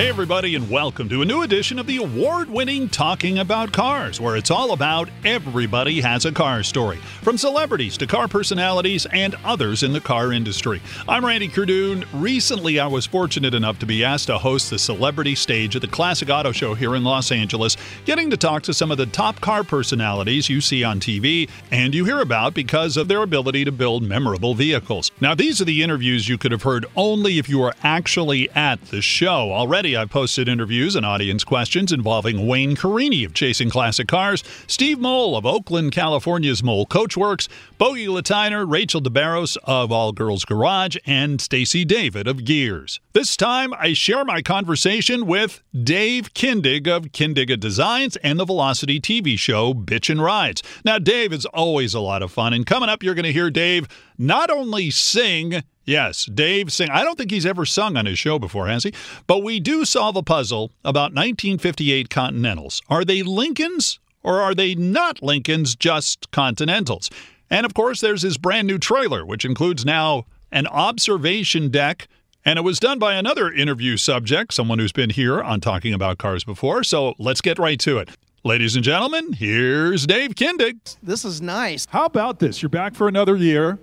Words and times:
Hey, 0.00 0.08
everybody, 0.08 0.54
and 0.54 0.70
welcome 0.70 1.10
to 1.10 1.20
a 1.20 1.26
new 1.26 1.42
edition 1.42 1.78
of 1.78 1.86
the 1.86 1.98
award 1.98 2.48
winning 2.48 2.88
Talking 2.88 3.38
About 3.38 3.70
Cars, 3.70 4.18
where 4.18 4.34
it's 4.34 4.50
all 4.50 4.72
about 4.72 5.10
everybody 5.26 6.00
has 6.00 6.24
a 6.24 6.32
car 6.32 6.62
story, 6.62 6.96
from 7.20 7.36
celebrities 7.36 7.98
to 7.98 8.06
car 8.06 8.26
personalities 8.26 9.04
and 9.12 9.36
others 9.44 9.82
in 9.82 9.92
the 9.92 10.00
car 10.00 10.32
industry. 10.32 10.80
I'm 11.06 11.22
Randy 11.22 11.48
Cardoon. 11.48 12.06
Recently, 12.14 12.80
I 12.80 12.86
was 12.86 13.04
fortunate 13.04 13.52
enough 13.52 13.78
to 13.80 13.84
be 13.84 14.02
asked 14.02 14.28
to 14.28 14.38
host 14.38 14.70
the 14.70 14.78
celebrity 14.78 15.34
stage 15.34 15.76
at 15.76 15.82
the 15.82 15.88
Classic 15.88 16.30
Auto 16.30 16.50
Show 16.50 16.72
here 16.72 16.96
in 16.96 17.04
Los 17.04 17.30
Angeles, 17.30 17.76
getting 18.06 18.30
to 18.30 18.38
talk 18.38 18.62
to 18.62 18.72
some 18.72 18.90
of 18.90 18.96
the 18.96 19.04
top 19.04 19.42
car 19.42 19.64
personalities 19.64 20.48
you 20.48 20.62
see 20.62 20.82
on 20.82 20.98
TV 20.98 21.46
and 21.70 21.94
you 21.94 22.06
hear 22.06 22.20
about 22.20 22.54
because 22.54 22.96
of 22.96 23.08
their 23.08 23.22
ability 23.22 23.66
to 23.66 23.72
build 23.72 24.02
memorable 24.02 24.54
vehicles. 24.54 25.10
Now, 25.20 25.34
these 25.34 25.60
are 25.60 25.66
the 25.66 25.82
interviews 25.82 26.26
you 26.26 26.38
could 26.38 26.52
have 26.52 26.62
heard 26.62 26.86
only 26.96 27.38
if 27.38 27.50
you 27.50 27.58
were 27.58 27.74
actually 27.82 28.48
at 28.52 28.82
the 28.86 29.02
show. 29.02 29.52
Already, 29.52 29.89
I've 29.96 30.10
posted 30.10 30.48
interviews 30.48 30.96
and 30.96 31.04
audience 31.04 31.44
questions 31.44 31.92
involving 31.92 32.46
Wayne 32.46 32.76
Carini 32.76 33.24
of 33.24 33.34
Chasing 33.34 33.70
Classic 33.70 34.06
Cars, 34.06 34.44
Steve 34.66 34.98
Moal 34.98 35.36
of 35.36 35.44
Oakland, 35.44 35.92
California's 35.92 36.62
Moal 36.62 36.86
Coachworks, 36.86 37.48
Bogi 37.78 38.06
Lateiner, 38.06 38.64
Rachel 38.70 39.00
DeBarros 39.00 39.56
of 39.64 39.90
All 39.90 40.12
Girls 40.12 40.44
Garage, 40.44 40.96
and 41.06 41.40
Stacy 41.40 41.84
David 41.84 42.26
of 42.26 42.44
Gears. 42.44 43.00
This 43.12 43.36
time, 43.36 43.74
I 43.74 43.92
share 43.92 44.24
my 44.24 44.42
conversation 44.42 45.26
with 45.26 45.62
Dave 45.72 46.34
Kindig 46.34 46.86
of 46.86 47.12
Kindig-It 47.12 47.60
Designs 47.60 48.16
and 48.16 48.38
the 48.38 48.44
Velocity 48.44 49.00
TV 49.00 49.38
show 49.38 49.74
Bitchin' 49.74 50.20
Rides. 50.20 50.62
Now, 50.84 50.98
Dave 50.98 51.32
is 51.32 51.46
always 51.46 51.94
a 51.94 52.00
lot 52.00 52.22
of 52.22 52.30
fun, 52.30 52.52
and 52.52 52.66
coming 52.66 52.88
up, 52.88 53.02
you're 53.02 53.14
going 53.14 53.24
to 53.24 53.32
hear 53.32 53.50
Dave 53.50 53.88
not 54.18 54.50
only 54.50 54.90
sing 54.90 55.62
Yes, 55.90 56.26
Dave 56.26 56.72
sing. 56.72 56.88
I 56.88 57.02
don't 57.02 57.18
think 57.18 57.32
he's 57.32 57.44
ever 57.44 57.66
sung 57.66 57.96
on 57.96 58.06
his 58.06 58.16
show 58.16 58.38
before, 58.38 58.68
has 58.68 58.84
he? 58.84 58.94
But 59.26 59.42
we 59.42 59.58
do 59.58 59.84
solve 59.84 60.14
a 60.14 60.22
puzzle 60.22 60.70
about 60.84 61.12
1958 61.12 62.08
Continentals. 62.08 62.80
Are 62.88 63.04
they 63.04 63.24
Lincolns 63.24 63.98
or 64.22 64.40
are 64.40 64.54
they 64.54 64.76
not 64.76 65.20
Lincolns, 65.20 65.74
just 65.74 66.30
Continentals? 66.30 67.10
And 67.50 67.66
of 67.66 67.74
course, 67.74 68.00
there's 68.00 68.22
his 68.22 68.38
brand 68.38 68.68
new 68.68 68.78
trailer, 68.78 69.26
which 69.26 69.44
includes 69.44 69.84
now 69.84 70.26
an 70.52 70.68
observation 70.68 71.70
deck. 71.70 72.06
And 72.44 72.56
it 72.56 72.62
was 72.62 72.78
done 72.78 73.00
by 73.00 73.14
another 73.14 73.50
interview 73.50 73.96
subject, 73.96 74.54
someone 74.54 74.78
who's 74.78 74.92
been 74.92 75.10
here 75.10 75.42
on 75.42 75.60
Talking 75.60 75.92
About 75.92 76.18
Cars 76.18 76.44
before. 76.44 76.84
So 76.84 77.14
let's 77.18 77.40
get 77.40 77.58
right 77.58 77.80
to 77.80 77.98
it. 77.98 78.10
Ladies 78.44 78.76
and 78.76 78.84
gentlemen, 78.84 79.32
here's 79.32 80.06
Dave 80.06 80.36
Kindig. 80.36 80.98
This 81.02 81.24
is 81.24 81.42
nice. 81.42 81.88
How 81.90 82.04
about 82.04 82.38
this? 82.38 82.62
You're 82.62 82.68
back 82.68 82.94
for 82.94 83.08
another 83.08 83.34
year 83.34 83.80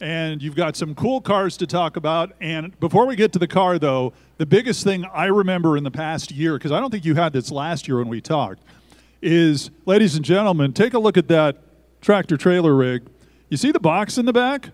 and 0.00 0.42
you've 0.42 0.54
got 0.54 0.76
some 0.76 0.94
cool 0.94 1.20
cars 1.20 1.56
to 1.58 1.66
talk 1.66 1.96
about. 1.96 2.32
And 2.40 2.78
before 2.80 3.06
we 3.06 3.16
get 3.16 3.32
to 3.32 3.38
the 3.38 3.48
car, 3.48 3.78
though, 3.78 4.12
the 4.36 4.46
biggest 4.46 4.84
thing 4.84 5.04
I 5.06 5.26
remember 5.26 5.76
in 5.76 5.84
the 5.84 5.90
past 5.90 6.30
year, 6.30 6.54
because 6.54 6.72
I 6.72 6.80
don't 6.80 6.90
think 6.90 7.04
you 7.04 7.14
had 7.14 7.32
this 7.32 7.50
last 7.50 7.88
year 7.88 7.98
when 7.98 8.08
we 8.08 8.20
talked, 8.20 8.62
is, 9.22 9.70
ladies 9.86 10.14
and 10.14 10.24
gentlemen, 10.24 10.72
take 10.72 10.94
a 10.94 10.98
look 10.98 11.16
at 11.16 11.28
that 11.28 11.58
tractor 12.00 12.36
trailer 12.36 12.74
rig. 12.74 13.06
You 13.48 13.56
see 13.56 13.72
the 13.72 13.80
box 13.80 14.18
in 14.18 14.26
the 14.26 14.32
back? 14.32 14.70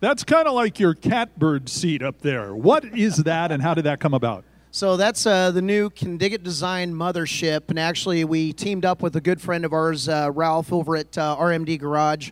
That's 0.00 0.24
kind 0.24 0.48
of 0.48 0.54
like 0.54 0.80
your 0.80 0.94
catbird 0.94 1.68
seat 1.68 2.02
up 2.02 2.22
there. 2.22 2.54
What 2.54 2.84
is 2.84 3.18
that, 3.18 3.52
and 3.52 3.62
how 3.62 3.74
did 3.74 3.84
that 3.84 4.00
come 4.00 4.14
about? 4.14 4.44
So 4.72 4.96
that's 4.96 5.26
uh, 5.26 5.50
the 5.50 5.60
new 5.60 5.90
Kindig 5.90 6.42
Design 6.42 6.94
mothership, 6.94 7.68
and 7.68 7.78
actually 7.78 8.24
we 8.24 8.54
teamed 8.54 8.86
up 8.86 9.02
with 9.02 9.14
a 9.14 9.20
good 9.20 9.40
friend 9.40 9.66
of 9.66 9.74
ours, 9.74 10.08
uh, 10.08 10.30
Ralph, 10.32 10.72
over 10.72 10.96
at 10.96 11.16
uh, 11.18 11.36
RMD 11.38 11.78
Garage 11.78 12.30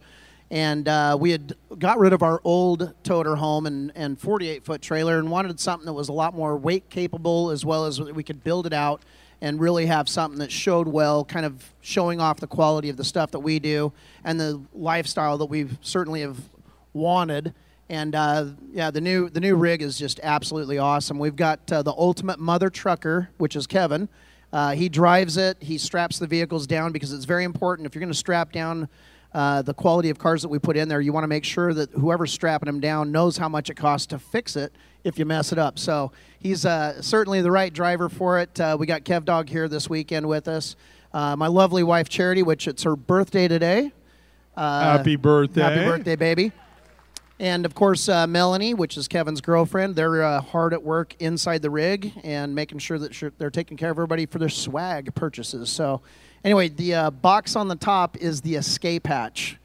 and 0.50 0.88
uh, 0.88 1.16
we 1.18 1.30
had 1.30 1.54
got 1.78 1.98
rid 1.98 2.12
of 2.12 2.22
our 2.22 2.40
old 2.42 2.92
toter 3.04 3.36
home 3.36 3.66
and, 3.66 3.92
and 3.94 4.18
48 4.18 4.64
foot 4.64 4.82
trailer 4.82 5.18
and 5.18 5.30
wanted 5.30 5.60
something 5.60 5.86
that 5.86 5.92
was 5.92 6.08
a 6.08 6.12
lot 6.12 6.34
more 6.34 6.56
weight 6.56 6.90
capable 6.90 7.50
as 7.50 7.64
well 7.64 7.84
as 7.84 8.00
we 8.00 8.24
could 8.24 8.42
build 8.42 8.66
it 8.66 8.72
out 8.72 9.02
and 9.40 9.60
really 9.60 9.86
have 9.86 10.08
something 10.08 10.40
that 10.40 10.50
showed 10.50 10.88
well 10.88 11.24
kind 11.24 11.46
of 11.46 11.72
showing 11.80 12.20
off 12.20 12.40
the 12.40 12.46
quality 12.46 12.90
of 12.90 12.96
the 12.96 13.04
stuff 13.04 13.30
that 13.30 13.38
we 13.38 13.58
do 13.58 13.92
and 14.24 14.40
the 14.40 14.60
lifestyle 14.74 15.38
that 15.38 15.46
we 15.46 15.68
certainly 15.80 16.20
have 16.20 16.38
wanted. 16.92 17.54
And 17.88 18.14
uh, 18.14 18.46
yeah 18.72 18.90
the 18.90 19.00
new 19.00 19.30
the 19.30 19.40
new 19.40 19.54
rig 19.54 19.82
is 19.82 19.96
just 19.98 20.18
absolutely 20.22 20.78
awesome. 20.78 21.18
We've 21.18 21.36
got 21.36 21.72
uh, 21.72 21.82
the 21.82 21.92
ultimate 21.92 22.40
mother 22.40 22.70
trucker 22.70 23.30
which 23.38 23.54
is 23.54 23.68
kevin. 23.68 24.08
Uh, 24.52 24.72
he 24.72 24.88
drives 24.88 25.36
it. 25.36 25.56
He 25.60 25.78
straps 25.78 26.18
the 26.18 26.26
vehicles 26.26 26.66
down 26.66 26.90
because 26.90 27.12
it's 27.12 27.24
very 27.24 27.44
important. 27.44 27.86
If 27.86 27.94
you're 27.94 28.00
going 28.00 28.12
to 28.12 28.18
strap 28.18 28.50
down 28.50 28.88
uh, 29.32 29.62
the 29.62 29.74
quality 29.74 30.10
of 30.10 30.18
cars 30.18 30.42
that 30.42 30.48
we 30.48 30.58
put 30.58 30.76
in 30.76 30.88
there, 30.88 31.00
you 31.00 31.12
want 31.12 31.24
to 31.24 31.28
make 31.28 31.44
sure 31.44 31.72
that 31.72 31.90
whoever's 31.92 32.32
strapping 32.32 32.66
them 32.66 32.80
down 32.80 33.12
knows 33.12 33.36
how 33.36 33.48
much 33.48 33.70
it 33.70 33.76
costs 33.76 34.06
to 34.08 34.18
fix 34.18 34.56
it 34.56 34.72
if 35.04 35.18
you 35.18 35.24
mess 35.24 35.52
it 35.52 35.58
up. 35.58 35.78
So 35.78 36.12
he's 36.40 36.66
uh, 36.66 37.00
certainly 37.00 37.40
the 37.40 37.50
right 37.50 37.72
driver 37.72 38.08
for 38.08 38.40
it. 38.40 38.58
Uh, 38.60 38.76
we 38.78 38.86
got 38.86 39.04
Kev 39.04 39.24
Dog 39.24 39.48
here 39.48 39.68
this 39.68 39.88
weekend 39.88 40.26
with 40.28 40.48
us. 40.48 40.76
Uh, 41.12 41.36
my 41.36 41.46
lovely 41.46 41.82
wife 41.82 42.08
Charity, 42.08 42.42
which 42.42 42.68
it's 42.68 42.82
her 42.82 42.96
birthday 42.96 43.48
today. 43.48 43.92
Uh, 44.56 44.96
happy 44.96 45.16
birthday! 45.16 45.60
Happy 45.60 45.84
birthday, 45.84 46.16
baby! 46.16 46.52
And 47.38 47.64
of 47.64 47.74
course, 47.74 48.08
uh, 48.08 48.26
Melanie, 48.26 48.74
which 48.74 48.98
is 48.98 49.08
Kevin's 49.08 49.40
girlfriend, 49.40 49.96
they're 49.96 50.22
uh, 50.22 50.42
hard 50.42 50.74
at 50.74 50.82
work 50.82 51.16
inside 51.20 51.62
the 51.62 51.70
rig 51.70 52.12
and 52.22 52.54
making 52.54 52.80
sure 52.80 52.98
that 52.98 53.32
they're 53.38 53.50
taking 53.50 53.78
care 53.78 53.90
of 53.90 53.96
everybody 53.96 54.26
for 54.26 54.38
their 54.38 54.50
swag 54.50 55.14
purchases. 55.14 55.70
So 55.70 56.02
Anyway, 56.44 56.68
the 56.68 56.94
uh, 56.94 57.10
box 57.10 57.54
on 57.54 57.68
the 57.68 57.76
top 57.76 58.16
is 58.16 58.40
the 58.40 58.54
escape 58.54 59.06
hatch. 59.06 59.58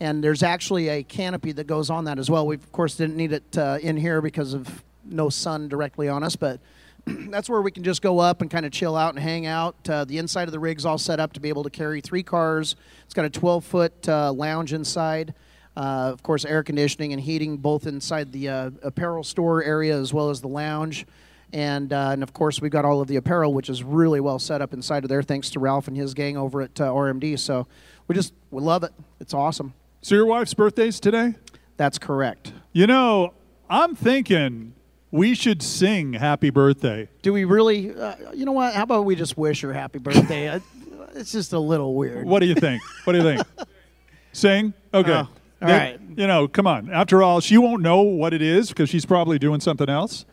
And 0.00 0.24
there's 0.24 0.42
actually 0.42 0.88
a 0.88 1.02
canopy 1.02 1.52
that 1.52 1.66
goes 1.66 1.90
on 1.90 2.04
that 2.04 2.18
as 2.18 2.30
well. 2.30 2.46
We, 2.46 2.56
of 2.56 2.72
course, 2.72 2.96
didn't 2.96 3.16
need 3.16 3.32
it 3.32 3.58
uh, 3.58 3.78
in 3.80 3.96
here 3.96 4.20
because 4.20 4.54
of 4.54 4.82
no 5.04 5.28
sun 5.28 5.68
directly 5.68 6.08
on 6.08 6.22
us, 6.22 6.34
but 6.34 6.58
that's 7.06 7.48
where 7.48 7.60
we 7.60 7.70
can 7.70 7.84
just 7.84 8.02
go 8.02 8.18
up 8.18 8.40
and 8.40 8.50
kind 8.50 8.64
of 8.64 8.72
chill 8.72 8.96
out 8.96 9.14
and 9.14 9.22
hang 9.22 9.46
out. 9.46 9.76
Uh, 9.88 10.04
the 10.04 10.18
inside 10.18 10.48
of 10.48 10.52
the 10.52 10.58
rig's 10.58 10.84
all 10.86 10.98
set 10.98 11.20
up 11.20 11.32
to 11.34 11.40
be 11.40 11.50
able 11.50 11.62
to 11.62 11.70
carry 11.70 12.00
three 12.00 12.22
cars. 12.22 12.76
It's 13.04 13.14
got 13.14 13.26
a 13.26 13.30
12 13.30 13.64
foot 13.64 14.08
uh, 14.08 14.32
lounge 14.32 14.72
inside. 14.72 15.34
Uh, 15.76 16.10
of 16.12 16.22
course, 16.22 16.44
air 16.44 16.62
conditioning 16.62 17.12
and 17.12 17.20
heating 17.20 17.56
both 17.56 17.86
inside 17.86 18.32
the 18.32 18.48
uh, 18.48 18.70
apparel 18.82 19.22
store 19.22 19.62
area 19.62 19.96
as 19.98 20.12
well 20.12 20.30
as 20.30 20.40
the 20.40 20.48
lounge. 20.48 21.06
And, 21.52 21.92
uh, 21.92 22.10
and 22.12 22.22
of 22.22 22.32
course, 22.32 22.60
we've 22.60 22.70
got 22.70 22.84
all 22.84 23.00
of 23.00 23.08
the 23.08 23.16
apparel, 23.16 23.52
which 23.52 23.68
is 23.68 23.82
really 23.82 24.20
well 24.20 24.38
set 24.38 24.62
up 24.62 24.72
inside 24.72 25.04
of 25.04 25.10
there, 25.10 25.22
thanks 25.22 25.50
to 25.50 25.60
Ralph 25.60 25.86
and 25.86 25.96
his 25.96 26.14
gang 26.14 26.36
over 26.36 26.62
at 26.62 26.80
uh, 26.80 26.90
RMD. 26.90 27.38
So 27.38 27.66
we 28.08 28.14
just 28.14 28.32
we 28.50 28.62
love 28.62 28.84
it. 28.84 28.92
It's 29.20 29.34
awesome. 29.34 29.74
So 30.00 30.14
your 30.14 30.26
wife's 30.26 30.54
birthday's 30.54 30.98
today? 30.98 31.34
That's 31.76 31.98
correct. 31.98 32.52
You 32.72 32.86
know, 32.86 33.34
I'm 33.68 33.94
thinking 33.94 34.74
we 35.10 35.34
should 35.34 35.62
sing 35.62 36.14
happy 36.14 36.50
birthday. 36.50 37.08
Do 37.20 37.32
we 37.32 37.44
really? 37.44 37.94
Uh, 37.94 38.14
you 38.32 38.46
know 38.46 38.52
what? 38.52 38.74
How 38.74 38.84
about 38.84 39.04
we 39.04 39.14
just 39.14 39.36
wish 39.36 39.60
her 39.60 39.72
happy 39.72 39.98
birthday? 39.98 40.58
it's 41.14 41.32
just 41.32 41.52
a 41.52 41.58
little 41.58 41.94
weird. 41.94 42.26
What 42.26 42.40
do 42.40 42.46
you 42.46 42.54
think? 42.54 42.82
What 43.04 43.12
do 43.12 43.18
you 43.18 43.24
think? 43.24 43.46
sing? 44.32 44.72
Okay. 44.94 45.12
Oh, 45.12 45.28
all 45.60 45.68
right. 45.68 46.00
You 46.16 46.26
know, 46.26 46.48
come 46.48 46.66
on. 46.66 46.90
After 46.90 47.22
all, 47.22 47.40
she 47.40 47.58
won't 47.58 47.82
know 47.82 48.02
what 48.02 48.32
it 48.32 48.42
is 48.42 48.70
because 48.70 48.88
she's 48.88 49.06
probably 49.06 49.38
doing 49.38 49.60
something 49.60 49.88
else. 49.88 50.24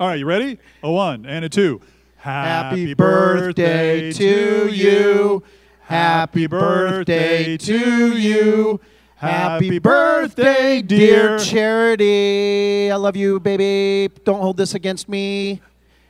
All 0.00 0.08
right, 0.08 0.18
you 0.18 0.26
ready? 0.26 0.58
A 0.82 0.90
one 0.90 1.26
and 1.26 1.44
a 1.44 1.48
two. 1.48 1.80
Happy 2.16 2.94
birthday 2.94 4.12
to 4.12 4.68
you. 4.68 5.42
Happy 5.80 6.46
birthday 6.46 7.56
to 7.56 8.16
you. 8.16 8.80
Happy 9.16 9.78
birthday, 9.78 10.82
dear 10.82 11.38
Charity. 11.38 12.90
I 12.90 12.96
love 12.96 13.16
you, 13.16 13.38
baby. 13.38 14.12
Don't 14.24 14.40
hold 14.40 14.56
this 14.56 14.74
against 14.74 15.08
me. 15.08 15.60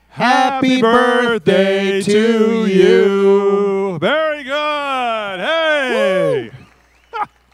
Happy 0.09 0.81
birthday 0.81 2.01
to 2.03 2.67
you. 2.67 3.99
Very 3.99 4.45
good. 4.45 5.41
Hey. 5.41 6.51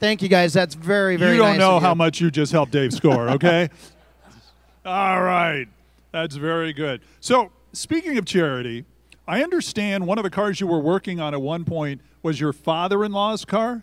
Thank 0.01 0.23
you, 0.23 0.29
guys. 0.29 0.53
That's 0.53 0.75
very, 0.75 1.17
very 1.17 1.33
good. 1.33 1.37
You 1.37 1.43
don't 1.43 1.51
nice 1.53 1.59
know 1.59 1.81
how 1.81 1.95
much 1.95 2.21
you 2.21 2.31
just 2.31 2.53
helped 2.53 2.73
Dave 2.73 2.93
score, 2.93 3.31
okay? 3.31 3.69
All 4.85 5.23
right. 5.23 5.67
That's 6.13 6.37
very 6.37 6.73
good. 6.73 7.03
So, 7.21 7.53
speaking 7.73 8.19
of 8.19 8.25
charity, 8.25 8.85
I 9.27 9.43
understand 9.43 10.07
one 10.07 10.19
of 10.19 10.25
the 10.25 10.31
cars 10.31 10.61
you 10.61 10.67
were 10.67 10.81
working 10.81 11.21
on 11.21 11.35
at 11.35 11.43
one 11.43 11.65
point 11.65 12.01
was 12.23 12.41
your 12.41 12.53
father 12.53 13.05
in 13.05 13.13
law's 13.13 13.45
car? 13.45 13.83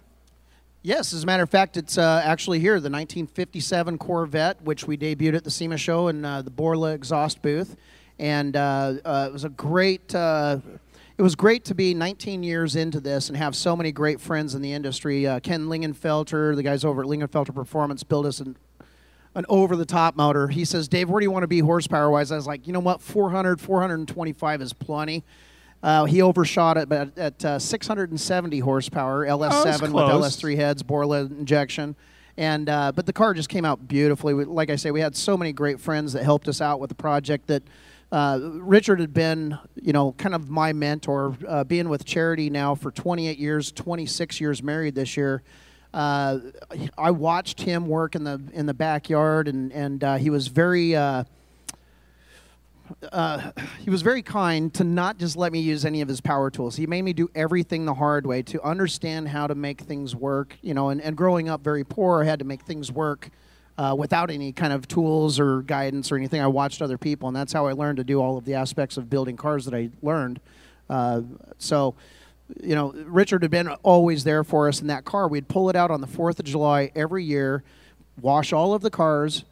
Yes, 0.82 1.14
as 1.14 1.24
a 1.24 1.26
matter 1.26 1.44
of 1.44 1.50
fact, 1.50 1.78
it's 1.78 1.98
uh, 1.98 2.22
actually 2.24 2.60
here, 2.60 2.74
the 2.74 2.92
1957 2.92 3.98
Corvette, 3.98 4.62
which 4.62 4.86
we 4.86 4.98
debuted 4.98 5.36
at 5.36 5.44
the 5.44 5.50
SEMA 5.52 5.78
show 5.78 6.10
in 6.10 6.24
uh, 6.24 6.42
the 6.42 6.52
Borla 6.52 6.94
exhaust 6.94 7.42
booth. 7.42 7.76
And 8.20 8.56
uh, 8.56 8.94
uh 9.04 9.26
it 9.28 9.34
was 9.34 9.44
a 9.44 9.50
great. 9.50 10.14
Uh, 10.14 10.60
it 11.18 11.22
was 11.22 11.36
great 11.36 11.64
to 11.66 11.76
be 11.76 11.94
19 11.94 12.44
years 12.44 12.76
into 12.76 13.00
this 13.00 13.30
and 13.30 13.38
have 13.38 13.56
so 13.56 13.76
many 13.76 13.92
great 13.92 14.20
friends 14.20 14.54
in 14.54 14.62
the 14.62 14.74
industry. 14.74 15.26
Uh, 15.26 15.40
Ken 15.40 15.68
Lingenfelter, 15.68 16.56
the 16.56 16.64
guys 16.64 16.84
over 16.84 17.02
at 17.02 17.08
Lingenfelter 17.08 17.56
Performance, 17.56 18.04
built 18.04 18.26
us 18.26 18.42
an 18.42 18.58
an 19.36 19.46
over 19.50 19.76
the 19.76 19.86
top 19.86 20.16
motor. 20.16 20.48
He 20.48 20.66
says, 20.66 20.88
Dave, 20.88 21.10
where 21.10 21.20
do 21.20 21.26
you 21.26 21.32
want 21.32 21.44
to 21.44 21.48
be 21.48 21.60
horsepower 21.60 22.10
wise? 22.10 22.32
I 22.32 22.36
was 22.36 22.48
like, 22.48 22.66
you 22.66 22.74
know 22.74 22.80
what, 22.80 23.02
400, 23.02 23.60
425 23.62 24.62
is 24.62 24.74
plenty. 24.74 25.24
Uh, 25.84 26.06
he 26.06 26.22
overshot 26.22 26.78
it 26.78 26.92
at, 26.92 27.18
at 27.18 27.46
uh, 27.46 27.60
670 27.60 28.60
horsepower, 28.60 29.26
LS7 29.26 29.82
with 29.92 30.06
LS3 30.06 30.56
heads, 30.56 30.82
Borla 30.82 31.26
injection. 31.26 31.96
And 32.38 32.68
uh, 32.70 32.92
but 32.92 33.06
the 33.06 33.14
car 33.14 33.34
just 33.34 33.50
came 33.50 33.64
out 33.66 33.88
beautifully. 33.88 34.34
Like 34.34 34.70
I 34.70 34.76
say, 34.78 34.92
we 34.92 35.00
had 35.00 35.16
so 35.16 35.38
many 35.38 35.54
great 35.54 35.80
friends 35.80 36.14
that 36.14 36.24
helped 36.24 36.48
us 36.48 36.60
out 36.60 36.80
with 36.80 36.90
the 36.90 36.96
project 36.96 37.48
that 37.48 37.64
uh, 38.12 38.40
Richard 38.42 39.00
had 39.00 39.14
been, 39.14 39.58
you 39.82 39.94
know, 39.94 40.14
kind 40.14 40.36
of 40.36 40.50
my 40.50 40.74
mentor, 40.74 41.38
uh, 41.48 41.64
being 41.64 41.88
with 41.88 42.04
charity 42.06 42.50
now 42.50 42.76
for 42.76 42.92
28 42.92 43.38
years, 43.38 43.72
26 43.72 44.42
years 44.42 44.64
married 44.64 44.96
this 44.96 45.16
year. 45.16 45.44
Uh, 45.96 46.40
I 46.98 47.12
watched 47.12 47.62
him 47.62 47.88
work 47.88 48.16
in 48.16 48.26
the 48.26 48.42
in 48.52 48.66
the 48.66 48.74
backyard, 48.74 49.48
and 49.48 49.72
and 49.72 50.04
uh, 50.04 50.16
he 50.18 50.30
was 50.30 50.48
very. 50.48 50.94
Uh, 50.94 51.24
uh, 53.12 53.52
he 53.80 53.90
was 53.90 54.04
very 54.04 54.22
kind 54.22 54.72
to 54.76 54.84
not 54.84 55.18
just 55.18 55.36
let 55.36 55.52
me 55.52 55.60
use 55.60 55.86
any 55.86 56.02
of 56.02 56.08
his 56.08 56.22
power 56.22 56.52
tools. 56.52 56.76
He 56.76 56.86
made 56.86 57.02
me 57.02 57.14
do 57.14 57.32
everything 57.34 57.86
the 57.86 57.96
hard 57.96 58.28
way 58.28 58.44
to 58.44 58.62
understand 58.62 59.30
how 59.30 59.48
to 59.48 59.56
make 59.56 59.82
things 59.82 60.16
work. 60.16 60.58
You 60.62 60.74
know, 60.74 60.90
and, 60.90 61.02
and 61.02 61.16
growing 61.16 61.48
up 61.48 61.62
very 61.62 61.86
poor, 61.86 62.22
I 62.22 62.26
had 62.26 62.40
to 62.40 62.46
make 62.46 62.64
things 62.64 62.92
work 62.92 63.30
uh, 63.78 63.96
without 63.98 64.30
any 64.30 64.52
kind 64.52 64.74
of 64.74 64.90
tools 64.90 65.40
or 65.40 65.62
guidance 65.62 66.12
or 66.12 66.18
anything. 66.18 66.42
I 66.42 66.48
watched 66.48 66.82
other 66.82 66.98
people, 66.98 67.30
and 67.30 67.36
that's 67.36 67.54
how 67.54 67.68
I 67.68 67.72
learned 67.72 67.98
to 67.98 68.04
do 68.04 68.22
all 68.22 68.38
of 68.38 68.44
the 68.44 68.56
aspects 68.56 68.98
of 68.98 69.10
building 69.10 69.38
cars 69.38 69.64
that 69.64 69.74
I 69.74 69.92
learned. 70.04 70.42
Uh, 70.90 71.22
so, 71.58 71.96
you 72.62 72.76
know, 72.76 72.92
Richard 72.92 73.42
had 73.42 73.52
been 73.52 73.70
always 73.84 74.24
there 74.24 74.44
for 74.44 74.68
us 74.68 74.82
in 74.82 74.88
that 74.88 75.06
car. 75.06 75.28
We'd 75.28 75.48
pull 75.48 75.70
it 75.70 75.76
out 75.76 75.92
on 75.92 76.02
the 76.02 76.08
4th 76.08 76.40
of 76.40 76.46
July 76.46 76.92
every 76.96 77.24
year, 77.24 77.64
wash 78.22 78.54
all 78.54 78.74
of 78.74 78.82
the 78.82 78.92
cars 78.92 79.46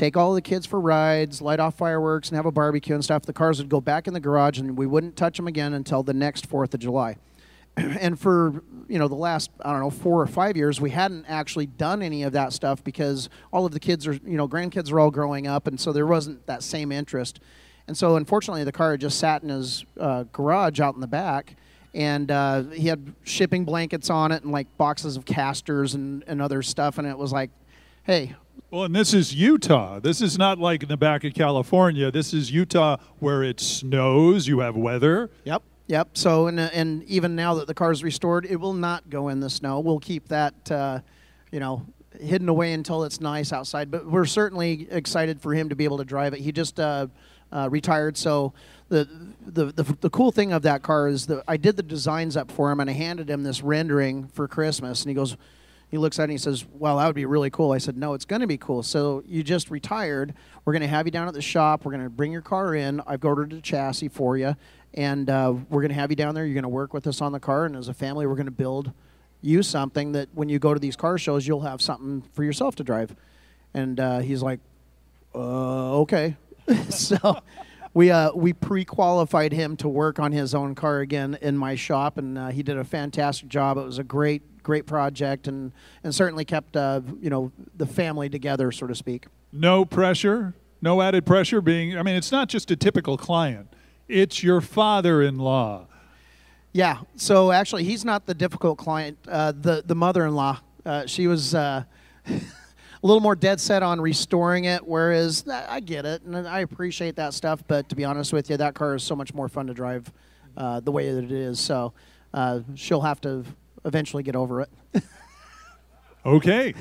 take 0.00 0.16
all 0.16 0.32
the 0.32 0.42
kids 0.42 0.64
for 0.64 0.80
rides, 0.80 1.42
light 1.42 1.60
off 1.60 1.76
fireworks, 1.76 2.30
and 2.30 2.36
have 2.36 2.46
a 2.46 2.50
barbecue 2.50 2.94
and 2.94 3.04
stuff. 3.04 3.22
The 3.24 3.32
cars 3.32 3.58
would 3.58 3.68
go 3.68 3.80
back 3.80 4.08
in 4.08 4.14
the 4.14 4.20
garage, 4.20 4.58
and 4.58 4.76
we 4.76 4.86
wouldn't 4.86 5.14
touch 5.14 5.36
them 5.36 5.46
again 5.46 5.74
until 5.74 6.02
the 6.02 6.14
next 6.14 6.46
Fourth 6.46 6.72
of 6.72 6.80
July. 6.80 7.16
and 7.76 8.18
for 8.18 8.62
you 8.88 8.98
know 8.98 9.08
the 9.08 9.14
last 9.14 9.50
I 9.60 9.72
don't 9.72 9.80
know 9.80 9.90
four 9.90 10.20
or 10.20 10.26
five 10.26 10.56
years, 10.56 10.80
we 10.80 10.90
hadn't 10.90 11.26
actually 11.28 11.66
done 11.66 12.02
any 12.02 12.22
of 12.22 12.32
that 12.32 12.52
stuff 12.52 12.82
because 12.82 13.28
all 13.52 13.66
of 13.66 13.72
the 13.72 13.80
kids 13.80 14.06
are 14.06 14.14
you 14.14 14.36
know 14.36 14.48
grandkids 14.48 14.90
are 14.90 14.98
all 14.98 15.10
growing 15.10 15.46
up, 15.46 15.66
and 15.66 15.78
so 15.78 15.92
there 15.92 16.06
wasn't 16.06 16.46
that 16.46 16.62
same 16.62 16.90
interest. 16.90 17.40
And 17.86 17.96
so 17.96 18.16
unfortunately, 18.16 18.64
the 18.64 18.72
car 18.72 18.96
just 18.96 19.18
sat 19.18 19.42
in 19.42 19.48
his 19.48 19.84
uh, 19.98 20.24
garage 20.32 20.80
out 20.80 20.94
in 20.94 21.00
the 21.00 21.08
back 21.08 21.56
and 21.94 22.30
uh, 22.30 22.62
he 22.64 22.88
had 22.88 23.14
shipping 23.24 23.64
blankets 23.64 24.10
on 24.10 24.32
it 24.32 24.42
and 24.42 24.52
like 24.52 24.66
boxes 24.76 25.16
of 25.16 25.24
casters 25.24 25.94
and, 25.94 26.24
and 26.26 26.40
other 26.40 26.62
stuff 26.62 26.98
and 26.98 27.06
it 27.06 27.18
was 27.18 27.32
like 27.32 27.50
hey 28.04 28.34
well, 28.70 28.84
and 28.84 28.94
this 28.94 29.12
is 29.12 29.34
Utah. 29.34 29.98
This 29.98 30.22
is 30.22 30.38
not 30.38 30.58
like 30.58 30.84
in 30.84 30.88
the 30.88 30.96
back 30.96 31.24
of 31.24 31.34
California. 31.34 32.12
This 32.12 32.32
is 32.32 32.52
Utah 32.52 32.98
where 33.18 33.42
it 33.42 33.58
snows, 33.58 34.46
you 34.46 34.60
have 34.60 34.76
weather. 34.76 35.28
Yep. 35.42 35.62
Yep. 35.88 36.10
So, 36.16 36.46
and, 36.46 36.60
and 36.60 37.02
even 37.04 37.34
now 37.34 37.54
that 37.54 37.66
the 37.66 37.74
car 37.74 37.90
is 37.90 38.04
restored, 38.04 38.46
it 38.46 38.54
will 38.54 38.74
not 38.74 39.10
go 39.10 39.26
in 39.26 39.40
the 39.40 39.50
snow. 39.50 39.80
We'll 39.80 39.98
keep 39.98 40.28
that, 40.28 40.70
uh, 40.70 41.00
you 41.50 41.58
know, 41.58 41.84
hidden 42.20 42.48
away 42.48 42.72
until 42.72 43.02
it's 43.02 43.20
nice 43.20 43.52
outside. 43.52 43.90
But 43.90 44.06
we're 44.06 44.24
certainly 44.24 44.86
excited 44.88 45.40
for 45.40 45.52
him 45.52 45.68
to 45.70 45.74
be 45.74 45.82
able 45.82 45.98
to 45.98 46.04
drive 46.04 46.32
it. 46.32 46.38
He 46.38 46.52
just 46.52 46.78
uh, 46.78 47.08
uh, 47.52 47.68
retired, 47.70 48.16
so 48.16 48.52
the, 48.88 49.08
the, 49.46 49.66
the 49.66 49.82
the 50.00 50.10
cool 50.10 50.32
thing 50.32 50.52
of 50.52 50.62
that 50.62 50.82
car 50.82 51.08
is 51.08 51.26
that 51.26 51.44
I 51.46 51.56
did 51.56 51.76
the 51.76 51.82
designs 51.82 52.36
up 52.36 52.50
for 52.50 52.70
him, 52.70 52.80
and 52.80 52.90
I 52.90 52.92
handed 52.92 53.30
him 53.30 53.42
this 53.42 53.62
rendering 53.62 54.28
for 54.28 54.48
Christmas, 54.48 55.02
and 55.02 55.10
he 55.10 55.14
goes, 55.14 55.36
he 55.90 55.98
looks 55.98 56.18
at 56.18 56.22
it 56.22 56.24
and 56.24 56.32
he 56.32 56.38
says, 56.38 56.64
Well, 56.72 56.98
that 56.98 57.06
would 57.06 57.16
be 57.16 57.26
really 57.26 57.50
cool. 57.50 57.72
I 57.72 57.78
said, 57.78 57.96
No, 57.96 58.14
it's 58.14 58.24
going 58.24 58.40
to 58.40 58.46
be 58.46 58.56
cool. 58.56 58.82
So 58.82 59.24
you 59.26 59.42
just 59.42 59.70
retired. 59.70 60.34
We're 60.64 60.72
going 60.72 60.82
to 60.82 60.88
have 60.88 61.06
you 61.06 61.10
down 61.10 61.26
at 61.26 61.34
the 61.34 61.42
shop. 61.42 61.84
We're 61.84 61.90
going 61.90 62.04
to 62.04 62.10
bring 62.10 62.30
your 62.30 62.42
car 62.42 62.74
in. 62.74 63.02
I've 63.06 63.24
ordered 63.24 63.52
a 63.52 63.60
chassis 63.60 64.08
for 64.08 64.36
you. 64.36 64.54
And 64.94 65.28
uh, 65.28 65.54
we're 65.68 65.80
going 65.80 65.90
to 65.90 65.96
have 65.96 66.10
you 66.10 66.16
down 66.16 66.34
there. 66.34 66.44
You're 66.44 66.54
going 66.54 66.62
to 66.62 66.68
work 66.68 66.94
with 66.94 67.06
us 67.06 67.20
on 67.20 67.32
the 67.32 67.40
car. 67.40 67.64
And 67.64 67.76
as 67.76 67.88
a 67.88 67.94
family, 67.94 68.26
we're 68.26 68.36
going 68.36 68.46
to 68.46 68.52
build 68.52 68.92
you 69.42 69.62
something 69.62 70.12
that 70.12 70.28
when 70.34 70.48
you 70.48 70.58
go 70.58 70.74
to 70.74 70.80
these 70.80 70.96
car 70.96 71.18
shows, 71.18 71.46
you'll 71.46 71.62
have 71.62 71.82
something 71.82 72.22
for 72.34 72.44
yourself 72.44 72.76
to 72.76 72.84
drive. 72.84 73.14
And 73.74 73.98
uh, 73.98 74.20
he's 74.20 74.42
like, 74.42 74.60
uh, 75.34 76.00
Okay. 76.00 76.36
so 76.90 77.40
we 77.94 78.10
uh, 78.10 78.32
we 78.34 78.52
pre-qualified 78.52 79.52
him 79.52 79.76
to 79.78 79.88
work 79.88 80.18
on 80.18 80.32
his 80.32 80.54
own 80.54 80.74
car 80.74 81.00
again 81.00 81.38
in 81.40 81.56
my 81.56 81.74
shop, 81.74 82.18
and 82.18 82.38
uh, 82.38 82.48
he 82.48 82.62
did 82.62 82.76
a 82.76 82.84
fantastic 82.84 83.48
job. 83.48 83.78
It 83.78 83.84
was 83.84 83.98
a 83.98 84.04
great 84.04 84.62
great 84.62 84.86
project 84.86 85.48
and, 85.48 85.72
and 86.04 86.14
certainly 86.14 86.44
kept 86.44 86.76
uh, 86.76 87.00
you 87.20 87.30
know 87.30 87.52
the 87.76 87.86
family 87.86 88.28
together, 88.28 88.70
so 88.70 88.86
to 88.86 88.94
speak. 88.94 89.26
No 89.52 89.84
pressure, 89.84 90.54
no 90.80 91.02
added 91.02 91.26
pressure. 91.26 91.60
Being, 91.60 91.98
I 91.98 92.02
mean, 92.02 92.14
it's 92.14 92.32
not 92.32 92.48
just 92.48 92.70
a 92.70 92.76
typical 92.76 93.16
client; 93.16 93.74
it's 94.08 94.42
your 94.42 94.60
father-in-law. 94.60 95.86
Yeah. 96.72 96.98
So 97.16 97.50
actually, 97.50 97.82
he's 97.82 98.04
not 98.04 98.26
the 98.26 98.34
difficult 98.34 98.78
client. 98.78 99.18
Uh, 99.26 99.52
the 99.52 99.82
the 99.84 99.96
mother-in-law, 99.96 100.60
uh, 100.86 101.06
she 101.06 101.26
was. 101.26 101.54
A 103.02 103.06
little 103.06 103.20
more 103.20 103.34
dead 103.34 103.60
set 103.60 103.82
on 103.82 104.00
restoring 104.00 104.64
it, 104.66 104.86
whereas 104.86 105.48
I 105.48 105.80
get 105.80 106.04
it 106.04 106.22
and 106.22 106.36
I 106.46 106.60
appreciate 106.60 107.16
that 107.16 107.32
stuff. 107.32 107.64
But 107.66 107.88
to 107.88 107.96
be 107.96 108.04
honest 108.04 108.32
with 108.32 108.50
you, 108.50 108.58
that 108.58 108.74
car 108.74 108.94
is 108.94 109.02
so 109.02 109.16
much 109.16 109.32
more 109.32 109.48
fun 109.48 109.66
to 109.68 109.74
drive 109.74 110.12
uh, 110.56 110.80
the 110.80 110.92
way 110.92 111.10
that 111.12 111.24
it 111.24 111.32
is. 111.32 111.58
So 111.58 111.94
uh, 112.34 112.60
she'll 112.74 113.00
have 113.00 113.20
to 113.22 113.44
eventually 113.86 114.22
get 114.22 114.36
over 114.36 114.60
it. 114.60 114.70
okay. 116.26 116.74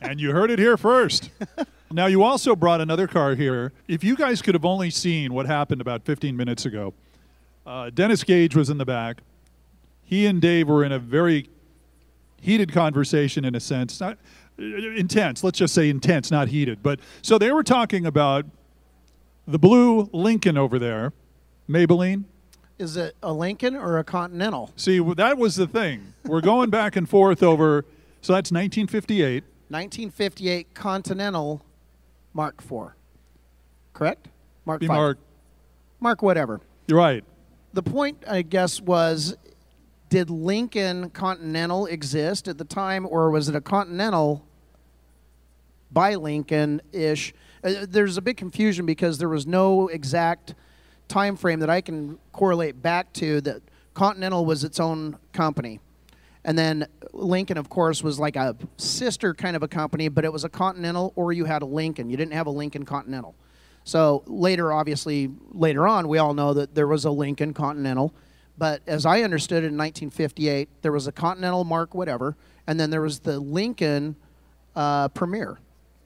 and 0.00 0.20
you 0.20 0.30
heard 0.30 0.50
it 0.50 0.60
here 0.60 0.76
first. 0.76 1.30
Now, 1.94 2.06
you 2.06 2.24
also 2.24 2.56
brought 2.56 2.80
another 2.80 3.06
car 3.06 3.36
here. 3.36 3.72
If 3.86 4.02
you 4.02 4.16
guys 4.16 4.42
could 4.42 4.54
have 4.56 4.64
only 4.64 4.90
seen 4.90 5.32
what 5.32 5.46
happened 5.46 5.80
about 5.80 6.04
15 6.04 6.36
minutes 6.36 6.66
ago, 6.66 6.92
uh, 7.64 7.90
Dennis 7.90 8.24
Gage 8.24 8.56
was 8.56 8.68
in 8.68 8.78
the 8.78 8.84
back. 8.84 9.22
He 10.02 10.26
and 10.26 10.42
Dave 10.42 10.68
were 10.68 10.84
in 10.84 10.90
a 10.90 10.98
very 10.98 11.48
heated 12.40 12.72
conversation, 12.72 13.44
in 13.44 13.54
a 13.54 13.60
sense. 13.60 14.02
Uh, 14.58 14.62
intense, 14.62 15.42
let's 15.42 15.58
just 15.58 15.74
say 15.74 15.88
intense, 15.88 16.30
not 16.30 16.48
heated. 16.48 16.82
But 16.82 17.00
so 17.22 17.38
they 17.38 17.52
were 17.52 17.62
talking 17.62 18.06
about 18.06 18.46
the 19.46 19.58
blue 19.58 20.08
Lincoln 20.12 20.56
over 20.56 20.78
there, 20.78 21.12
Maybelline. 21.68 22.24
Is 22.78 22.96
it 22.96 23.16
a 23.22 23.32
Lincoln 23.32 23.76
or 23.76 23.98
a 23.98 24.04
Continental? 24.04 24.72
See, 24.76 24.98
that 25.14 25.38
was 25.38 25.56
the 25.56 25.66
thing. 25.66 26.14
We're 26.24 26.40
going 26.40 26.70
back 26.70 26.96
and 26.96 27.08
forth 27.08 27.42
over. 27.42 27.84
So 28.20 28.32
that's 28.32 28.50
1958. 28.50 29.44
1958 29.68 30.74
Continental 30.74 31.62
Mark 32.32 32.60
IV. 32.60 32.92
Correct? 33.92 34.28
Mark 34.64 34.80
V. 34.80 34.86
Mark. 34.88 35.18
Mark 36.00 36.22
whatever. 36.22 36.60
You're 36.86 36.98
right. 36.98 37.24
The 37.72 37.82
point, 37.82 38.22
I 38.28 38.42
guess, 38.42 38.80
was 38.80 39.36
did 40.14 40.30
Lincoln 40.30 41.10
Continental 41.10 41.86
exist 41.86 42.46
at 42.46 42.56
the 42.56 42.64
time, 42.64 43.04
or 43.04 43.32
was 43.32 43.48
it 43.48 43.56
a 43.56 43.60
Continental 43.60 44.46
by 45.90 46.14
Lincoln 46.14 46.80
ish? 46.92 47.34
Uh, 47.64 47.84
there's 47.88 48.16
a 48.16 48.22
big 48.22 48.36
confusion 48.36 48.86
because 48.86 49.18
there 49.18 49.28
was 49.28 49.44
no 49.44 49.88
exact 49.88 50.54
time 51.08 51.34
frame 51.34 51.58
that 51.58 51.68
I 51.68 51.80
can 51.80 52.16
correlate 52.30 52.80
back 52.80 53.12
to 53.14 53.40
that 53.40 53.60
Continental 53.94 54.46
was 54.46 54.62
its 54.62 54.78
own 54.78 55.18
company. 55.32 55.80
And 56.44 56.56
then 56.56 56.86
Lincoln, 57.12 57.56
of 57.56 57.68
course, 57.68 58.04
was 58.04 58.20
like 58.20 58.36
a 58.36 58.54
sister 58.76 59.34
kind 59.34 59.56
of 59.56 59.64
a 59.64 59.68
company, 59.68 60.06
but 60.06 60.24
it 60.24 60.32
was 60.32 60.44
a 60.44 60.48
Continental 60.48 61.12
or 61.16 61.32
you 61.32 61.44
had 61.44 61.62
a 61.62 61.66
Lincoln. 61.66 62.08
You 62.08 62.16
didn't 62.16 62.34
have 62.34 62.46
a 62.46 62.50
Lincoln 62.50 62.84
Continental. 62.84 63.34
So 63.82 64.22
later, 64.28 64.72
obviously, 64.72 65.32
later 65.50 65.88
on, 65.88 66.06
we 66.06 66.18
all 66.18 66.34
know 66.34 66.54
that 66.54 66.76
there 66.76 66.86
was 66.86 67.04
a 67.04 67.10
Lincoln 67.10 67.52
Continental. 67.52 68.14
But 68.56 68.82
as 68.86 69.04
I 69.04 69.22
understood 69.22 69.64
it 69.64 69.68
in 69.68 69.76
1958, 69.76 70.68
there 70.82 70.92
was 70.92 71.06
a 71.06 71.12
Continental 71.12 71.64
Mark 71.64 71.94
whatever, 71.94 72.36
and 72.66 72.78
then 72.78 72.90
there 72.90 73.00
was 73.00 73.20
the 73.20 73.40
Lincoln 73.40 74.16
uh, 74.76 75.08
Premier. 75.08 75.58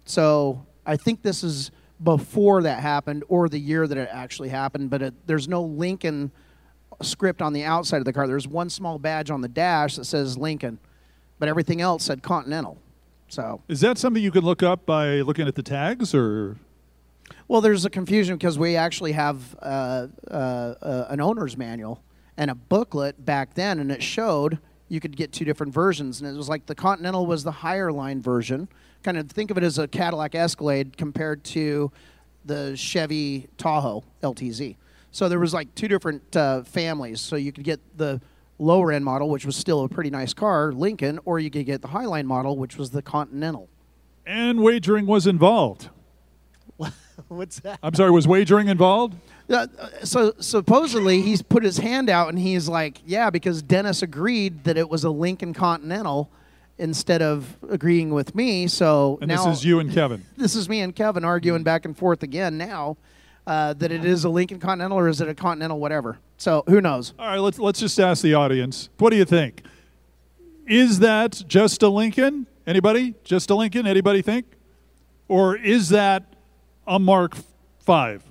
So 0.05 0.65
I 0.87 0.97
think 0.97 1.23
this 1.23 1.45
is 1.45 1.71
before 2.03 2.63
that 2.63 2.81
happened 2.81 3.25
or 3.29 3.49
the 3.49 3.59
year 3.59 3.87
that 3.87 3.99
it 3.99 4.09
actually 4.11 4.49
happened, 4.49 4.89
but 4.89 5.03
it, 5.03 5.15
there's 5.27 5.49
no 5.49 5.63
Lincoln 5.63 6.31
script 7.03 7.43
on 7.43 7.53
the 7.53 7.65
outside 7.65 7.99
of 7.99 8.05
the 8.05 8.13
car. 8.13 8.27
There's 8.27 8.49
one 8.49 8.71
small 8.71 8.99
badge 8.99 9.31
on 9.31 9.41
the 9.41 9.49
dash 9.49 9.97
that 9.97 10.05
says 10.05 10.39
Lincoln, 10.39 10.79
but 11.39 11.49
everything 11.49 11.81
else 11.81 12.05
said 12.05 12.23
Continental. 12.23 12.79
So 13.29 13.61
is 13.69 13.81
that 13.83 13.99
something 13.99 14.23
you 14.23 14.31
can 14.31 14.45
look 14.45 14.63
up 14.63 14.87
by 14.87 15.21
looking 15.21 15.47
at 15.47 15.55
the 15.55 15.63
tags, 15.63 16.15
or? 16.15 16.57
Well, 17.47 17.61
there's 17.61 17.85
a 17.85 17.91
confusion 17.91 18.37
because 18.37 18.59
we 18.59 18.77
actually 18.77 19.13
have 19.13 19.55
uh, 19.61 20.07
uh, 20.31 20.35
uh, 20.35 21.07
an 21.11 21.21
owner's 21.21 21.57
manual 21.57 22.03
and 22.39 22.51
a 22.51 22.55
booklet 22.55 23.27
back 23.27 23.53
then, 23.53 23.79
and 23.79 23.93
it 23.93 24.03
showed 24.03 24.59
you 24.89 25.01
could 25.01 25.15
get 25.15 25.33
two 25.33 25.45
different 25.45 25.75
versions, 25.75 26.23
and 26.23 26.35
it 26.35 26.37
was 26.39 26.49
like 26.49 26.65
the 26.65 26.75
Continental 26.75 27.27
was 27.27 27.45
the 27.45 27.53
higher 27.53 27.93
line 27.93 28.23
version 28.23 28.69
kind 29.03 29.17
of 29.17 29.31
think 29.31 29.51
of 29.51 29.59
it 29.59 29.65
as 29.65 29.79
a 29.79 29.89
Cadillac 29.89 30.35
Escalade 30.35 30.97
compared 30.97 31.45
to 31.45 31.91
the 32.45 32.77
Chevy 32.77 33.49
Tahoe 33.57 34.05
LTZ. 34.23 34.77
So 35.11 35.29
there 35.29 35.39
was 35.39 35.55
like 35.55 35.75
two 35.75 35.89
different 35.89 36.37
uh, 36.37 36.63
families. 36.63 37.21
So 37.21 37.37
you 37.37 37.53
could 37.53 37.65
get 37.65 37.81
the 37.97 38.21
lower 38.59 38.93
end 38.93 39.05
model, 39.05 39.29
which 39.29 39.47
was 39.47 39.57
still 39.57 39.85
a 39.85 39.89
pretty 39.89 40.11
nice 40.11 40.35
car, 40.35 40.73
Lincoln, 40.73 41.19
or 41.25 41.39
you 41.39 41.51
could 41.51 41.67
get 41.67 41.83
the 41.83 41.89
Highline 41.89 42.25
model, 42.25 42.57
which 42.57 42.77
was 42.77 42.91
the 42.91 43.03
Continental. 43.03 43.69
And 44.27 44.61
wagering 44.61 45.07
was 45.07 45.27
involved. 45.27 45.89
What's 47.29 47.61
that? 47.61 47.79
I'm 47.83 47.95
sorry, 47.95 48.11
was 48.11 48.29
wagering 48.29 48.69
involved? 48.69 49.17
Uh, 49.51 49.67
so 50.05 50.33
supposedly 50.41 51.23
he's 51.23 51.43
put 51.43 51.63
his 51.63 51.79
hand 51.79 52.09
out 52.11 52.29
and 52.29 52.39
he's 52.39 52.69
like, 52.69 53.01
yeah, 53.07 53.31
because 53.31 53.63
Dennis 53.63 54.03
agreed 54.03 54.65
that 54.65 54.77
it 54.77 54.89
was 54.89 55.05
a 55.05 55.11
Lincoln 55.11 55.55
Continental 55.55 56.31
instead 56.77 57.23
of 57.23 57.57
agreeing 57.69 58.11
with 58.11 58.35
me. 58.35 58.69
So 58.69 59.19
and 59.21 59.29
now 59.29 59.47
this 59.47 59.59
is 59.59 59.65
you 59.65 59.81
and 59.81 59.93
Kevin. 59.93 60.25
this 60.37 60.55
is 60.55 60.69
me 60.69 60.81
and 60.81 60.95
Kevin 60.95 61.25
arguing 61.25 61.63
back 61.63 61.85
and 61.85 61.97
forth 61.97 62.23
again 62.23 62.57
now. 62.59 62.97
uh, 63.47 63.73
that 63.73 63.91
it 63.91 64.05
is 64.05 64.25
a 64.25 64.29
Lincoln 64.29 64.61
Continental 64.61 64.99
or 64.99 65.09
is 65.09 65.21
it 65.23 65.29
a 65.29 65.35
Continental 65.35 65.81
whatever. 65.81 66.19
So 66.37 66.63
who 66.69 66.81
knows? 66.83 67.15
All 67.19 67.27
right, 67.27 67.39
let's 67.39 67.59
let's 67.59 67.81
just 67.81 67.99
ask 67.99 68.23
the 68.23 68.35
audience. 68.35 68.91
What 68.99 69.11
do 69.11 69.17
you 69.17 69.25
think? 69.25 69.63
Is 70.67 70.99
that 70.99 71.43
just 71.49 71.83
a 71.83 71.89
Lincoln? 71.89 72.47
Anybody? 72.67 73.15
Just 73.25 73.49
a 73.49 73.55
Lincoln? 73.55 73.87
Anybody 73.87 74.21
think? 74.21 74.45
Or 75.27 75.57
is 75.57 75.89
that 75.89 76.35
a 76.89 76.99
Mark 76.99 77.37
Five 77.81 78.25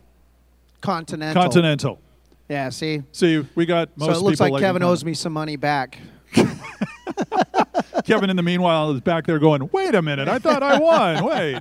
Continental. 0.82 1.42
Continental? 1.42 2.02
Yeah. 2.50 2.70
See. 2.70 3.04
See, 3.12 3.46
we 3.56 3.66
got 3.66 3.96
most 3.98 4.14
so 4.14 4.20
it 4.20 4.24
looks 4.24 4.40
like 4.40 4.60
Kevin 4.62 4.84
owes 4.84 5.06
me 5.06 5.14
some 5.14 5.34
money 5.34 5.56
back. 5.56 6.00
Kevin, 8.06 8.30
in 8.30 8.36
the 8.36 8.44
meanwhile, 8.44 8.92
is 8.92 9.02
back 9.02 9.26
there 9.26 9.40
going, 9.40 9.70
"Wait 9.72 9.96
a 9.96 10.02
minute! 10.02 10.28
I 10.28 10.40
thought 10.40 10.64
I 10.64 10.80
won. 10.80 11.26
Wait." 11.30 11.60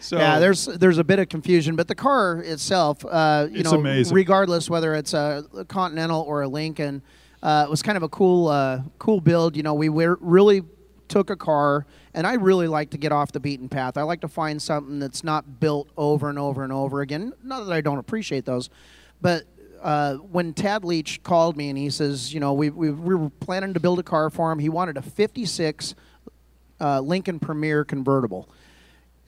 So 0.00 0.16
Yeah, 0.16 0.38
there's 0.38 0.64
there's 0.64 0.98
a 0.98 1.04
bit 1.04 1.18
of 1.18 1.28
confusion, 1.28 1.76
but 1.76 1.86
the 1.86 1.94
car 1.94 2.38
itself, 2.42 3.04
uh, 3.04 3.48
you 3.50 3.60
It's 3.60 3.70
know, 3.70 3.78
amazing. 3.78 4.14
regardless 4.14 4.70
whether 4.70 4.94
it's 4.94 5.12
a 5.14 5.44
Continental 5.68 6.22
or 6.22 6.42
a 6.42 6.48
Lincoln, 6.48 7.02
uh, 7.42 7.64
it 7.66 7.70
was 7.70 7.82
kind 7.82 7.96
of 7.96 8.02
a 8.02 8.08
cool 8.08 8.48
uh, 8.48 8.80
cool 8.98 9.20
build. 9.20 9.56
You 9.56 9.62
know, 9.62 9.74
we 9.74 9.88
were, 9.90 10.18
really 10.20 10.62
took 11.08 11.28
a 11.30 11.36
car, 11.36 11.86
and 12.14 12.26
I 12.26 12.34
really 12.34 12.66
like 12.66 12.90
to 12.90 12.98
get 12.98 13.12
off 13.12 13.32
the 13.32 13.40
beaten 13.40 13.68
path. 13.68 13.96
I 13.96 14.02
like 14.02 14.20
to 14.22 14.28
find 14.28 14.60
something 14.60 14.98
that's 14.98 15.22
not 15.22 15.60
built 15.60 15.88
over 15.96 16.28
and 16.28 16.38
over 16.38 16.64
and 16.64 16.72
over 16.72 17.00
again. 17.00 17.32
Not 17.42 17.64
that 17.66 17.72
I 17.72 17.80
don't 17.80 17.98
appreciate 17.98 18.44
those, 18.44 18.70
but 19.20 19.44
uh, 19.82 20.16
when 20.16 20.52
Tad 20.52 20.84
Leach 20.84 21.22
called 21.22 21.56
me 21.56 21.68
and 21.68 21.78
he 21.78 21.90
says, 21.90 22.34
you 22.34 22.40
know, 22.40 22.52
we, 22.52 22.70
we, 22.70 22.90
we 22.90 23.14
were 23.14 23.30
planning 23.30 23.74
to 23.74 23.80
build 23.80 23.98
a 23.98 24.02
car 24.02 24.30
for 24.30 24.52
him. 24.52 24.58
He 24.58 24.68
wanted 24.68 24.96
a 24.96 25.02
56 25.02 25.94
uh, 26.80 27.00
Lincoln 27.00 27.38
Premier 27.38 27.84
convertible. 27.84 28.48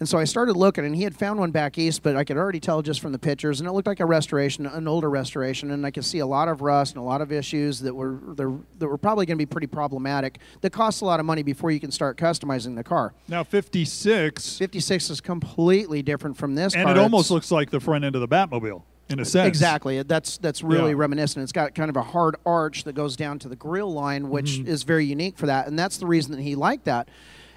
And 0.03 0.09
so 0.09 0.19
I 0.19 0.25
started 0.25 0.57
looking, 0.57 0.85
and 0.85 0.97
he 0.97 1.05
had 1.05 1.15
found 1.15 1.39
one 1.39 1.53
back 1.53 1.79
east, 1.79 2.03
but 2.03 2.17
I 2.17 2.25
could 2.25 2.37
already 2.37 2.59
tell 2.59 2.83
just 2.83 2.99
from 2.99 3.13
the 3.13 3.21
pictures, 3.21 3.61
and 3.61 3.69
it 3.69 3.73
looked 3.73 3.87
like 3.87 4.01
a 4.01 4.05
restoration, 4.05 4.67
an 4.67 4.89
older 4.89 5.09
restoration, 5.09 5.71
and 5.71 5.87
I 5.87 5.93
could 5.93 6.05
see 6.05 6.19
a 6.19 6.27
lot 6.27 6.49
of 6.49 6.61
rust 6.61 6.97
and 6.97 7.01
a 7.01 7.05
lot 7.07 7.21
of 7.21 7.31
issues 7.31 7.79
that 7.83 7.95
were 7.95 8.19
that 8.35 8.89
were 8.89 8.99
probably 8.99 9.27
going 9.27 9.37
to 9.39 9.41
be 9.41 9.47
pretty 9.47 9.69
problematic. 9.69 10.41
That 10.63 10.71
costs 10.73 11.03
a 11.03 11.05
lot 11.05 11.21
of 11.21 11.27
money 11.27 11.45
before 11.45 11.71
you 11.71 11.79
can 11.79 11.93
start 11.93 12.17
customizing 12.17 12.75
the 12.75 12.83
car. 12.83 13.15
now 13.29 13.45
56, 13.45 14.59
56 14.59 15.09
is 15.11 15.21
completely 15.21 16.03
different 16.03 16.37
from 16.37 16.57
this 16.57 16.75
and 16.75 16.83
car. 16.83 16.97
it 16.97 16.99
almost 16.99 17.27
It's- 17.27 17.31
looks 17.31 17.51
like 17.53 17.71
the 17.71 17.79
front 17.79 18.05
end 18.05 18.17
of 18.17 18.23
the 18.23 18.27
Batmobile 18.29 18.83
in 19.09 19.21
a 19.21 19.25
sense. 19.25 19.47
Exactly. 19.47 20.03
That's 20.03 20.37
that's 20.39 20.65
really 20.65 20.91
Yeah. 20.91 20.97
reminiscent. 20.97 21.45
It's 21.45 21.53
got 21.53 21.77
kind 21.77 21.89
of 21.91 21.97
a 21.97 22.03
hard 22.03 22.35
arch 22.45 22.83
that 22.83 22.97
goes 22.97 23.15
down 23.15 23.39
to 23.39 23.49
the 23.49 23.55
grill 23.55 23.93
line, 23.93 24.31
which 24.31 24.59
Mm-hmm. 24.59 24.67
is 24.69 24.83
very 24.83 25.07
unique 25.07 25.39
for 25.39 25.47
that, 25.47 25.69
and 25.69 25.79
that's 25.79 25.99
the 25.99 26.09
reason 26.09 26.33
that 26.33 26.41
he 26.43 26.57
liked 26.57 26.87
that. 26.87 27.09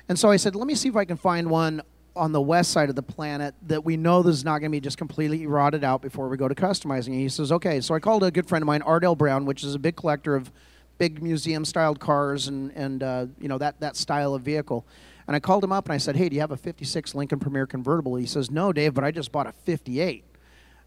And 0.08 0.20
so 0.20 0.30
I 0.30 0.36
said, 0.36 0.56
let 0.56 0.68
me 0.68 0.76
see 0.76 0.90
if 0.90 0.96
I 0.96 1.06
can 1.06 1.18
find 1.18 1.50
one 1.50 1.82
on 2.16 2.32
the 2.32 2.42
west 2.42 2.72
side 2.72 2.90
of 2.90 2.96
the 2.96 3.04
planet 3.04 3.54
that 3.68 3.84
we 3.84 3.98
know 3.98 4.24
this 4.24 4.36
is 4.36 4.46
not 4.46 4.60
going 4.60 4.72
to 4.72 4.76
be 4.76 4.80
just 4.80 4.98
completely 4.98 5.46
rotted 5.48 5.84
out 5.84 6.02
before 6.02 6.30
we 6.30 6.38
go 6.38 6.48
to 6.48 6.56
customizing. 6.56 7.08
And 7.08 7.16
he 7.16 7.30
says, 7.30 7.52
okay. 7.52 7.82
So 7.82 7.94
I 7.94 8.00
called 8.00 8.24
a 8.24 8.32
good 8.32 8.48
friend 8.48 8.64
of 8.64 8.68
mine, 8.68 8.82
Ardell 8.82 9.16
Brown, 9.16 9.46
which 9.46 9.64
is 9.64 9.76
a 9.76 9.80
big 9.80 9.96
collector 9.96 10.36
of 10.36 10.52
big 10.98 11.22
museum-styled 11.22 12.00
cars 12.00 12.48
and 12.48 12.72
and 12.72 13.04
uh, 13.04 13.26
you 13.40 13.48
know 13.48 13.58
that 13.58 13.80
that 13.80 13.96
style 13.96 14.34
of 14.34 14.42
vehicle. 14.42 14.86
And 15.28 15.36
I 15.36 15.40
called 15.40 15.64
him 15.64 15.72
up 15.72 15.86
and 15.86 15.94
I 15.94 15.98
said, 15.98 16.16
hey, 16.16 16.30
do 16.30 16.36
you 16.36 16.42
have 16.42 16.52
a 16.52 16.58
'56 16.58 17.16
Lincoln 17.16 17.40
Premier 17.40 17.66
convertible? 17.66 18.16
He 18.16 18.26
says, 18.26 18.52
no, 18.52 18.72
Dave, 18.72 18.94
but 18.94 19.04
I 19.04 19.12
just 19.12 19.32
bought 19.32 19.48
a 19.48 19.52
'58. 19.52 20.24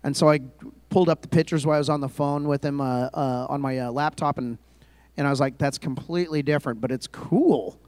And 0.04 0.16
so 0.16 0.28
I 0.28 0.40
pulled 0.90 1.08
up 1.08 1.23
the 1.23 1.28
pictures 1.28 1.66
while 1.66 1.75
I 1.75 1.78
was 1.78 1.88
on 1.88 2.00
the 2.00 2.08
phone 2.08 2.47
with 2.47 2.64
him 2.64 2.80
uh, 2.80 3.08
uh, 3.12 3.47
on 3.49 3.61
my 3.61 3.78
uh, 3.78 3.90
laptop, 3.90 4.38
and 4.38 4.58
and 5.16 5.26
I 5.26 5.30
was 5.30 5.40
like, 5.40 5.58
"That's 5.58 5.76
completely 5.76 6.42
different, 6.42 6.80
but 6.80 6.92
it's 6.92 7.08
cool." 7.08 7.80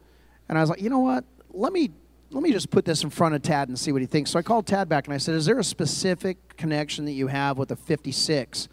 And 0.49 0.57
I 0.57 0.61
was 0.61 0.69
like, 0.69 0.81
"You 0.81 0.89
know 0.89 0.99
what? 0.99 1.23
Let 1.53 1.71
me 1.71 1.91
let 2.31 2.43
me 2.43 2.51
just 2.51 2.69
put 2.69 2.85
this 2.85 3.03
in 3.03 3.09
front 3.09 3.35
of 3.35 3.41
Tad 3.41 3.67
and 3.67 3.77
see 3.77 3.91
what 3.91 4.01
he 4.01 4.07
thinks." 4.07 4.31
So 4.31 4.39
I 4.39 4.41
called 4.41 4.65
Tad 4.67 4.89
back 4.89 5.07
and 5.07 5.13
I 5.13 5.17
said, 5.17 5.35
"Is 5.35 5.45
there 5.45 5.59
a 5.59 5.63
specific 5.63 6.57
connection 6.57 7.05
that 7.05 7.11
you 7.11 7.27
have 7.27 7.57
with 7.57 7.71
a 7.71 7.75
'56 7.75 8.67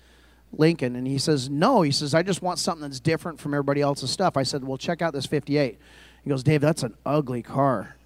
Lincoln?" 0.53 0.97
And 0.97 1.07
he 1.07 1.19
says, 1.19 1.51
"No." 1.51 1.83
He 1.83 1.91
says, 1.91 2.15
"I 2.15 2.23
just 2.23 2.43
want 2.43 2.59
something 2.59 2.83
that's 2.83 3.01
different 3.01 3.41
from 3.41 3.55
everybody 3.55 3.81
else's 3.81 4.11
stuff." 4.11 4.37
I 4.37 4.43
said, 4.43 4.65
"Well, 4.65 4.79
check 4.79 5.03
out 5.03 5.13
this 5.13 5.27
'58." 5.27 5.79
He 6.25 6.31
goes, 6.31 6.43
"Dave, 6.43 6.61
that's 6.61 6.83
an 6.83 6.95
ugly 7.05 7.43
car." 7.43 7.97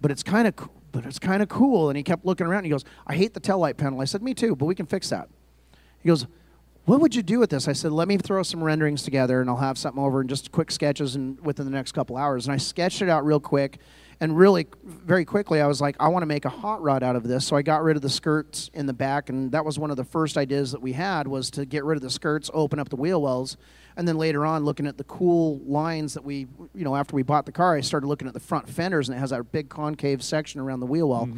but 0.00 0.10
it's 0.10 0.22
kind 0.22 0.46
of 0.46 0.54
but 0.90 1.04
it's 1.04 1.18
kind 1.18 1.42
of 1.42 1.48
cool. 1.48 1.90
And 1.90 1.96
he 1.96 2.02
kept 2.02 2.24
looking 2.24 2.46
around. 2.46 2.58
And 2.58 2.66
he 2.66 2.70
goes, 2.70 2.84
"I 3.06 3.14
hate 3.14 3.34
the 3.34 3.40
tail 3.40 3.58
light 3.58 3.76
panel." 3.76 4.00
I 4.00 4.04
said, 4.04 4.22
"Me 4.22 4.34
too, 4.34 4.56
but 4.56 4.64
we 4.64 4.74
can 4.74 4.86
fix 4.86 5.10
that." 5.10 5.28
He 6.02 6.08
goes, 6.08 6.26
"What 6.86 7.00
would 7.00 7.14
you 7.14 7.22
do 7.22 7.38
with 7.38 7.50
this?" 7.50 7.68
I 7.68 7.74
said, 7.74 7.92
"Let 7.92 8.08
me 8.08 8.16
throw 8.16 8.42
some 8.42 8.64
renderings 8.64 9.02
together, 9.02 9.40
and 9.40 9.50
I'll 9.50 9.56
have 9.56 9.76
something 9.76 10.02
over 10.02 10.20
and 10.20 10.30
just 10.30 10.50
quick 10.50 10.70
sketches 10.70 11.14
and 11.14 11.38
within 11.42 11.66
the 11.66 11.70
next 11.70 11.92
couple 11.92 12.16
hours." 12.16 12.46
And 12.46 12.54
I 12.54 12.56
sketched 12.56 13.02
it 13.02 13.08
out 13.08 13.24
real 13.24 13.40
quick, 13.40 13.78
and 14.20 14.36
really 14.36 14.66
very 14.84 15.24
quickly, 15.24 15.60
I 15.60 15.66
was 15.66 15.80
like, 15.80 15.96
"I 16.00 16.08
want 16.08 16.22
to 16.22 16.26
make 16.26 16.44
a 16.44 16.50
hot 16.50 16.82
rod 16.82 17.02
out 17.02 17.16
of 17.16 17.22
this." 17.22 17.46
So 17.46 17.56
I 17.56 17.62
got 17.62 17.82
rid 17.82 17.96
of 17.96 18.02
the 18.02 18.08
skirts 18.08 18.70
in 18.74 18.86
the 18.86 18.92
back, 18.92 19.28
and 19.28 19.52
that 19.52 19.64
was 19.64 19.78
one 19.78 19.90
of 19.90 19.96
the 19.96 20.04
first 20.04 20.36
ideas 20.36 20.72
that 20.72 20.82
we 20.82 20.92
had 20.92 21.28
was 21.28 21.50
to 21.52 21.64
get 21.64 21.84
rid 21.84 21.96
of 21.96 22.02
the 22.02 22.10
skirts, 22.10 22.50
open 22.52 22.78
up 22.78 22.88
the 22.88 22.96
wheel 22.96 23.22
wells. 23.22 23.56
And 23.96 24.06
then 24.06 24.16
later 24.16 24.46
on, 24.46 24.64
looking 24.64 24.86
at 24.86 24.96
the 24.96 25.04
cool 25.04 25.58
lines 25.66 26.14
that 26.14 26.24
we, 26.24 26.46
you 26.74 26.84
know, 26.84 26.94
after 26.94 27.16
we 27.16 27.22
bought 27.22 27.46
the 27.46 27.52
car, 27.52 27.74
I 27.76 27.80
started 27.80 28.06
looking 28.06 28.28
at 28.28 28.34
the 28.34 28.40
front 28.40 28.68
fenders, 28.68 29.08
and 29.08 29.16
it 29.16 29.20
has 29.20 29.30
that 29.30 29.50
big 29.50 29.68
concave 29.68 30.22
section 30.22 30.60
around 30.60 30.80
the 30.80 30.86
wheel 30.86 31.08
well. 31.08 31.28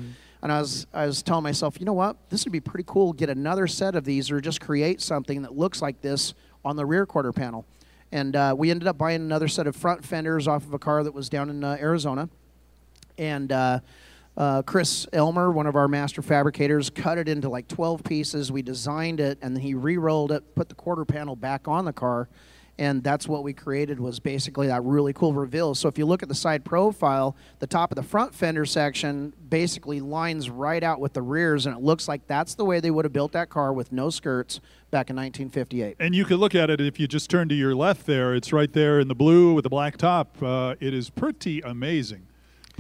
And 0.42 0.50
I 0.52 0.60
was, 0.60 0.87
I 0.92 1.06
was 1.06 1.22
telling 1.22 1.42
myself, 1.42 1.78
you 1.80 1.87
know 1.87 1.92
what, 1.92 2.16
this 2.30 2.44
would 2.44 2.52
be 2.52 2.60
pretty 2.60 2.84
cool. 2.87 3.12
Get 3.12 3.28
another 3.30 3.66
set 3.66 3.94
of 3.94 4.04
these, 4.04 4.30
or 4.30 4.40
just 4.40 4.60
create 4.60 5.00
something 5.00 5.42
that 5.42 5.56
looks 5.56 5.82
like 5.82 6.00
this 6.00 6.34
on 6.64 6.76
the 6.76 6.84
rear 6.87 7.06
quarter 7.06 7.32
panel. 7.32 7.66
And 8.12 8.34
uh, 8.37 8.54
we 8.56 8.70
ended 8.70 8.88
up 8.88 8.99
buying 8.99 9.20
another 9.22 9.49
set 9.49 9.66
of 9.66 9.76
front 9.76 10.04
fenders 10.04 10.49
off 10.49 10.64
of 10.64 10.75
a 10.75 10.78
car 10.78 11.02
that 11.02 11.12
was 11.12 11.28
down 11.28 11.49
in 11.49 11.62
uh, 11.62 11.76
Arizona 11.80 12.28
and 13.20 13.52
uh, 13.52 13.80
uh, 14.36 14.62
Chris 14.62 15.06
Elmer, 15.12 15.52
one 15.52 15.66
of 15.66 15.76
our 15.76 15.86
master 15.86 16.22
fabricators, 16.22 16.88
cut 16.88 17.18
it 17.18 17.28
into 17.28 17.48
like 17.48 17.68
12 17.68 18.02
pieces. 18.02 18.50
We 18.50 18.62
designed 18.62 19.20
it, 19.20 19.38
and 19.42 19.54
then 19.54 19.62
he 19.62 19.74
re-rolled 19.74 20.32
it, 20.32 20.54
put 20.54 20.70
the 20.70 20.74
quarter 20.74 21.04
panel 21.04 21.36
back 21.36 21.68
on 21.68 21.84
the 21.84 21.92
car, 21.92 22.28
and 22.78 23.04
that's 23.04 23.28
what 23.28 23.44
we 23.44 23.52
created 23.52 24.00
was 24.00 24.20
basically 24.20 24.68
that 24.68 24.82
really 24.82 25.12
cool 25.12 25.34
reveal. 25.34 25.74
So 25.74 25.86
if 25.88 25.98
you 25.98 26.06
look 26.06 26.22
at 26.22 26.30
the 26.30 26.34
side 26.34 26.64
profile, 26.64 27.36
the 27.58 27.66
top 27.66 27.92
of 27.92 27.96
the 27.96 28.02
front 28.02 28.34
fender 28.34 28.64
section 28.64 29.34
basically 29.50 30.00
lines 30.00 30.48
right 30.48 30.82
out 30.82 30.98
with 30.98 31.12
the 31.12 31.20
rears, 31.20 31.66
and 31.66 31.76
it 31.76 31.82
looks 31.82 32.08
like 32.08 32.26
that's 32.26 32.54
the 32.54 32.64
way 32.64 32.80
they 32.80 32.90
would 32.90 33.04
have 33.04 33.12
built 33.12 33.32
that 33.32 33.50
car 33.50 33.74
with 33.74 33.92
no 33.92 34.08
skirts 34.08 34.60
back 34.90 35.10
in 35.10 35.16
1958. 35.16 35.96
And 36.00 36.14
you 36.14 36.24
could 36.24 36.38
look 36.38 36.54
at 36.54 36.70
it 36.70 36.80
if 36.80 36.98
you 36.98 37.06
just 37.06 37.28
turn 37.28 37.50
to 37.50 37.54
your 37.54 37.74
left 37.74 38.06
there. 38.06 38.34
It's 38.34 38.50
right 38.50 38.72
there 38.72 38.98
in 38.98 39.08
the 39.08 39.14
blue 39.14 39.52
with 39.52 39.64
the 39.64 39.68
black 39.70 39.98
top. 39.98 40.42
Uh, 40.42 40.76
it 40.80 40.94
is 40.94 41.10
pretty 41.10 41.60
amazing. 41.60 42.29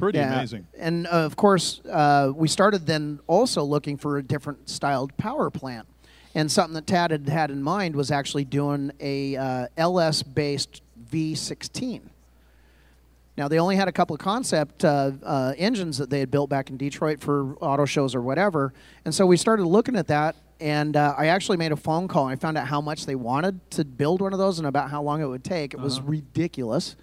Pretty 0.00 0.18
amazing. 0.18 0.66
And 0.78 1.06
uh, 1.06 1.10
of 1.10 1.36
course, 1.36 1.80
uh, 1.90 2.32
we 2.34 2.48
started 2.48 2.86
then 2.86 3.20
also 3.26 3.62
looking 3.62 3.96
for 3.96 4.18
a 4.18 4.22
different 4.22 4.68
styled 4.68 5.16
power 5.16 5.50
plant. 5.50 5.86
And 6.34 6.50
something 6.50 6.74
that 6.74 6.86
Tad 6.86 7.10
had 7.10 7.28
had 7.28 7.50
in 7.50 7.62
mind 7.62 7.96
was 7.96 8.10
actually 8.10 8.44
doing 8.44 8.92
a 9.00 9.36
uh, 9.36 9.66
LS 9.76 10.22
based 10.22 10.82
V16. 11.10 12.02
Now, 13.36 13.48
they 13.48 13.58
only 13.58 13.76
had 13.76 13.88
a 13.88 13.92
couple 13.92 14.14
of 14.14 14.20
concept 14.20 14.84
uh, 14.84 15.12
uh, 15.22 15.54
engines 15.56 15.98
that 15.98 16.10
they 16.10 16.20
had 16.20 16.30
built 16.30 16.50
back 16.50 16.70
in 16.70 16.76
Detroit 16.76 17.20
for 17.20 17.54
auto 17.56 17.84
shows 17.84 18.14
or 18.14 18.20
whatever. 18.20 18.72
And 19.04 19.14
so 19.14 19.24
we 19.24 19.36
started 19.36 19.64
looking 19.64 19.96
at 19.96 20.08
that. 20.08 20.36
And 20.60 20.94
uh, 20.94 21.14
I 21.16 21.28
actually 21.28 21.56
made 21.56 21.72
a 21.72 21.76
phone 21.76 22.06
call 22.06 22.28
and 22.28 22.32
I 22.32 22.36
found 22.36 22.58
out 22.58 22.66
how 22.66 22.82
much 22.82 23.06
they 23.06 23.14
wanted 23.14 23.70
to 23.72 23.84
build 23.84 24.20
one 24.20 24.34
of 24.34 24.38
those 24.38 24.58
and 24.58 24.68
about 24.68 24.90
how 24.90 25.02
long 25.02 25.22
it 25.22 25.26
would 25.26 25.42
take. 25.42 25.72
It 25.72 25.80
was 25.80 26.02
ridiculous. 26.02 26.96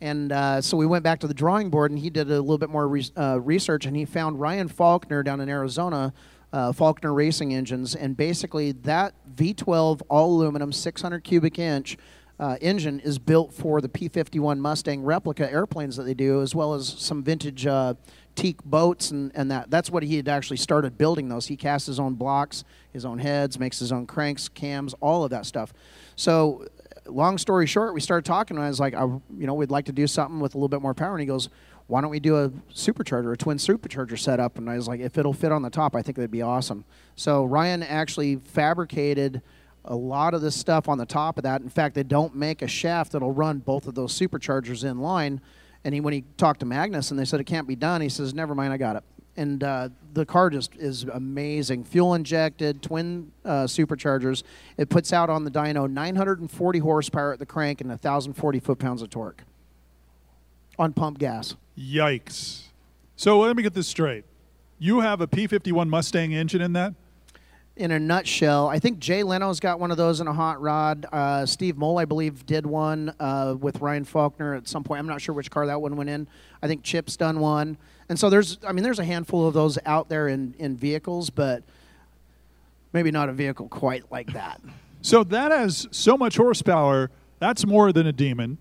And 0.00 0.32
uh, 0.32 0.60
so 0.62 0.76
we 0.76 0.86
went 0.86 1.04
back 1.04 1.20
to 1.20 1.26
the 1.26 1.34
drawing 1.34 1.68
board, 1.70 1.90
and 1.90 2.00
he 2.00 2.10
did 2.10 2.30
a 2.30 2.40
little 2.40 2.58
bit 2.58 2.70
more 2.70 2.88
re- 2.88 3.10
uh, 3.16 3.38
research, 3.40 3.84
and 3.84 3.96
he 3.96 4.04
found 4.04 4.40
Ryan 4.40 4.68
Falconer 4.68 5.22
down 5.22 5.40
in 5.40 5.48
Arizona, 5.48 6.12
uh, 6.52 6.72
Falconer 6.72 7.12
Racing 7.12 7.52
Engines, 7.52 7.94
and 7.94 8.16
basically 8.16 8.72
that 8.72 9.14
V12 9.34 10.00
all 10.08 10.34
aluminum 10.34 10.72
600 10.72 11.22
cubic 11.22 11.58
inch 11.58 11.98
uh, 12.40 12.56
engine 12.62 13.00
is 13.00 13.18
built 13.18 13.52
for 13.52 13.82
the 13.82 13.88
P51 13.88 14.58
Mustang 14.58 15.02
replica 15.02 15.52
airplanes 15.52 15.96
that 15.96 16.04
they 16.04 16.14
do, 16.14 16.40
as 16.40 16.54
well 16.54 16.72
as 16.72 16.88
some 16.88 17.22
vintage 17.22 17.66
uh, 17.66 17.92
teak 18.34 18.64
boats, 18.64 19.10
and, 19.10 19.30
and 19.34 19.50
that. 19.50 19.70
That's 19.70 19.90
what 19.90 20.02
he 20.02 20.16
had 20.16 20.26
actually 20.26 20.56
started 20.56 20.96
building 20.96 21.28
those. 21.28 21.46
He 21.46 21.56
casts 21.56 21.86
his 21.86 22.00
own 22.00 22.14
blocks, 22.14 22.64
his 22.94 23.04
own 23.04 23.18
heads, 23.18 23.58
makes 23.58 23.78
his 23.78 23.92
own 23.92 24.06
cranks, 24.06 24.48
cams, 24.48 24.94
all 25.00 25.22
of 25.22 25.30
that 25.30 25.44
stuff. 25.44 25.74
So 26.16 26.66
long 27.12 27.38
story 27.38 27.66
short, 27.66 27.94
we 27.94 28.00
started 28.00 28.24
talking, 28.24 28.56
and 28.56 28.64
I 28.64 28.68
was 28.68 28.80
like, 28.80 28.94
I, 28.94 29.02
you 29.02 29.46
know, 29.46 29.54
we'd 29.54 29.70
like 29.70 29.86
to 29.86 29.92
do 29.92 30.06
something 30.06 30.40
with 30.40 30.54
a 30.54 30.58
little 30.58 30.68
bit 30.68 30.82
more 30.82 30.94
power. 30.94 31.12
And 31.12 31.20
he 31.20 31.26
goes, 31.26 31.48
why 31.86 32.00
don't 32.00 32.10
we 32.10 32.20
do 32.20 32.36
a 32.36 32.50
supercharger, 32.72 33.32
a 33.32 33.36
twin 33.36 33.56
supercharger 33.56 34.18
setup? 34.18 34.58
And 34.58 34.70
I 34.70 34.76
was 34.76 34.86
like, 34.86 35.00
if 35.00 35.18
it'll 35.18 35.32
fit 35.32 35.50
on 35.50 35.62
the 35.62 35.70
top, 35.70 35.96
I 35.96 36.02
think 36.02 36.16
that'd 36.16 36.30
be 36.30 36.42
awesome. 36.42 36.84
So 37.16 37.44
Ryan 37.44 37.82
actually 37.82 38.36
fabricated 38.36 39.42
a 39.84 39.96
lot 39.96 40.34
of 40.34 40.40
this 40.40 40.54
stuff 40.54 40.88
on 40.88 40.98
the 40.98 41.06
top 41.06 41.36
of 41.36 41.42
that. 41.44 41.62
In 41.62 41.68
fact, 41.68 41.94
they 41.94 42.02
don't 42.02 42.34
make 42.36 42.62
a 42.62 42.68
shaft 42.68 43.12
that'll 43.12 43.32
run 43.32 43.58
both 43.58 43.86
of 43.86 43.94
those 43.94 44.16
superchargers 44.16 44.88
in 44.88 45.00
line. 45.00 45.40
And 45.82 45.94
he, 45.94 46.00
when 46.00 46.12
he 46.12 46.24
talked 46.36 46.60
to 46.60 46.66
Magnus 46.66 47.10
and 47.10 47.18
they 47.18 47.24
said 47.24 47.40
it 47.40 47.44
can't 47.44 47.66
be 47.66 47.76
done, 47.76 48.00
he 48.00 48.08
says, 48.08 48.34
never 48.34 48.54
mind, 48.54 48.72
I 48.72 48.76
got 48.76 48.96
it. 48.96 49.04
And 49.40 49.64
uh, 49.64 49.88
the 50.12 50.26
car 50.26 50.50
just 50.50 50.76
is 50.76 51.04
amazing. 51.04 51.84
Fuel 51.84 52.12
injected, 52.12 52.82
twin 52.82 53.32
uh, 53.42 53.64
superchargers. 53.64 54.42
It 54.76 54.90
puts 54.90 55.14
out 55.14 55.30
on 55.30 55.44
the 55.44 55.50
dyno 55.50 55.90
940 55.90 56.78
horsepower 56.80 57.32
at 57.32 57.38
the 57.38 57.46
crank 57.46 57.80
and 57.80 57.88
1,040 57.88 58.60
foot 58.60 58.78
pounds 58.78 59.00
of 59.00 59.08
torque 59.08 59.44
on 60.78 60.92
pump 60.92 61.18
gas. 61.18 61.56
Yikes. 61.78 62.64
So 63.16 63.40
let 63.40 63.56
me 63.56 63.62
get 63.62 63.72
this 63.72 63.88
straight. 63.88 64.26
You 64.78 65.00
have 65.00 65.22
a 65.22 65.26
P51 65.26 65.88
Mustang 65.88 66.34
engine 66.34 66.60
in 66.60 66.74
that? 66.74 66.92
In 67.80 67.92
a 67.92 67.98
nutshell. 67.98 68.68
I 68.68 68.78
think 68.78 68.98
Jay 68.98 69.22
Leno's 69.22 69.58
got 69.58 69.80
one 69.80 69.90
of 69.90 69.96
those 69.96 70.20
in 70.20 70.26
a 70.26 70.34
hot 70.34 70.60
rod. 70.60 71.06
Uh, 71.10 71.46
Steve 71.46 71.78
Moal, 71.78 71.96
I 71.96 72.04
believe, 72.04 72.44
did 72.44 72.66
one 72.66 73.14
uh, 73.18 73.56
with 73.58 73.80
Ryan 73.80 74.04
Falconer 74.04 74.52
at 74.52 74.68
some 74.68 74.84
point. 74.84 74.98
I'm 74.98 75.06
not 75.06 75.22
sure 75.22 75.34
which 75.34 75.50
car 75.50 75.64
that 75.64 75.80
one 75.80 75.96
went 75.96 76.10
in. 76.10 76.28
I 76.62 76.68
think 76.68 76.82
Chip's 76.82 77.16
done 77.16 77.40
one. 77.40 77.78
And 78.10 78.18
so 78.18 78.28
there's, 78.28 78.58
I 78.66 78.72
mean, 78.72 78.84
there's 78.84 78.98
a 78.98 79.04
handful 79.04 79.48
of 79.48 79.54
those 79.54 79.78
out 79.86 80.10
there 80.10 80.28
in, 80.28 80.54
in 80.58 80.76
vehicles, 80.76 81.30
but 81.30 81.62
maybe 82.92 83.10
not 83.10 83.30
a 83.30 83.32
vehicle 83.32 83.66
quite 83.68 84.04
like 84.12 84.34
that. 84.34 84.60
So 85.02 85.24
that 85.24 85.50
has 85.50 85.88
so 85.92 86.18
much 86.18 86.36
horsepower. 86.36 87.10
That's 87.38 87.64
more 87.64 87.90
than 87.90 88.06
a 88.06 88.12
demon. 88.12 88.58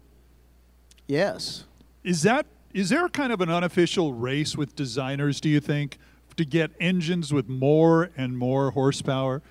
Yes. 1.05 1.65
Is 2.01 2.21
that 2.21 2.45
is 2.73 2.87
there 2.87 3.09
kind 3.09 3.33
of 3.33 3.41
an 3.41 3.49
unofficial 3.49 4.13
race 4.13 4.55
with 4.55 4.73
designers? 4.73 5.41
Do 5.41 5.49
you 5.49 5.59
think 5.59 5.97
to 6.39 6.45
get 6.45 6.71
engines 6.79 7.33
with 7.33 7.49
more 7.49 8.11
and 8.15 8.37
more 8.37 8.71
horsepower? 8.71 9.41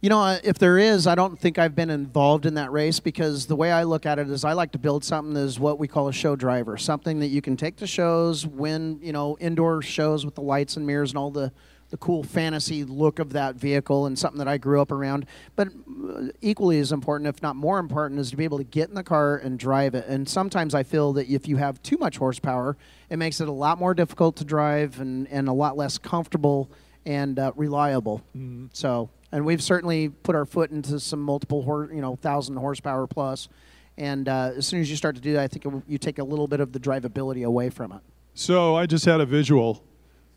You 0.00 0.08
know, 0.08 0.22
uh, 0.22 0.38
if 0.42 0.58
there 0.58 0.78
is, 0.78 1.06
I 1.06 1.14
don't 1.14 1.38
think 1.38 1.58
I've 1.58 1.74
been 1.74 1.90
involved 1.90 2.46
in 2.46 2.54
that 2.54 2.72
race 2.72 3.00
because 3.00 3.44
the 3.44 3.56
way 3.56 3.70
I 3.70 3.82
look 3.82 4.06
at 4.06 4.18
it 4.18 4.30
is 4.30 4.42
I 4.42 4.54
like 4.54 4.72
to 4.72 4.78
build 4.78 5.04
something 5.04 5.34
that 5.34 5.40
is 5.40 5.60
what 5.60 5.78
we 5.78 5.86
call 5.86 6.08
a 6.08 6.14
show 6.14 6.34
driver, 6.34 6.78
something 6.78 7.20
that 7.20 7.26
you 7.26 7.42
can 7.42 7.54
take 7.54 7.76
to 7.76 7.86
shows, 7.86 8.46
win, 8.46 8.98
you 9.02 9.12
know, 9.12 9.36
indoor 9.40 9.82
shows 9.82 10.24
with 10.24 10.34
the 10.34 10.40
lights 10.40 10.78
and 10.78 10.86
mirrors 10.86 11.10
and 11.10 11.18
all 11.18 11.30
the 11.30 11.52
the 11.90 11.96
cool 11.96 12.22
fantasy 12.22 12.84
look 12.84 13.18
of 13.18 13.32
that 13.32 13.54
vehicle 13.54 14.06
and 14.06 14.18
something 14.18 14.38
that 14.38 14.48
I 14.48 14.58
grew 14.58 14.80
up 14.80 14.90
around. 14.90 15.26
But 15.54 15.68
uh, 15.68 16.28
equally 16.40 16.78
as 16.78 16.92
important, 16.92 17.28
if 17.28 17.42
not 17.42 17.56
more 17.56 17.78
important, 17.78 18.20
is 18.20 18.30
to 18.30 18.36
be 18.36 18.44
able 18.44 18.58
to 18.58 18.64
get 18.64 18.88
in 18.88 18.94
the 18.94 19.04
car 19.04 19.36
and 19.36 19.58
drive 19.58 19.94
it. 19.94 20.06
And 20.06 20.28
sometimes 20.28 20.74
I 20.74 20.82
feel 20.82 21.12
that 21.14 21.28
if 21.28 21.46
you 21.46 21.56
have 21.56 21.82
too 21.82 21.96
much 21.98 22.16
horsepower, 22.18 22.76
it 23.08 23.18
makes 23.18 23.40
it 23.40 23.48
a 23.48 23.52
lot 23.52 23.78
more 23.78 23.94
difficult 23.94 24.36
to 24.36 24.44
drive 24.44 25.00
and, 25.00 25.28
and 25.28 25.48
a 25.48 25.52
lot 25.52 25.76
less 25.76 25.98
comfortable 25.98 26.70
and 27.04 27.38
uh, 27.38 27.52
reliable. 27.54 28.18
Mm-hmm. 28.36 28.66
So, 28.72 29.10
and 29.30 29.44
we've 29.44 29.62
certainly 29.62 30.08
put 30.08 30.34
our 30.34 30.44
foot 30.44 30.70
into 30.70 30.98
some 30.98 31.20
multiple, 31.20 31.62
hor- 31.62 31.90
you 31.92 32.00
know, 32.00 32.16
thousand 32.16 32.56
horsepower 32.56 33.06
plus. 33.06 33.48
And 33.96 34.28
uh, 34.28 34.52
as 34.56 34.66
soon 34.66 34.80
as 34.80 34.90
you 34.90 34.96
start 34.96 35.14
to 35.14 35.22
do 35.22 35.34
that, 35.34 35.42
I 35.42 35.48
think 35.48 35.64
it, 35.64 35.82
you 35.86 35.98
take 35.98 36.18
a 36.18 36.24
little 36.24 36.48
bit 36.48 36.60
of 36.60 36.72
the 36.72 36.80
drivability 36.80 37.46
away 37.46 37.70
from 37.70 37.92
it. 37.92 38.00
So 38.34 38.74
I 38.74 38.86
just 38.86 39.04
had 39.04 39.20
a 39.20 39.26
visual. 39.26 39.82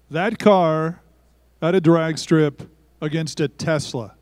That 0.10 0.40
car 0.40 1.02
at 1.62 1.76
a 1.76 1.82
drag 1.82 2.18
strip 2.18 2.70
against 3.02 3.40
a 3.40 3.48
Tesla. 3.48 4.16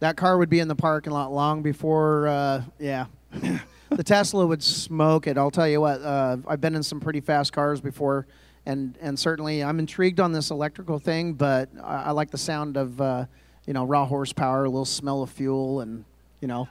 That 0.00 0.16
car 0.16 0.38
would 0.38 0.48
be 0.48 0.60
in 0.60 0.68
the 0.68 0.76
parking 0.76 1.12
lot 1.12 1.32
long 1.32 1.62
before, 1.62 2.28
uh, 2.28 2.62
yeah. 2.78 3.06
the 3.90 4.04
Tesla 4.04 4.46
would 4.46 4.62
smoke 4.62 5.26
it. 5.26 5.36
I'll 5.36 5.50
tell 5.50 5.68
you 5.68 5.80
what, 5.80 6.00
uh, 6.02 6.36
I've 6.46 6.60
been 6.60 6.74
in 6.74 6.82
some 6.82 7.00
pretty 7.00 7.20
fast 7.20 7.52
cars 7.52 7.80
before, 7.80 8.26
and, 8.64 8.96
and 9.00 9.18
certainly 9.18 9.62
I'm 9.62 9.78
intrigued 9.78 10.20
on 10.20 10.32
this 10.32 10.50
electrical 10.50 10.98
thing, 10.98 11.34
but 11.34 11.68
I, 11.82 12.04
I 12.04 12.10
like 12.12 12.30
the 12.30 12.38
sound 12.38 12.76
of, 12.76 13.00
uh, 13.00 13.26
you 13.66 13.72
know, 13.72 13.84
raw 13.84 14.06
horsepower, 14.06 14.64
a 14.64 14.68
little 14.68 14.84
smell 14.84 15.22
of 15.22 15.30
fuel, 15.30 15.80
and, 15.80 16.04
you 16.40 16.48
know, 16.48 16.68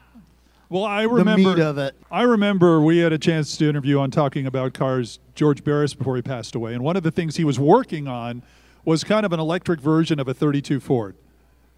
well, 0.70 0.84
I 0.84 1.04
remember 1.04 1.52
the 1.52 1.56
meat 1.56 1.64
of 1.64 1.78
it. 1.78 1.96
I 2.12 2.24
remember 2.24 2.82
we 2.82 2.98
had 2.98 3.14
a 3.14 3.18
chance 3.18 3.56
to 3.56 3.70
interview 3.70 4.00
on 4.00 4.12
talking 4.12 4.46
about 4.46 4.74
cars 4.74 5.20
George 5.34 5.64
Barris 5.64 5.94
before 5.94 6.18
he 6.18 6.22
passed 6.22 6.56
away, 6.56 6.74
and 6.74 6.84
one 6.84 6.98
of 6.98 7.04
the 7.04 7.12
things 7.12 7.38
he 7.38 7.46
was 7.46 7.58
working 7.58 8.08
on 8.08 8.44
was 8.88 9.04
kind 9.04 9.26
of 9.26 9.34
an 9.34 9.40
electric 9.40 9.82
version 9.82 10.18
of 10.18 10.30
a 10.30 10.34
32 10.34 10.80
Ford. 10.80 11.14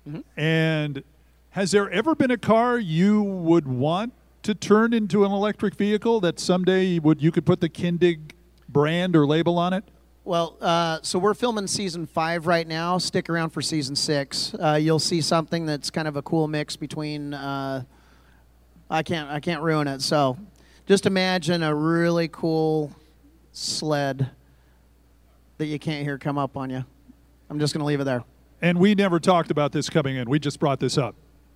Mm-hmm. 0.08 0.20
And 0.40 1.04
has 1.50 1.72
there 1.72 1.90
ever 1.90 2.14
been 2.14 2.30
a 2.30 2.38
car 2.38 2.78
you 2.78 3.24
would 3.24 3.68
want 3.68 4.14
to 4.44 4.54
turn 4.54 4.94
into 4.94 5.26
an 5.26 5.32
electric 5.32 5.74
vehicle 5.74 6.20
that 6.20 6.40
someday 6.40 7.00
would 7.00 7.20
you 7.20 7.32
could 7.32 7.48
put 7.48 7.62
the 7.62 7.68
Kindig 7.68 8.34
brand 8.70 9.16
or 9.16 9.26
label 9.26 9.58
on 9.58 9.74
it? 9.74 9.86
Well, 10.24 10.56
uh, 10.62 11.00
so 11.02 11.18
we're 11.18 11.34
filming 11.34 11.66
season 11.66 12.06
five 12.06 12.46
right 12.46 12.68
now. 12.68 13.00
Stick 13.00 13.28
around 13.28 13.50
for 13.50 13.64
season 13.64 13.96
six. 13.96 14.54
Uh, 14.54 14.78
you'll 14.80 15.00
see 15.00 15.20
something 15.20 15.66
that's 15.66 15.90
kind 15.90 16.08
of 16.08 16.16
a 16.16 16.22
cool 16.22 16.48
mix 16.48 16.76
between. 16.76 17.34
Uh, 17.34 17.86
I 18.88 19.02
can't 19.02 19.32
I 19.32 19.40
can't 19.40 19.64
ruin 19.64 19.88
it. 19.88 20.04
So, 20.04 20.38
just 20.86 21.08
imagine 21.08 21.64
a 21.64 21.74
really 21.74 22.28
cool 22.28 22.96
sled 23.52 24.30
that 25.58 25.66
you 25.66 25.80
can't 25.80 26.04
hear 26.04 26.20
come 26.20 26.38
up 26.38 26.56
on 26.56 26.70
you. 26.70 26.86
I'm 27.50 27.60
just 27.60 27.74
going 27.74 27.82
to 27.82 27.86
leave 27.86 28.00
it 28.00 28.06
there. 28.06 28.24
And 28.62 28.78
we 28.78 28.96
never 28.96 29.20
talked 29.20 29.52
about 29.52 29.72
this 29.72 29.90
coming 29.90 30.16
in. 30.16 30.30
We 30.30 30.40
just 30.40 30.60
brought 30.60 30.80
this 30.80 30.98
up. 30.98 31.16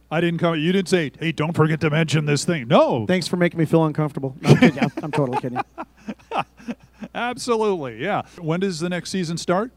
I 0.10 0.22
didn't 0.22 0.40
come. 0.40 0.56
You 0.60 0.72
didn't 0.72 0.90
say, 0.90 1.12
"Hey, 1.20 1.32
don't 1.32 1.54
forget 1.54 1.82
to 1.82 1.90
mention 1.90 2.26
this 2.26 2.46
thing." 2.46 2.68
No. 2.68 3.06
Thanks 3.08 3.28
for 3.28 3.36
making 3.36 3.58
me 3.58 3.66
feel 3.66 3.84
uncomfortable. 3.86 4.36
No, 4.42 4.50
I'm, 4.50 4.58
kidding. 4.58 4.92
I'm 5.02 5.12
totally 5.12 5.40
kidding. 5.40 5.60
Absolutely, 7.16 7.98
yeah. 7.98 8.22
When 8.40 8.60
does 8.60 8.80
the 8.80 8.90
next 8.90 9.10
season 9.10 9.38
start? 9.38 9.72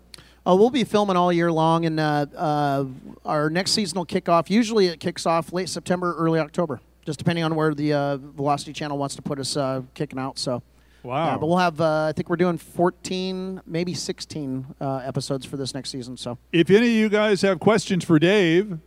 Uh, 0.47 0.55
we'll 0.55 0.71
be 0.71 0.85
filming 0.85 1.17
all 1.17 1.33
year 1.33 1.51
long, 1.51 1.87
and 1.87 1.99
uh, 1.99 2.27
uh, 2.37 2.85
our 3.25 3.49
next 3.49 3.73
season 3.73 3.97
will 3.97 4.05
kick 4.05 4.29
off. 4.29 4.51
Usually, 4.51 4.87
it 4.89 5.01
kicks 5.01 5.27
off 5.27 5.53
late 5.53 5.69
September, 5.69 6.15
early 6.17 6.39
October, 6.39 6.81
just 7.05 7.19
depending 7.19 7.43
on 7.43 7.55
where 7.55 7.75
the 7.75 7.95
uh, 7.95 8.17
Velocity 8.19 8.73
Channel 8.73 8.99
wants 8.99 9.17
to 9.17 9.23
put 9.23 9.39
us 9.39 9.57
uh, 9.57 9.83
kicking 9.95 10.19
out. 10.19 10.39
So. 10.39 10.63
Wow. 11.07 11.27
Yeah, 11.27 11.39
but 11.39 11.47
we'll 11.47 11.59
have, 11.59 11.81
uh, 11.81 12.07
I 12.07 12.13
think 12.13 12.29
we're 12.29 12.35
doing 12.35 12.59
14, 12.59 13.61
maybe 13.65 13.95
16 13.95 14.75
uh, 14.81 14.97
episodes 15.05 15.47
for 15.47 15.57
this 15.57 15.73
next 15.73 15.91
season. 15.91 16.17
So 16.17 16.37
if 16.51 16.69
any 16.69 16.89
of 16.89 16.93
you 16.95 17.09
guys 17.09 17.43
have 17.43 17.61
questions 17.61 18.05
for 18.05 18.19
Dave, 18.19 18.81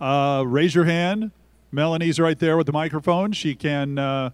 uh, 0.00 0.42
raise 0.44 0.74
your 0.74 0.86
hand. 0.86 1.30
Melanie's 1.70 2.18
right 2.18 2.36
there 2.36 2.56
with 2.56 2.66
the 2.66 2.72
microphone. 2.72 3.30
She 3.30 3.54
can 3.54 3.98
uh, 3.98 4.30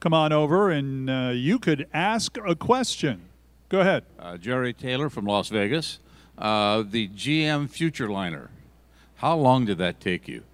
come 0.00 0.14
on 0.14 0.32
over 0.32 0.70
and 0.70 1.10
uh, 1.10 1.32
you 1.34 1.58
could 1.58 1.86
ask 1.92 2.38
a 2.46 2.54
question. 2.54 3.28
Go 3.68 3.80
ahead. 3.80 4.04
Uh, 4.18 4.38
Jerry 4.38 4.72
Taylor 4.72 5.10
from 5.10 5.26
Las 5.26 5.50
Vegas. 5.50 5.98
the 6.38 6.42
GM 6.42 7.68
Futureliner. 7.68 8.48
How 9.16 9.36
long 9.36 9.66
did 9.66 9.76
that 9.76 10.00
take 10.00 10.26
you? 10.26 10.44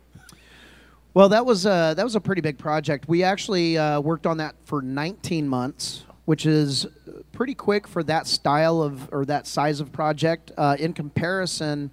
Well, 1.15 1.29
that 1.29 1.47
was 1.47 1.67
a, 1.67 1.95
that 1.97 2.03
was 2.03 2.17
a 2.17 2.21
pretty 2.21 2.41
big 2.43 2.59
project. 2.59 3.09
We 3.09 3.23
actually 3.23 3.77
worked 4.01 4.27
on 4.27 4.39
that 4.39 4.57
for 4.65 4.83
19 4.83 5.49
months 5.49 6.03
which 6.27 6.45
is 6.45 6.87
pretty 7.33 7.55
quick 7.55 7.89
for 7.89 8.03
that 8.03 8.27
style 8.27 8.83
of 8.83 9.09
or 9.12 9.25
that 9.25 9.47
size 9.47 9.81
of 9.81 9.91
project. 9.93 10.53
Uh, 10.59 10.77
in 10.79 10.93
comparison, 10.93 11.91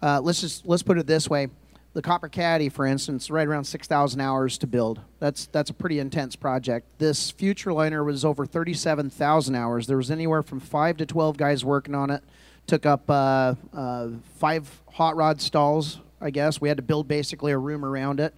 uh, 0.00 0.20
let's 0.22 0.40
just 0.40 0.66
let's 0.66 0.82
put 0.82 0.96
it 0.96 1.06
this 1.06 1.28
way: 1.28 1.48
the 1.92 2.00
Copper 2.00 2.28
Caddy, 2.28 2.70
for 2.70 2.86
instance, 2.86 3.30
right 3.30 3.46
around 3.46 3.64
six 3.64 3.86
thousand 3.86 4.20
hours 4.20 4.56
to 4.58 4.66
build. 4.66 5.00
That's 5.18 5.46
that's 5.46 5.70
a 5.70 5.74
pretty 5.74 5.98
intense 5.98 6.36
project. 6.36 6.98
This 6.98 7.30
Futureliner 7.32 8.04
was 8.04 8.24
over 8.24 8.46
thirty-seven 8.46 9.10
thousand 9.10 9.56
hours. 9.56 9.86
There 9.86 9.98
was 9.98 10.10
anywhere 10.10 10.42
from 10.42 10.60
five 10.60 10.96
to 10.98 11.06
twelve 11.06 11.36
guys 11.36 11.64
working 11.64 11.94
on 11.94 12.10
it. 12.10 12.22
Took 12.66 12.86
up 12.86 13.10
uh, 13.10 13.54
uh 13.74 14.08
five 14.36 14.80
hot 14.92 15.16
rod 15.16 15.40
stalls. 15.40 15.98
I 16.20 16.30
guess 16.30 16.60
we 16.60 16.68
had 16.68 16.78
to 16.78 16.82
build 16.82 17.06
basically 17.06 17.52
a 17.52 17.58
room 17.58 17.84
around 17.84 18.18
it 18.20 18.34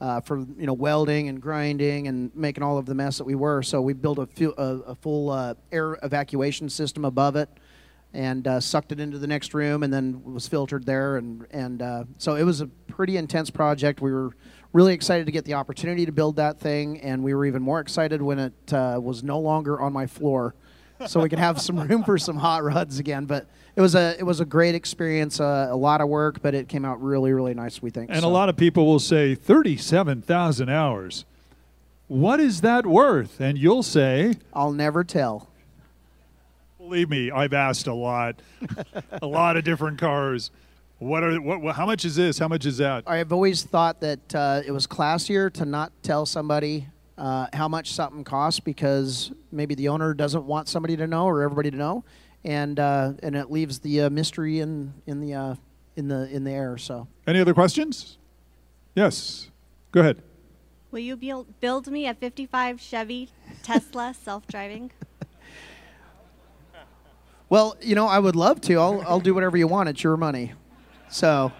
uh, 0.00 0.20
for 0.20 0.38
you 0.38 0.66
know 0.66 0.72
welding 0.72 1.28
and 1.28 1.40
grinding 1.40 2.08
and 2.08 2.34
making 2.34 2.62
all 2.62 2.78
of 2.78 2.86
the 2.86 2.94
mess 2.94 3.18
that 3.18 3.24
we 3.24 3.34
were. 3.34 3.62
So 3.62 3.80
we 3.80 3.92
built 3.92 4.18
a, 4.18 4.28
a, 4.56 4.62
a 4.62 4.94
full 4.94 5.30
uh, 5.30 5.54
air 5.70 5.98
evacuation 6.02 6.68
system 6.68 7.04
above 7.04 7.36
it, 7.36 7.48
and 8.12 8.46
uh, 8.46 8.60
sucked 8.60 8.92
it 8.92 9.00
into 9.00 9.18
the 9.18 9.26
next 9.26 9.52
room, 9.52 9.82
and 9.82 9.92
then 9.92 10.22
was 10.24 10.48
filtered 10.48 10.86
there. 10.86 11.16
And 11.16 11.46
and 11.50 11.82
uh, 11.82 12.04
so 12.18 12.36
it 12.36 12.44
was 12.44 12.60
a 12.60 12.66
pretty 12.66 13.16
intense 13.16 13.50
project. 13.50 14.00
We 14.00 14.12
were 14.12 14.30
really 14.72 14.94
excited 14.94 15.26
to 15.26 15.32
get 15.32 15.44
the 15.44 15.54
opportunity 15.54 16.06
to 16.06 16.12
build 16.12 16.36
that 16.36 16.60
thing, 16.60 17.00
and 17.00 17.22
we 17.22 17.34
were 17.34 17.44
even 17.44 17.62
more 17.62 17.80
excited 17.80 18.22
when 18.22 18.38
it 18.38 18.72
uh, 18.72 18.98
was 19.02 19.22
no 19.22 19.38
longer 19.38 19.80
on 19.80 19.92
my 19.92 20.06
floor, 20.06 20.54
so 21.06 21.20
we 21.20 21.28
could 21.28 21.38
have 21.38 21.60
some 21.60 21.78
room 21.88 22.04
for 22.04 22.16
some 22.16 22.36
hot 22.36 22.62
rods 22.62 22.98
again. 22.98 23.26
But 23.26 23.48
it 23.76 23.80
was 23.80 23.94
a 23.94 24.16
it 24.18 24.24
was 24.24 24.40
a 24.40 24.44
great 24.44 24.74
experience. 24.74 25.40
Uh, 25.40 25.68
a 25.70 25.76
lot 25.76 26.00
of 26.00 26.08
work, 26.08 26.42
but 26.42 26.54
it 26.54 26.68
came 26.68 26.84
out 26.84 27.02
really 27.02 27.32
really 27.32 27.54
nice. 27.54 27.80
We 27.80 27.90
think. 27.90 28.10
And 28.10 28.22
so. 28.22 28.28
a 28.28 28.30
lot 28.30 28.48
of 28.48 28.56
people 28.56 28.86
will 28.86 28.98
say 29.00 29.34
thirty 29.34 29.76
seven 29.76 30.22
thousand 30.22 30.68
hours. 30.68 31.24
What 32.08 32.40
is 32.40 32.62
that 32.62 32.86
worth? 32.86 33.40
And 33.40 33.56
you'll 33.56 33.84
say, 33.84 34.34
I'll 34.52 34.72
never 34.72 35.04
tell. 35.04 35.48
Believe 36.76 37.08
me, 37.08 37.30
I've 37.30 37.52
asked 37.52 37.86
a 37.86 37.94
lot, 37.94 38.42
a 39.22 39.26
lot 39.26 39.56
of 39.56 39.62
different 39.62 40.00
cars. 40.00 40.50
What 40.98 41.22
are 41.22 41.40
what, 41.40 41.76
How 41.76 41.86
much 41.86 42.04
is 42.04 42.16
this? 42.16 42.36
How 42.38 42.48
much 42.48 42.66
is 42.66 42.78
that? 42.78 43.04
I've 43.06 43.32
always 43.32 43.62
thought 43.62 44.00
that 44.00 44.34
uh, 44.34 44.62
it 44.66 44.72
was 44.72 44.88
classier 44.88 45.52
to 45.52 45.64
not 45.64 45.92
tell 46.02 46.26
somebody 46.26 46.88
uh, 47.16 47.46
how 47.52 47.68
much 47.68 47.92
something 47.92 48.24
costs 48.24 48.58
because 48.58 49.30
maybe 49.52 49.74
the 49.74 49.88
owner 49.88 50.12
doesn't 50.12 50.44
want 50.44 50.68
somebody 50.68 50.96
to 50.96 51.06
know 51.06 51.26
or 51.26 51.42
everybody 51.42 51.70
to 51.70 51.76
know 51.76 52.02
and 52.44 52.78
uh, 52.78 53.12
and 53.22 53.36
it 53.36 53.50
leaves 53.50 53.80
the 53.80 54.02
uh, 54.02 54.10
mystery 54.10 54.60
in 54.60 54.94
in 55.06 55.20
the 55.20 55.34
uh, 55.34 55.54
in 55.96 56.08
the 56.08 56.28
in 56.30 56.44
the 56.44 56.50
air. 56.50 56.78
So, 56.78 57.08
any 57.26 57.40
other 57.40 57.54
questions? 57.54 58.18
Yes, 58.94 59.50
go 59.92 60.00
ahead. 60.00 60.22
Will 60.90 61.00
you 61.00 61.16
build 61.16 61.60
build 61.60 61.88
me 61.88 62.06
a 62.06 62.14
'55 62.14 62.80
Chevy 62.80 63.30
Tesla 63.62 64.14
self-driving? 64.22 64.90
Well, 67.48 67.76
you 67.80 67.94
know, 67.94 68.06
I 68.06 68.18
would 68.18 68.36
love 68.36 68.60
to. 68.62 68.74
I'll 68.76 69.02
I'll 69.02 69.20
do 69.20 69.34
whatever 69.34 69.56
you 69.56 69.66
want. 69.66 69.88
It's 69.88 70.02
your 70.02 70.16
money. 70.16 70.52
So. 71.08 71.52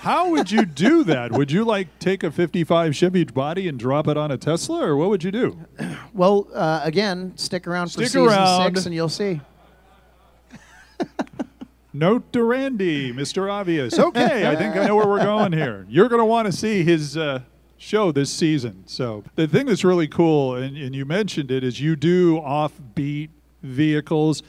How 0.00 0.30
would 0.30 0.50
you 0.50 0.64
do 0.64 1.02
that? 1.04 1.32
would 1.32 1.50
you 1.50 1.64
like 1.64 1.98
take 1.98 2.22
a 2.22 2.30
55 2.30 2.94
Chevy 2.94 3.24
body 3.24 3.66
and 3.66 3.78
drop 3.78 4.06
it 4.06 4.16
on 4.16 4.30
a 4.30 4.36
Tesla, 4.38 4.86
or 4.86 4.96
what 4.96 5.08
would 5.10 5.24
you 5.24 5.30
do? 5.30 5.58
Well, 6.14 6.48
uh, 6.52 6.80
again, 6.82 7.34
stick 7.36 7.66
around 7.68 7.88
stick 7.88 8.06
for 8.06 8.08
season 8.08 8.26
around. 8.26 8.74
six, 8.74 8.86
and 8.86 8.94
you'll 8.94 9.08
see. 9.08 9.40
Note 11.92 12.32
to 12.32 12.42
Randy, 12.42 13.12
Mr. 13.12 13.50
Obvious. 13.50 13.98
Okay, 13.98 14.48
I 14.48 14.56
think 14.56 14.74
I 14.76 14.86
know 14.86 14.96
where 14.96 15.06
we're 15.06 15.22
going 15.22 15.52
here. 15.52 15.86
You're 15.88 16.08
going 16.08 16.20
to 16.20 16.24
want 16.24 16.46
to 16.46 16.52
see 16.52 16.82
his 16.82 17.16
uh, 17.16 17.42
show 17.76 18.10
this 18.10 18.30
season. 18.32 18.82
So 18.86 19.22
the 19.36 19.46
thing 19.46 19.66
that's 19.66 19.84
really 19.84 20.08
cool, 20.08 20.56
and, 20.56 20.76
and 20.76 20.94
you 20.94 21.04
mentioned 21.04 21.50
it, 21.50 21.62
is 21.62 21.80
you 21.80 21.94
do 21.94 22.40
offbeat 22.40 23.30
vehicles. 23.62 24.42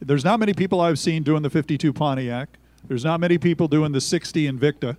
There's 0.00 0.24
not 0.24 0.38
many 0.38 0.54
people 0.54 0.80
I've 0.80 0.98
seen 0.98 1.22
doing 1.22 1.42
the 1.42 1.50
52 1.50 1.92
Pontiac. 1.92 2.58
There's 2.88 3.04
not 3.04 3.20
many 3.20 3.38
people 3.38 3.66
doing 3.66 3.92
the 3.92 4.00
60 4.00 4.50
Invicta, 4.50 4.96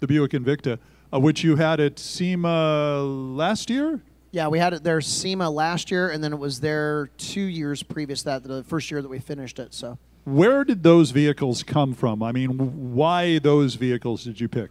the 0.00 0.06
Buick 0.06 0.32
Invicta, 0.32 0.78
uh, 1.12 1.18
which 1.18 1.42
you 1.42 1.56
had 1.56 1.80
at 1.80 1.98
SEMA 1.98 3.02
last 3.02 3.70
year. 3.70 4.02
Yeah, 4.30 4.48
we 4.48 4.58
had 4.58 4.72
it 4.72 4.84
there 4.84 5.00
SEMA 5.00 5.50
last 5.50 5.90
year, 5.90 6.10
and 6.10 6.22
then 6.22 6.32
it 6.32 6.38
was 6.38 6.60
there 6.60 7.10
two 7.18 7.40
years 7.40 7.82
previous 7.82 8.20
to 8.20 8.24
that, 8.26 8.44
the 8.44 8.64
first 8.64 8.90
year 8.90 9.02
that 9.02 9.08
we 9.08 9.18
finished 9.18 9.58
it. 9.58 9.74
So 9.74 9.98
Where 10.24 10.64
did 10.64 10.82
those 10.82 11.10
vehicles 11.10 11.62
come 11.62 11.92
from? 11.92 12.22
I 12.22 12.32
mean, 12.32 12.94
why 12.94 13.38
those 13.38 13.74
vehicles 13.74 14.24
did 14.24 14.40
you 14.40 14.48
pick? 14.48 14.70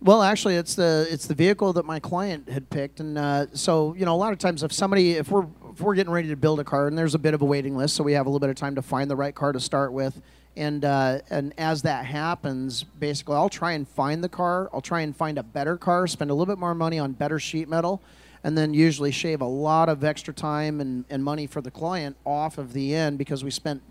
Well, 0.00 0.22
actually, 0.22 0.54
it's 0.56 0.74
the 0.74 1.08
it's 1.10 1.26
the 1.26 1.34
vehicle 1.34 1.72
that 1.72 1.84
my 1.84 1.98
client 1.98 2.48
had 2.48 2.70
picked, 2.70 3.00
and 3.00 3.18
uh, 3.18 3.46
so 3.52 3.94
you 3.94 4.04
know, 4.04 4.14
a 4.14 4.16
lot 4.16 4.32
of 4.32 4.38
times 4.38 4.62
if 4.62 4.72
somebody 4.72 5.12
if 5.12 5.30
we're 5.30 5.46
if 5.72 5.80
we're 5.80 5.94
getting 5.94 6.12
ready 6.12 6.28
to 6.28 6.36
build 6.36 6.60
a 6.60 6.64
car, 6.64 6.86
and 6.86 6.96
there's 6.96 7.14
a 7.14 7.18
bit 7.18 7.34
of 7.34 7.42
a 7.42 7.44
waiting 7.44 7.76
list, 7.76 7.96
so 7.96 8.04
we 8.04 8.12
have 8.12 8.26
a 8.26 8.28
little 8.28 8.38
bit 8.38 8.50
of 8.50 8.56
time 8.56 8.76
to 8.76 8.82
find 8.82 9.10
the 9.10 9.16
right 9.16 9.34
car 9.34 9.52
to 9.52 9.58
start 9.58 9.92
with, 9.92 10.20
and 10.58 10.84
uh, 10.84 11.20
and 11.30 11.54
as 11.56 11.82
that 11.82 12.04
happens, 12.04 12.82
basically, 12.82 13.36
I'll 13.36 13.48
try 13.48 13.72
and 13.72 13.88
find 13.88 14.22
the 14.22 14.28
car. 14.28 14.68
I'll 14.72 14.80
try 14.80 15.00
and 15.02 15.16
find 15.16 15.38
a 15.38 15.42
better 15.42 15.76
car, 15.76 16.06
spend 16.06 16.30
a 16.30 16.34
little 16.34 16.52
bit 16.52 16.58
more 16.58 16.74
money 16.74 16.98
on 16.98 17.12
better 17.12 17.38
sheet 17.38 17.68
metal, 17.68 18.02
and 18.42 18.58
then 18.58 18.74
usually 18.74 19.12
shave 19.12 19.40
a 19.40 19.46
lot 19.46 19.88
of 19.88 20.02
extra 20.02 20.34
time 20.34 20.80
and, 20.80 21.04
and 21.08 21.22
money 21.22 21.46
for 21.46 21.60
the 21.60 21.70
client 21.70 22.16
off 22.24 22.58
of 22.58 22.72
the 22.72 22.94
end 22.94 23.18
because 23.18 23.44
we 23.44 23.50
spent 23.50 23.82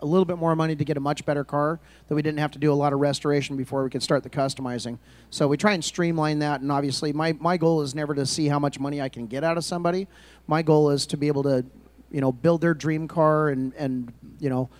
a 0.00 0.06
little 0.06 0.24
bit 0.24 0.36
more 0.36 0.56
money 0.56 0.74
to 0.74 0.84
get 0.84 0.96
a 0.96 1.00
much 1.00 1.24
better 1.24 1.44
car 1.44 1.78
that 2.08 2.14
we 2.14 2.22
didn't 2.22 2.38
have 2.38 2.50
to 2.50 2.58
do 2.58 2.72
a 2.72 2.74
lot 2.74 2.92
of 2.92 2.98
restoration 2.98 3.56
before 3.56 3.84
we 3.84 3.90
could 3.90 4.02
start 4.02 4.24
the 4.24 4.30
customizing. 4.30 4.98
So 5.30 5.46
we 5.46 5.56
try 5.56 5.74
and 5.74 5.84
streamline 5.84 6.40
that. 6.40 6.60
And 6.60 6.72
obviously, 6.72 7.12
my, 7.12 7.34
my 7.34 7.56
goal 7.56 7.82
is 7.82 7.94
never 7.94 8.14
to 8.16 8.26
see 8.26 8.48
how 8.48 8.58
much 8.58 8.80
money 8.80 9.00
I 9.00 9.08
can 9.08 9.26
get 9.26 9.44
out 9.44 9.56
of 9.56 9.64
somebody. 9.64 10.08
My 10.48 10.62
goal 10.62 10.90
is 10.90 11.06
to 11.06 11.16
be 11.16 11.28
able 11.28 11.44
to, 11.44 11.64
you 12.10 12.20
know, 12.20 12.32
build 12.32 12.62
their 12.62 12.74
dream 12.74 13.06
car 13.06 13.50
and, 13.50 13.72
and 13.74 14.12
you 14.40 14.50
know, 14.50 14.70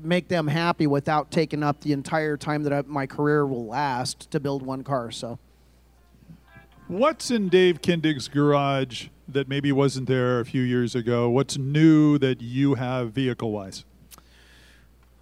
make 0.00 0.28
them 0.28 0.46
happy 0.46 0.86
without 0.86 1.30
taking 1.30 1.62
up 1.62 1.80
the 1.80 1.92
entire 1.92 2.36
time 2.36 2.62
that 2.64 2.72
I, 2.72 2.82
my 2.86 3.06
career 3.06 3.46
will 3.46 3.66
last 3.66 4.30
to 4.30 4.40
build 4.40 4.62
one 4.62 4.82
car. 4.82 5.10
So. 5.10 5.38
What's 6.88 7.30
in 7.30 7.48
Dave 7.48 7.82
Kindig's 7.82 8.28
garage 8.28 9.08
that 9.28 9.48
maybe 9.48 9.72
wasn't 9.72 10.08
there 10.08 10.40
a 10.40 10.44
few 10.44 10.62
years 10.62 10.94
ago? 10.94 11.28
What's 11.28 11.58
new 11.58 12.16
that 12.18 12.40
you 12.40 12.74
have 12.74 13.12
vehicle 13.12 13.52
wise? 13.52 13.84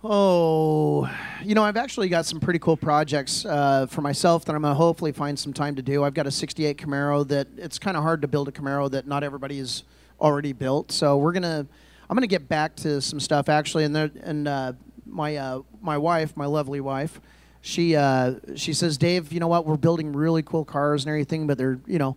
Oh, 0.04 1.10
you 1.42 1.56
know, 1.56 1.64
I've 1.64 1.76
actually 1.76 2.08
got 2.08 2.26
some 2.26 2.38
pretty 2.38 2.60
cool 2.60 2.76
projects 2.76 3.44
uh, 3.44 3.86
for 3.86 4.02
myself 4.02 4.44
that 4.44 4.54
I'm 4.54 4.62
going 4.62 4.70
to 4.70 4.76
hopefully 4.76 5.10
find 5.10 5.36
some 5.36 5.52
time 5.52 5.74
to 5.74 5.82
do. 5.82 6.04
I've 6.04 6.14
got 6.14 6.28
a 6.28 6.30
68 6.30 6.78
Camaro 6.78 7.26
that 7.26 7.48
it's 7.56 7.80
kind 7.80 7.96
of 7.96 8.04
hard 8.04 8.22
to 8.22 8.28
build 8.28 8.46
a 8.46 8.52
Camaro 8.52 8.88
that 8.92 9.08
not 9.08 9.24
everybody 9.24 9.58
has 9.58 9.82
already 10.20 10.52
built. 10.52 10.92
So 10.92 11.16
we're 11.16 11.32
going 11.32 11.42
to, 11.42 11.66
I'm 12.08 12.14
going 12.14 12.22
to 12.22 12.28
get 12.28 12.48
back 12.48 12.76
to 12.76 13.00
some 13.00 13.20
stuff 13.20 13.48
actually. 13.48 13.84
And, 13.84 13.94
there, 13.94 14.10
and 14.22 14.46
uh, 14.46 14.72
my, 15.04 15.36
uh, 15.36 15.62
my 15.80 15.98
wife, 15.98 16.36
my 16.36 16.46
lovely 16.46 16.80
wife, 16.80 17.20
she, 17.60 17.96
uh, 17.96 18.34
she 18.54 18.72
says, 18.72 18.96
Dave, 18.96 19.32
you 19.32 19.40
know 19.40 19.48
what? 19.48 19.66
We're 19.66 19.76
building 19.76 20.12
really 20.12 20.42
cool 20.42 20.64
cars 20.64 21.04
and 21.04 21.10
everything, 21.10 21.46
but 21.46 21.58
they're, 21.58 21.80
you 21.86 21.98
know, 21.98 22.16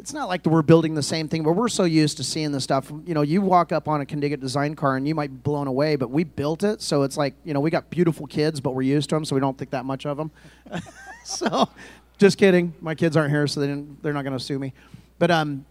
it's 0.00 0.14
not 0.14 0.28
like 0.28 0.46
we're 0.46 0.62
building 0.62 0.94
the 0.94 1.02
same 1.02 1.28
thing, 1.28 1.42
but 1.42 1.52
we're 1.52 1.68
so 1.68 1.84
used 1.84 2.16
to 2.16 2.24
seeing 2.24 2.52
the 2.52 2.60
stuff. 2.60 2.90
You 3.04 3.12
know, 3.12 3.20
you 3.20 3.42
walk 3.42 3.70
up 3.70 3.86
on 3.86 4.00
a 4.00 4.06
Kindig-It 4.06 4.40
design 4.40 4.74
car 4.74 4.96
and 4.96 5.06
you 5.06 5.14
might 5.14 5.30
be 5.30 5.36
blown 5.36 5.66
away, 5.66 5.96
but 5.96 6.10
we 6.10 6.24
built 6.24 6.64
it, 6.64 6.80
so 6.80 7.02
it's 7.02 7.18
like 7.18 7.34
you 7.44 7.52
know 7.52 7.60
we 7.60 7.70
got 7.70 7.90
beautiful 7.90 8.26
kids, 8.26 8.60
but 8.60 8.74
we're 8.74 8.82
used 8.82 9.10
to 9.10 9.16
them, 9.16 9.26
so 9.26 9.34
we 9.34 9.40
don't 9.40 9.58
think 9.58 9.70
that 9.72 9.84
much 9.84 10.06
of 10.06 10.16
them. 10.16 10.30
so, 11.24 11.68
just 12.16 12.38
kidding. 12.38 12.72
My 12.80 12.94
kids 12.94 13.14
aren't 13.14 13.30
here, 13.30 13.46
so 13.46 13.60
they 13.60 13.66
didn't, 13.66 14.02
they're 14.02 14.14
not 14.14 14.24
going 14.24 14.36
to 14.36 14.42
sue 14.42 14.58
me. 14.58 14.72
But 15.18 15.30
um, 15.30 15.66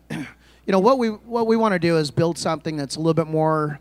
you 0.69 0.71
know 0.71 0.79
what 0.79 0.99
we 0.99 1.07
what 1.07 1.47
we 1.47 1.55
want 1.55 1.73
to 1.73 1.79
do 1.79 1.97
is 1.97 2.11
build 2.11 2.37
something 2.37 2.77
that's 2.77 2.95
a 2.95 2.99
little 2.99 3.15
bit 3.15 3.25
more 3.25 3.79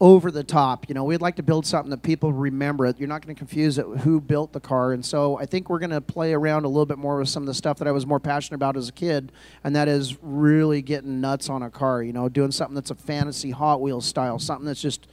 over 0.00 0.30
the 0.30 0.42
top. 0.42 0.88
You 0.88 0.94
know, 0.94 1.04
we'd 1.04 1.20
like 1.20 1.36
to 1.36 1.42
build 1.42 1.66
something 1.66 1.90
that 1.90 2.02
people 2.02 2.32
remember. 2.32 2.90
You're 2.96 3.08
not 3.08 3.20
going 3.20 3.34
to 3.34 3.38
confuse 3.38 3.76
it 3.76 3.84
who 3.84 4.18
built 4.18 4.54
the 4.54 4.60
car. 4.60 4.94
And 4.94 5.04
so 5.04 5.36
I 5.38 5.44
think 5.44 5.68
we're 5.68 5.80
going 5.80 5.90
to 5.90 6.00
play 6.00 6.32
around 6.32 6.64
a 6.64 6.68
little 6.68 6.86
bit 6.86 6.96
more 6.96 7.18
with 7.18 7.28
some 7.28 7.42
of 7.42 7.46
the 7.46 7.52
stuff 7.52 7.76
that 7.80 7.88
I 7.88 7.90
was 7.90 8.06
more 8.06 8.20
passionate 8.20 8.54
about 8.54 8.78
as 8.78 8.88
a 8.88 8.92
kid, 8.92 9.32
and 9.62 9.76
that 9.76 9.86
is 9.86 10.16
really 10.22 10.80
getting 10.80 11.20
nuts 11.20 11.50
on 11.50 11.62
a 11.62 11.68
car. 11.68 12.02
You 12.02 12.14
know, 12.14 12.30
doing 12.30 12.52
something 12.52 12.74
that's 12.74 12.90
a 12.90 12.94
fantasy 12.94 13.50
Hot 13.50 13.82
Wheels 13.82 14.06
style, 14.06 14.38
something 14.38 14.64
that's 14.64 14.80
just 14.80 15.08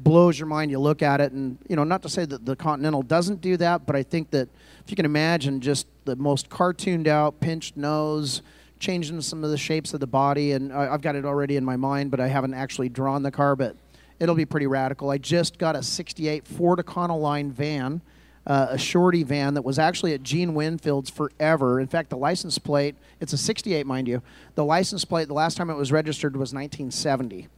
blows 0.00 0.36
your 0.36 0.48
mind. 0.48 0.72
You 0.72 0.80
look 0.80 1.00
at 1.00 1.20
it, 1.20 1.30
and 1.30 1.58
you 1.68 1.76
know, 1.76 1.84
not 1.84 2.02
to 2.02 2.08
say 2.08 2.24
that 2.24 2.44
the 2.44 2.56
Continental 2.56 3.02
doesn't 3.02 3.40
do 3.40 3.56
that, 3.58 3.86
but 3.86 3.94
I 3.94 4.02
think 4.02 4.32
that 4.32 4.48
if 4.84 4.90
you 4.90 4.96
can 4.96 5.04
imagine 5.04 5.60
just 5.60 5.86
the 6.06 6.16
most 6.16 6.48
cartooned 6.48 7.06
out, 7.06 7.38
pinched 7.38 7.76
nose. 7.76 8.42
Changing 8.80 9.20
some 9.20 9.44
of 9.44 9.50
the 9.50 9.58
shapes 9.58 9.94
of 9.94 10.00
the 10.00 10.06
body, 10.06 10.52
and 10.52 10.72
I've 10.72 11.02
got 11.02 11.14
it 11.14 11.24
already 11.24 11.56
in 11.56 11.64
my 11.64 11.76
mind, 11.76 12.10
but 12.10 12.18
I 12.18 12.26
haven't 12.26 12.54
actually 12.54 12.88
drawn 12.88 13.22
the 13.22 13.30
car. 13.30 13.54
But 13.54 13.76
it'll 14.18 14.34
be 14.34 14.46
pretty 14.46 14.66
radical. 14.66 15.10
I 15.10 15.18
just 15.18 15.58
got 15.58 15.76
a 15.76 15.82
68 15.82 16.46
Ford 16.46 16.78
Econoline 16.78 17.50
van, 17.50 18.00
uh, 18.46 18.68
a 18.70 18.78
shorty 18.78 19.22
van 19.22 19.54
that 19.54 19.62
was 19.62 19.78
actually 19.78 20.14
at 20.14 20.22
Gene 20.22 20.54
Winfield's 20.54 21.10
forever. 21.10 21.78
In 21.78 21.86
fact, 21.86 22.10
the 22.10 22.16
license 22.16 22.58
plate, 22.58 22.96
it's 23.20 23.32
a 23.32 23.38
68, 23.38 23.86
mind 23.86 24.08
you. 24.08 24.22
The 24.54 24.64
license 24.64 25.04
plate, 25.04 25.28
the 25.28 25.34
last 25.34 25.56
time 25.56 25.70
it 25.70 25.76
was 25.76 25.92
registered 25.92 26.34
was 26.34 26.54
1970. 26.54 27.48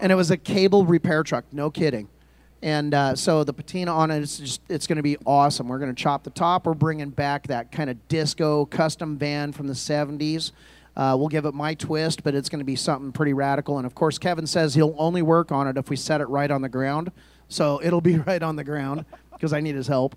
And 0.00 0.10
it 0.10 0.14
was 0.14 0.30
a 0.30 0.36
cable 0.38 0.86
repair 0.86 1.22
truck, 1.22 1.44
no 1.52 1.70
kidding. 1.70 2.08
And 2.62 2.92
uh, 2.92 3.14
so 3.16 3.42
the 3.42 3.54
patina 3.54 3.94
on 3.94 4.10
it 4.10 4.22
is 4.22 4.38
just, 4.38 4.60
it's 4.68 4.86
going 4.86 4.96
to 4.96 5.02
be 5.02 5.16
awesome. 5.24 5.68
We're 5.68 5.78
going 5.78 5.94
to 5.94 6.02
chop 6.02 6.24
the 6.24 6.30
top. 6.30 6.66
We're 6.66 6.74
bringing 6.74 7.08
back 7.10 7.46
that 7.46 7.72
kind 7.72 7.88
of 7.88 8.08
disco 8.08 8.66
custom 8.66 9.16
van 9.16 9.52
from 9.52 9.66
the 9.66 9.72
70s. 9.72 10.52
Uh, 10.96 11.16
we'll 11.18 11.28
give 11.28 11.46
it 11.46 11.54
my 11.54 11.72
twist, 11.74 12.22
but 12.22 12.34
it's 12.34 12.48
going 12.48 12.58
to 12.58 12.64
be 12.64 12.76
something 12.76 13.12
pretty 13.12 13.32
radical. 13.32 13.78
And 13.78 13.86
of 13.86 13.94
course, 13.94 14.18
Kevin 14.18 14.46
says 14.46 14.74
he'll 14.74 14.94
only 14.98 15.22
work 15.22 15.52
on 15.52 15.66
it 15.68 15.78
if 15.78 15.88
we 15.88 15.96
set 15.96 16.20
it 16.20 16.26
right 16.26 16.50
on 16.50 16.60
the 16.60 16.68
ground. 16.68 17.10
So 17.48 17.80
it'll 17.84 18.02
be 18.02 18.18
right 18.18 18.42
on 18.42 18.56
the 18.56 18.64
ground 18.64 19.06
because 19.32 19.52
I 19.52 19.60
need 19.60 19.74
his 19.74 19.86
help. 19.86 20.16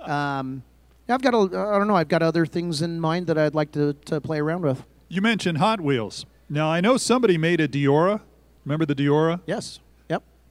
Um, 0.00 0.62
I've 1.08 1.22
got 1.22 1.34
a, 1.34 1.38
I 1.38 1.78
don't 1.78 1.88
know, 1.88 1.96
I've 1.96 2.08
got 2.08 2.22
other 2.22 2.44
things 2.44 2.82
in 2.82 3.00
mind 3.00 3.28
that 3.28 3.38
I'd 3.38 3.54
like 3.54 3.72
to, 3.72 3.94
to 4.06 4.20
play 4.20 4.40
around 4.40 4.62
with. 4.62 4.84
You 5.08 5.22
mentioned 5.22 5.58
Hot 5.58 5.80
Wheels. 5.80 6.26
Now, 6.50 6.70
I 6.70 6.80
know 6.80 6.96
somebody 6.96 7.38
made 7.38 7.60
a 7.60 7.68
Deora. 7.68 8.20
Remember 8.64 8.84
the 8.84 8.94
Deora? 8.94 9.40
Yes. 9.46 9.80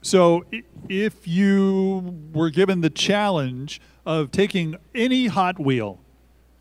So, 0.01 0.45
if 0.87 1.27
you 1.27 2.29
were 2.33 2.49
given 2.49 2.81
the 2.81 2.89
challenge 2.89 3.81
of 4.05 4.31
taking 4.31 4.77
any 4.95 5.27
Hot 5.27 5.59
Wheel 5.59 5.99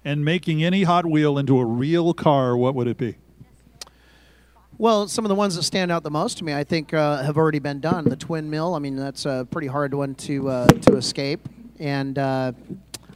and 0.04 0.24
making 0.24 0.64
any 0.64 0.82
Hot 0.82 1.06
Wheel 1.06 1.38
into 1.38 1.58
a 1.58 1.64
real 1.64 2.14
car, 2.14 2.56
what 2.56 2.74
would 2.74 2.88
it 2.88 2.96
be? 2.96 3.16
Well, 4.78 5.08
some 5.08 5.24
of 5.24 5.30
the 5.30 5.34
ones 5.34 5.56
that 5.56 5.62
stand 5.62 5.90
out 5.90 6.02
the 6.02 6.10
most 6.10 6.38
to 6.38 6.44
me, 6.44 6.52
I 6.52 6.62
think, 6.64 6.92
uh, 6.92 7.22
have 7.22 7.38
already 7.38 7.60
been 7.60 7.80
done. 7.80 8.04
The 8.04 8.16
twin 8.16 8.50
mill. 8.50 8.74
I 8.74 8.78
mean, 8.78 8.96
that's 8.96 9.24
a 9.24 9.46
pretty 9.50 9.68
hard 9.68 9.94
one 9.94 10.14
to 10.16 10.48
uh, 10.48 10.66
to 10.66 10.96
escape. 10.96 11.48
And 11.78 12.18
uh, 12.18 12.52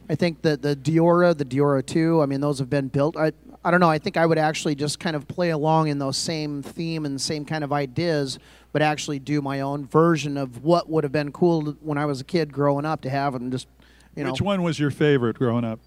I 0.09 0.15
think 0.15 0.41
that 0.41 0.61
the 0.61 0.75
Deora, 0.75 1.37
the 1.37 1.45
Deora 1.45 1.85
Two. 1.85 2.21
I 2.21 2.25
mean, 2.25 2.41
those 2.41 2.57
have 2.59 2.69
been 2.69 2.87
built. 2.87 3.15
I 3.15 3.31
I 3.63 3.69
don't 3.69 3.79
know. 3.79 3.89
I 3.89 3.99
think 3.99 4.17
I 4.17 4.25
would 4.25 4.39
actually 4.39 4.73
just 4.73 4.99
kind 4.99 5.15
of 5.15 5.27
play 5.27 5.51
along 5.51 5.89
in 5.89 5.99
those 5.99 6.17
same 6.17 6.63
theme 6.63 7.05
and 7.05 7.21
same 7.21 7.45
kind 7.45 7.63
of 7.63 7.71
ideas, 7.71 8.39
but 8.71 8.81
actually 8.81 9.19
do 9.19 9.41
my 9.41 9.61
own 9.61 9.85
version 9.85 10.37
of 10.37 10.63
what 10.63 10.89
would 10.89 11.03
have 11.03 11.11
been 11.11 11.31
cool 11.31 11.77
when 11.81 11.97
I 11.97 12.05
was 12.05 12.21
a 12.21 12.23
kid 12.23 12.53
growing 12.53 12.85
up 12.85 13.01
to 13.01 13.09
have, 13.09 13.35
and 13.35 13.51
just 13.51 13.67
you 14.15 14.23
know. 14.23 14.31
Which 14.31 14.41
one 14.41 14.63
was 14.63 14.79
your 14.79 14.91
favorite 14.91 15.37
growing 15.37 15.65
up? 15.65 15.79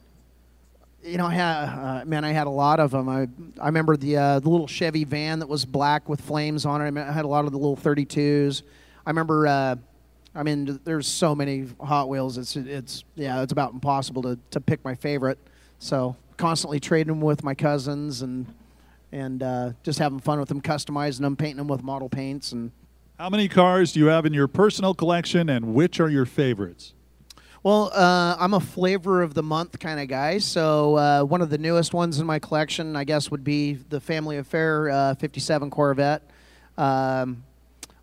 you 1.05 1.18
know, 1.18 1.27
I 1.27 1.35
had, 1.35 1.64
uh, 1.64 2.05
man, 2.07 2.25
I 2.25 2.33
had 2.33 2.47
a 2.47 2.51
lot 2.51 2.81
of 2.81 2.90
them. 2.90 3.09
I, 3.09 3.29
I 3.61 3.66
remember 3.66 3.97
the 3.97 4.16
uh, 4.16 4.40
the 4.40 4.49
little 4.49 4.66
Chevy 4.66 5.05
van 5.05 5.38
that 5.40 5.49
was 5.49 5.64
black 5.64 6.09
with 6.09 6.20
flames 6.20 6.64
on 6.64 6.81
it. 6.81 6.87
I, 6.87 6.90
mean, 6.90 7.05
I 7.05 7.12
had 7.12 7.25
a 7.25 7.29
lot 7.29 7.44
of 7.44 7.53
the 7.53 7.59
little 7.59 7.77
32s. 7.77 8.62
I 9.07 9.11
remember, 9.11 9.47
uh, 9.47 9.77
I 10.35 10.42
mean, 10.42 10.81
there's 10.85 11.07
so 11.07 11.35
many 11.35 11.68
Hot 11.81 12.09
Wheels. 12.09 12.38
It's 12.38 12.57
it's 12.57 13.05
yeah, 13.14 13.42
it's 13.42 13.53
about 13.53 13.75
impossible 13.75 14.23
to, 14.23 14.38
to 14.53 14.61
pick 14.61 14.85
my 14.85 14.94
favorite. 14.94 15.38
So 15.79 16.16
constantly 16.37 16.81
trading 16.81 17.09
them 17.09 17.20
with 17.20 17.44
my 17.44 17.55
cousins 17.55 18.23
and 18.23 18.47
and 19.14 19.42
uh, 19.44 19.72
just 19.85 20.00
having 20.00 20.18
fun 20.18 20.40
with 20.40 20.48
them, 20.48 20.61
customizing 20.61 21.20
them, 21.20 21.37
painting 21.37 21.59
them 21.59 21.68
with 21.68 21.83
model 21.83 22.09
paints 22.09 22.53
and. 22.53 22.72
How 23.16 23.31
many 23.31 23.46
cars 23.46 23.92
do 23.92 24.00
you 24.00 24.07
have 24.07 24.27
in 24.27 24.35
your 24.35 24.48
personal 24.48 24.92
collection, 24.92 25.48
and 25.48 25.72
which 25.72 26.00
are 26.00 26.09
your 26.09 26.24
favorites? 26.27 26.94
Well, 27.62 27.92
uh, 27.94 28.37
I'm 28.40 28.55
a 28.55 28.61
flavor 28.61 29.22
of 29.22 29.35
the 29.35 29.42
month 29.42 29.79
kind 29.79 30.00
of 30.00 30.09
guy. 30.09 30.38
So 30.38 30.96
uh, 30.96 31.22
one 31.22 31.40
of 31.40 31.48
the 31.48 31.57
newest 31.57 31.94
ones 31.94 32.18
in 32.18 32.27
my 32.27 32.40
collection, 32.40 32.96
I 32.96 33.05
guess, 33.05 33.31
would 33.31 33.44
be 33.44 33.74
the 33.74 34.00
Family 34.00 34.37
Affair 34.38 34.90
uh, 34.90 35.14
57 35.14 35.70
Corvette. 35.70 36.29
Um, 36.77 37.44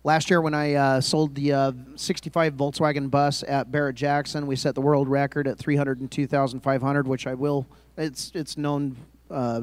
last 0.02 0.30
year, 0.30 0.40
when 0.40 0.54
I 0.54 0.72
uh, 0.72 1.00
sold 1.02 1.34
the 1.34 1.52
uh, 1.52 1.72
65 1.94 2.54
Volkswagen 2.54 3.10
bus 3.10 3.44
at 3.46 3.70
Barrett 3.70 3.96
Jackson, 3.96 4.46
we 4.46 4.56
set 4.56 4.74
the 4.74 4.80
world 4.80 5.08
record 5.08 5.46
at 5.46 5.58
302,500, 5.58 7.06
which 7.06 7.26
I 7.26 7.34
will. 7.34 7.66
It's 7.98 8.32
it's 8.34 8.56
known 8.56 8.96
uh, 9.30 9.62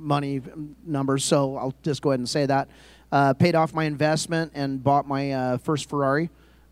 money 0.00 0.40
numbers, 0.84 1.24
so 1.24 1.56
I'll 1.56 1.74
just 1.82 2.02
go 2.02 2.10
ahead 2.10 2.20
and 2.20 2.28
say 2.28 2.46
that. 2.46 2.68
Uh, 3.12 3.34
paid 3.34 3.54
off 3.54 3.74
my 3.74 3.84
investment 3.84 4.52
and 4.54 4.82
bought 4.82 5.06
my 5.06 5.32
uh, 5.32 5.58
first 5.58 5.88
Ferrari 5.88 6.30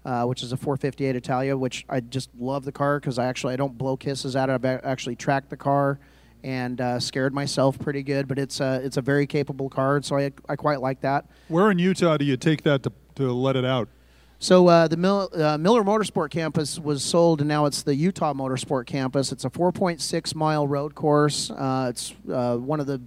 uh, 0.09 0.25
which 0.25 0.43
is 0.43 0.53
a 0.53 0.57
458 0.57 1.17
Italia, 1.17 1.57
which 1.57 1.85
I 1.89 2.01
just 2.01 2.31
love 2.39 2.65
the 2.65 2.73
car 2.73 2.99
because 2.99 3.19
I 3.19 3.27
actually 3.27 3.55
I 3.55 3.57
don't 3.57 3.77
blow 3.77 3.97
kisses 3.97 4.37
at 4.37 4.49
it. 4.49 4.53
I've 4.53 4.65
actually 4.65 5.17
tracked 5.17 5.51
the 5.51 5.57
car 5.57 5.99
and 6.43 6.81
uh, 6.81 6.99
scared 6.99 7.35
myself 7.35 7.79
pretty 7.79 8.03
good, 8.03 8.27
but 8.27 8.39
it's 8.39 8.61
a 8.61 8.81
it's 8.83 8.97
a 8.97 9.03
very 9.03 9.27
capable 9.27 9.69
car, 9.69 10.01
so 10.03 10.17
I 10.17 10.33
I 10.49 10.57
quite 10.57 10.81
like 10.81 11.03
that. 11.03 11.27
Where 11.49 11.71
in 11.71 11.79
Utah 11.79 12.17
do 12.17 12.25
you 12.25 12.39
take 12.39 12.63
that 12.63 12.83
to, 12.85 12.93
to 13.17 13.33
let 13.33 13.57
it 13.57 13.67
out? 13.67 13.89
So 14.41 14.69
uh, 14.69 14.87
the 14.87 14.97
Mil- 14.97 15.31
uh, 15.35 15.59
Miller 15.59 15.83
Motorsport 15.83 16.31
Campus 16.31 16.79
was 16.79 17.05
sold, 17.05 17.41
and 17.41 17.49
now 17.49 17.67
it's 17.67 17.83
the 17.83 17.95
Utah 17.97 18.33
Motorsport 18.33 18.87
Campus. 18.87 19.33
It's 19.33 19.45
a 19.45 19.51
4.6 19.51 20.35
mile 20.37 20.69
road 20.69 20.95
course. 20.95 21.51
Uh, 21.51 21.89
it's 21.91 22.15
uh, 22.33 22.57
one 22.57 22.79
of 22.79 22.87
the 22.87 23.01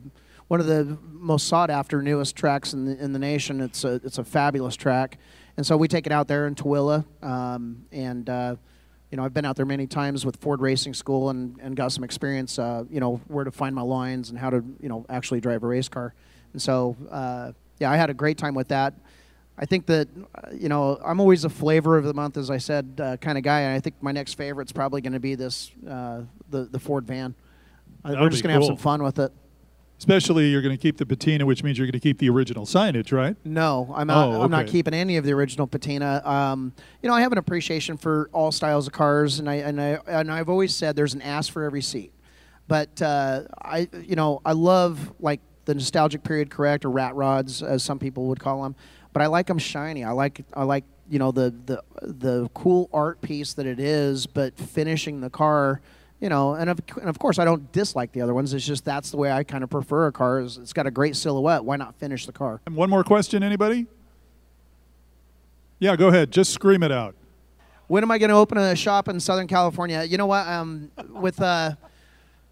one 0.50 0.60
of 0.60 0.66
the 0.66 0.98
most 1.10 1.48
sought 1.48 1.70
after, 1.70 2.02
newest 2.02 2.36
tracks 2.36 2.74
in 2.74 2.84
the, 2.84 3.02
in 3.02 3.14
the 3.14 3.20
nation. 3.20 3.62
It's 3.62 3.86
a 3.86 3.94
it's 4.04 4.18
a 4.18 4.26
fabulous 4.26 4.76
track, 4.76 5.20
and 5.56 5.66
so 5.66 5.78
we 5.78 5.88
take 5.88 6.06
it 6.06 6.12
out 6.12 6.28
there 6.28 6.48
in 6.48 6.56
Tooele, 6.56 7.06
um, 7.24 7.86
and 7.94 8.30
uh, 8.30 8.58
you 9.10 9.16
know 9.16 9.24
I've 9.24 9.34
been 9.34 9.46
out 9.46 9.56
there 9.56 9.66
many 9.66 9.88
times 9.88 10.26
with 10.26 10.36
Ford 10.36 10.60
Racing 10.60 10.94
School 10.94 11.30
and, 11.30 11.58
and 11.62 11.78
got 11.78 11.94
some 11.94 12.04
experience. 12.04 12.60
Uh, 12.60 12.84
you 12.90 13.00
know 13.00 13.22
where 13.30 13.46
to 13.46 13.52
find 13.52 13.74
my 13.74 13.84
lines 13.84 14.32
and 14.32 14.38
how 14.38 14.50
to 14.50 14.62
you 14.82 14.90
know 14.90 15.06
actually 15.08 15.40
drive 15.40 15.64
a 15.64 15.68
race 15.68 15.88
car, 15.88 16.14
and 16.52 16.62
so 16.62 16.98
yeah, 17.80 17.90
I 17.90 17.96
had 17.96 18.10
a 18.10 18.14
great 18.14 18.38
time 18.38 18.54
with 18.54 18.68
that. 18.68 18.94
I 19.62 19.66
think 19.66 19.86
that 19.86 20.08
you 20.54 20.70
know 20.70 21.00
I'm 21.06 21.20
always 21.20 21.46
a 21.46 21.50
flavor 21.50 21.96
of 21.98 22.04
the 22.04 22.14
month, 22.14 22.36
as 22.36 22.50
I 22.50 22.58
said, 22.58 23.00
uh, 23.00 23.18
kind 23.18 23.38
of 23.38 23.44
guy. 23.44 23.62
And 23.62 23.76
I 23.76 23.80
think 23.80 23.96
my 24.02 24.12
next 24.12 24.34
favorite's 24.34 24.72
probably 24.72 25.02
going 25.02 25.14
to 25.14 25.20
be 25.20 25.36
this 25.36 25.72
uh, 25.88 26.22
the 26.50 26.64
the 26.64 26.80
Ford 26.80 27.06
van. 27.06 27.36
Uh, 28.04 28.16
we're 28.20 28.30
just 28.30 28.42
going 28.42 28.54
to 28.54 28.60
have 28.60 28.66
some 28.66 28.78
fun 28.78 29.04
with 29.04 29.20
it. 29.20 29.32
Especially 30.00 30.50
you're 30.50 30.64
going 30.64 30.76
to 30.76 30.82
keep 30.82 30.98
the 30.98 31.06
patina, 31.06 31.46
which 31.46 31.64
means 31.64 31.78
you're 31.78 31.86
going 31.86 31.92
to 31.92 32.00
keep 32.00 32.18
the 32.18 32.28
original 32.28 32.66
signage, 32.66 33.16
right? 33.16 33.36
No, 33.46 33.94
I'm 33.96 34.08
not. 34.08 34.30
Oh, 34.30 34.42
I'm 34.42 34.50
not 34.50 34.66
keeping 34.66 34.96
any 34.96 35.18
of 35.18 35.24
the 35.24 35.32
original 35.32 35.68
patina. 35.68 36.24
Um, 36.26 36.74
you 37.04 37.08
know, 37.08 37.14
I 37.14 37.22
have 37.22 37.32
an 37.32 37.38
appreciation 37.38 37.98
for 37.98 38.28
all 38.34 38.52
styles 38.52 38.88
of 38.88 38.94
cars, 38.94 39.38
and 39.38 39.48
I 39.48 39.56
and 39.58 39.80
I 39.80 40.00
and 40.08 40.32
I've 40.32 40.50
always 40.50 40.74
said 40.74 40.96
there's 40.96 41.14
an 41.14 41.22
ass 41.22 41.48
for 41.48 41.64
every 41.64 41.84
seat. 41.84 42.12
But 42.68 43.00
uh, 43.00 43.44
I, 43.62 43.90
you 44.02 44.16
know, 44.16 44.42
I 44.44 44.54
love 44.54 45.14
like 45.20 45.40
the 45.66 45.76
nostalgic 45.76 46.24
period 46.24 46.50
correct 46.50 46.84
or 46.84 46.90
rat 46.90 47.14
rods, 47.14 47.62
as 47.62 47.84
some 47.84 48.00
people 48.00 48.26
would 48.26 48.40
call 48.40 48.64
them. 48.64 48.76
But 49.14 49.22
I 49.22 49.28
like 49.28 49.48
them 49.48 49.58
shiny. 49.58 50.04
I 50.04 50.12
like 50.12 50.44
I 50.54 50.64
like 50.64 50.84
you 51.10 51.20
know 51.20 51.32
the 51.32 51.54
the 51.66 51.84
the 52.02 52.50
cool 52.54 52.90
art 52.94 53.22
piece 53.22 53.54
that 53.54 53.66
it 53.66 53.80
is, 53.80 54.28
but 54.28 54.58
finishing 54.58 55.22
the 55.22 55.30
car. 55.30 55.82
You 56.20 56.30
know, 56.30 56.54
and 56.54 56.70
of, 56.70 56.80
and 57.00 57.10
of 57.10 57.18
course, 57.18 57.40
I 57.40 57.46
don't 57.46 57.72
dislike 57.72 58.12
the 58.12 58.22
other 58.22 58.36
ones. 58.36 58.54
It's 58.54 58.66
just 58.66 58.86
that's 58.86 59.10
the 59.10 59.18
way 59.18 59.32
I 59.32 59.44
kind 59.44 59.64
of 59.64 59.72
prefer 59.72 60.06
a 60.06 60.12
car. 60.12 60.40
Is 60.40 60.58
it's 60.58 60.72
got 60.72 60.86
a 60.86 60.92
great 60.92 61.16
silhouette. 61.16 61.66
Why 61.66 61.78
not 61.78 61.96
finish 61.96 62.28
the 62.28 62.32
car? 62.32 62.62
And 62.68 62.76
one 62.76 62.92
more 62.92 63.04
question, 63.04 63.42
anybody? 63.42 63.88
Yeah, 65.80 65.96
go 65.96 66.10
ahead. 66.10 66.30
Just 66.30 66.54
scream 66.54 66.84
it 66.84 66.92
out. 66.92 67.16
When 67.88 68.04
am 68.04 68.12
I 68.12 68.20
going 68.20 68.30
to 68.30 68.36
open 68.36 68.60
a 68.60 68.76
shop 68.76 69.10
in 69.10 69.20
Southern 69.20 69.48
California? 69.48 70.04
You 70.04 70.18
know 70.18 70.28
what? 70.28 70.48
Um, 70.48 70.92
with 71.10 71.42
uh, 71.42 71.72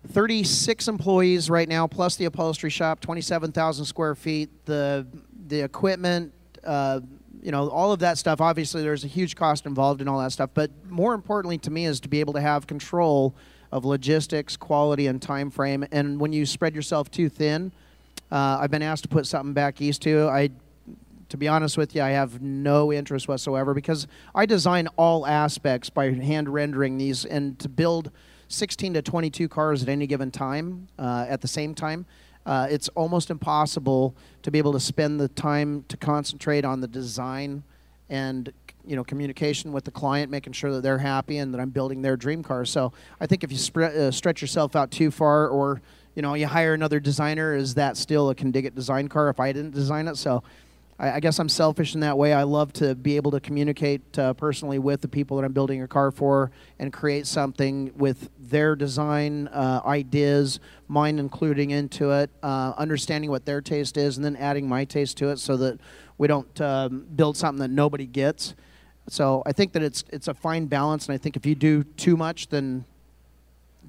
36 0.07 0.87
employees 0.87 1.49
right 1.49 1.69
now, 1.69 1.85
plus 1.85 2.15
the 2.15 2.25
upholstery 2.25 2.71
shop, 2.71 2.99
27,000 3.01 3.85
square 3.85 4.15
feet, 4.15 4.49
the 4.65 5.05
the 5.47 5.61
equipment, 5.61 6.33
uh, 6.65 7.01
you 7.41 7.51
know, 7.51 7.69
all 7.69 7.91
of 7.91 7.99
that 7.99 8.17
stuff. 8.17 8.41
Obviously, 8.41 8.81
there's 8.81 9.03
a 9.03 9.07
huge 9.07 9.35
cost 9.35 9.65
involved 9.65 10.01
in 10.01 10.07
all 10.07 10.19
that 10.19 10.31
stuff. 10.31 10.49
But 10.53 10.71
more 10.89 11.13
importantly 11.13 11.57
to 11.59 11.71
me 11.71 11.85
is 11.85 11.99
to 12.01 12.09
be 12.09 12.19
able 12.19 12.33
to 12.33 12.41
have 12.41 12.67
control 12.67 13.33
of 13.71 13.85
logistics, 13.85 14.57
quality, 14.57 15.07
and 15.07 15.21
time 15.21 15.49
frame. 15.49 15.85
And 15.91 16.19
when 16.19 16.33
you 16.33 16.45
spread 16.45 16.75
yourself 16.75 17.09
too 17.11 17.29
thin, 17.29 17.71
uh, 18.31 18.59
I've 18.61 18.71
been 18.71 18.81
asked 18.81 19.03
to 19.03 19.09
put 19.09 19.25
something 19.25 19.53
back 19.53 19.81
east 19.81 20.01
too. 20.01 20.27
I 20.27 20.49
to 21.29 21.37
be 21.37 21.47
honest 21.47 21.77
with 21.77 21.95
you, 21.95 22.01
I 22.01 22.09
have 22.09 22.41
no 22.41 22.91
interest 22.91 23.27
whatsoever 23.27 23.75
because 23.75 24.07
I 24.33 24.47
design 24.47 24.87
all 24.97 25.27
aspects 25.27 25.89
by 25.89 26.11
hand 26.11 26.49
rendering 26.49 26.97
these, 26.97 27.23
and 27.23 27.57
to 27.59 27.69
build 27.69 28.11
16 28.47 28.95
to 28.95 29.01
22 29.03 29.47
cars 29.47 29.83
at 29.83 29.89
any 29.89 30.07
given 30.07 30.31
time 30.31 30.87
uh, 30.97 31.27
at 31.29 31.41
the 31.41 31.47
same 31.47 31.75
time, 31.75 32.07
uh, 32.45 32.67
it's 32.69 32.87
almost 32.89 33.29
impossible 33.29 34.15
to 34.43 34.51
be 34.51 34.57
able 34.57 34.73
to 34.73 34.79
spend 34.79 35.19
the 35.19 35.27
time 35.27 35.83
to 35.87 35.97
concentrate 35.97 36.65
on 36.65 36.81
the 36.81 36.87
design 36.87 37.63
and 38.09 38.51
you 38.85 38.95
know 38.95 39.03
communication 39.03 39.71
with 39.71 39.83
the 39.83 39.91
client, 39.91 40.31
making 40.31 40.53
sure 40.53 40.71
that 40.71 40.81
they're 40.81 40.97
happy 40.97 41.37
and 41.37 41.53
that 41.53 41.59
I'm 41.59 41.69
building 41.69 42.01
their 42.01 42.17
dream 42.17 42.41
car. 42.41 42.65
So 42.65 42.91
I 43.19 43.27
think 43.27 43.43
if 43.43 43.51
you 43.51 43.83
uh, 43.83 44.11
stretch 44.11 44.41
yourself 44.41 44.75
out 44.75 44.89
too 44.89 45.11
far, 45.11 45.47
or 45.47 45.81
you 46.15 46.21
know 46.21 46.33
you 46.33 46.47
hire 46.47 46.73
another 46.73 46.99
designer, 46.99 47.55
is 47.55 47.75
that 47.75 47.97
still 47.97 48.29
a 48.29 48.35
Kindig-It 48.35 48.73
design 48.73 49.07
car 49.07 49.29
if 49.29 49.39
I 49.39 49.51
didn't 49.51 49.75
design 49.75 50.07
it? 50.07 50.17
So 50.17 50.43
I, 50.99 51.13
I 51.13 51.19
guess 51.19 51.39
I'm 51.39 51.49
selfish 51.49 51.95
in 51.95 52.01
that 52.01 52.17
way. 52.17 52.33
I 52.33 52.43
love 52.43 52.73
to 52.73 52.93
be 52.93 53.15
able 53.15 53.31
to 53.31 53.39
communicate 53.39 54.19
uh, 54.19 54.33
personally 54.33 54.77
with 54.77 55.01
the 55.01 55.07
people 55.07 55.37
that 55.37 55.45
I'm 55.45 55.53
building 55.53 55.81
a 55.81 55.87
car 55.87 56.11
for 56.11 56.51
and 56.77 56.91
create 56.91 57.25
something 57.25 57.91
with 57.95 58.29
their 58.37 58.75
design 58.75 59.47
uh, 59.47 59.81
ideas, 59.85 60.59
mine 60.87 61.17
including 61.19 61.71
into 61.71 62.11
it, 62.11 62.29
uh, 62.43 62.73
understanding 62.77 63.29
what 63.29 63.45
their 63.45 63.61
taste 63.61 63.97
is, 63.97 64.17
and 64.17 64.25
then 64.25 64.35
adding 64.35 64.67
my 64.67 64.85
taste 64.85 65.17
to 65.17 65.29
it 65.29 65.39
so 65.39 65.57
that 65.57 65.79
we 66.17 66.27
don't 66.27 66.59
um, 66.61 67.05
build 67.15 67.37
something 67.37 67.61
that 67.61 67.71
nobody 67.71 68.05
gets. 68.05 68.53
So 69.07 69.41
I 69.45 69.53
think 69.53 69.73
that 69.73 69.81
it's 69.81 70.03
it's 70.09 70.27
a 70.27 70.33
fine 70.35 70.67
balance, 70.67 71.07
and 71.07 71.15
I 71.15 71.17
think 71.17 71.35
if 71.35 71.45
you 71.45 71.55
do 71.55 71.83
too 71.83 72.15
much, 72.15 72.49
then 72.49 72.85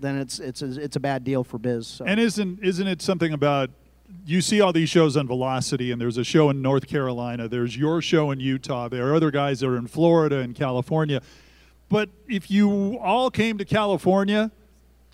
then 0.00 0.16
it's 0.16 0.38
it's 0.38 0.62
a, 0.62 0.80
it's 0.80 0.96
a 0.96 1.00
bad 1.00 1.24
deal 1.24 1.44
for 1.44 1.58
biz. 1.58 1.86
So. 1.86 2.06
And 2.06 2.18
isn't 2.18 2.60
isn't 2.62 2.86
it 2.86 3.02
something 3.02 3.34
about 3.34 3.68
you 4.26 4.40
see 4.40 4.60
all 4.60 4.72
these 4.72 4.88
shows 4.88 5.16
on 5.16 5.26
Velocity, 5.26 5.90
and 5.90 6.00
there's 6.00 6.16
a 6.16 6.24
show 6.24 6.50
in 6.50 6.62
North 6.62 6.86
Carolina. 6.86 7.48
There's 7.48 7.76
your 7.76 8.00
show 8.00 8.30
in 8.30 8.40
Utah. 8.40 8.88
There 8.88 9.08
are 9.08 9.14
other 9.14 9.30
guys 9.30 9.60
that 9.60 9.68
are 9.68 9.76
in 9.76 9.86
Florida 9.86 10.38
and 10.38 10.54
California. 10.54 11.20
But 11.88 12.08
if 12.28 12.50
you 12.50 12.98
all 12.98 13.30
came 13.30 13.58
to 13.58 13.64
California, 13.64 14.50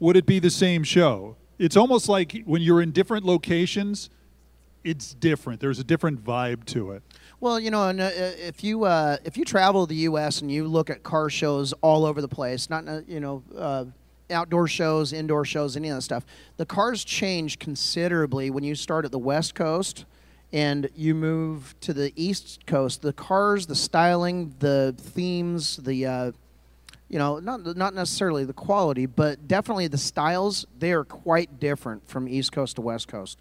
would 0.00 0.16
it 0.16 0.26
be 0.26 0.38
the 0.38 0.50
same 0.50 0.84
show? 0.84 1.36
It's 1.58 1.76
almost 1.76 2.08
like 2.08 2.42
when 2.44 2.60
you're 2.60 2.82
in 2.82 2.92
different 2.92 3.24
locations, 3.24 4.10
it's 4.84 5.14
different. 5.14 5.60
There's 5.60 5.78
a 5.78 5.84
different 5.84 6.22
vibe 6.22 6.64
to 6.66 6.92
it. 6.92 7.02
Well, 7.40 7.58
you 7.58 7.70
know, 7.70 7.82
uh, 7.82 8.10
if 8.12 8.62
you 8.62 8.84
uh, 8.84 9.16
if 9.24 9.36
you 9.36 9.44
travel 9.44 9.86
the 9.86 9.96
U.S. 9.96 10.42
and 10.42 10.50
you 10.50 10.66
look 10.66 10.90
at 10.90 11.02
car 11.02 11.28
shows 11.28 11.72
all 11.80 12.04
over 12.04 12.20
the 12.20 12.28
place, 12.28 12.70
not 12.70 12.86
uh, 12.86 13.00
you 13.06 13.20
know 13.20 13.42
uh, 13.56 13.86
outdoor 14.30 14.68
shows, 14.68 15.12
indoor 15.12 15.44
shows, 15.44 15.76
any 15.76 15.88
of 15.88 15.96
that 15.96 16.02
stuff, 16.02 16.24
the 16.56 16.66
cars 16.66 17.04
change 17.04 17.58
considerably 17.58 18.50
when 18.50 18.64
you 18.64 18.74
start 18.74 19.04
at 19.04 19.12
the 19.12 19.18
West 19.18 19.54
Coast 19.54 20.04
and 20.52 20.88
you 20.94 21.14
move 21.14 21.74
to 21.80 21.92
the 21.92 22.12
East 22.16 22.66
Coast. 22.66 23.02
The 23.02 23.12
cars, 23.12 23.66
the 23.66 23.74
styling, 23.74 24.54
the 24.58 24.94
themes, 24.96 25.76
the 25.76 26.06
uh, 26.06 26.32
you 27.08 27.18
know, 27.18 27.38
not 27.38 27.76
not 27.76 27.94
necessarily 27.94 28.44
the 28.44 28.52
quality, 28.52 29.06
but 29.06 29.46
definitely 29.46 29.86
the 29.86 29.98
styles. 29.98 30.66
They 30.78 30.92
are 30.92 31.04
quite 31.04 31.60
different 31.60 32.08
from 32.08 32.28
East 32.28 32.52
Coast 32.52 32.76
to 32.76 32.82
West 32.82 33.06
Coast, 33.06 33.38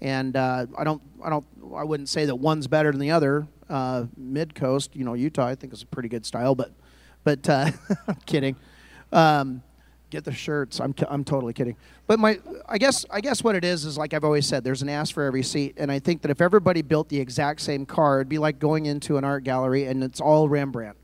and 0.00 0.36
uh, 0.36 0.66
I 0.76 0.84
don't, 0.84 1.02
I 1.22 1.30
don't, 1.30 1.44
I 1.74 1.84
wouldn't 1.84 2.08
say 2.08 2.26
that 2.26 2.36
one's 2.36 2.66
better 2.66 2.92
than 2.92 3.00
the 3.00 3.10
other. 3.10 3.46
Uh, 3.68 4.06
Mid 4.16 4.54
Coast, 4.54 4.94
you 4.94 5.04
know, 5.04 5.14
Utah, 5.14 5.46
I 5.46 5.54
think 5.54 5.72
is 5.72 5.82
a 5.82 5.86
pretty 5.86 6.08
good 6.08 6.24
style, 6.24 6.54
but, 6.54 6.70
but 7.24 7.48
uh, 7.48 7.70
I'm 8.08 8.16
kidding. 8.24 8.56
Um, 9.12 9.62
get 10.10 10.24
the 10.24 10.32
shirts. 10.32 10.80
I'm, 10.80 10.94
I'm 11.08 11.24
totally 11.24 11.52
kidding. 11.52 11.76
But 12.06 12.18
my, 12.18 12.38
I 12.68 12.78
guess, 12.78 13.04
I 13.10 13.20
guess 13.20 13.42
what 13.42 13.54
it 13.54 13.64
is 13.64 13.84
is 13.84 13.98
like 13.98 14.14
I've 14.14 14.24
always 14.24 14.46
said, 14.46 14.64
there's 14.64 14.82
an 14.82 14.88
ass 14.88 15.10
for 15.10 15.22
every 15.22 15.42
seat, 15.42 15.74
and 15.76 15.92
I 15.92 15.98
think 15.98 16.22
that 16.22 16.30
if 16.30 16.40
everybody 16.40 16.82
built 16.82 17.08
the 17.08 17.20
exact 17.20 17.60
same 17.60 17.86
car, 17.86 18.20
it'd 18.20 18.28
be 18.28 18.38
like 18.38 18.58
going 18.58 18.86
into 18.86 19.16
an 19.16 19.24
art 19.24 19.44
gallery 19.44 19.84
and 19.84 20.02
it's 20.02 20.20
all 20.20 20.48
Rembrandt 20.48 20.96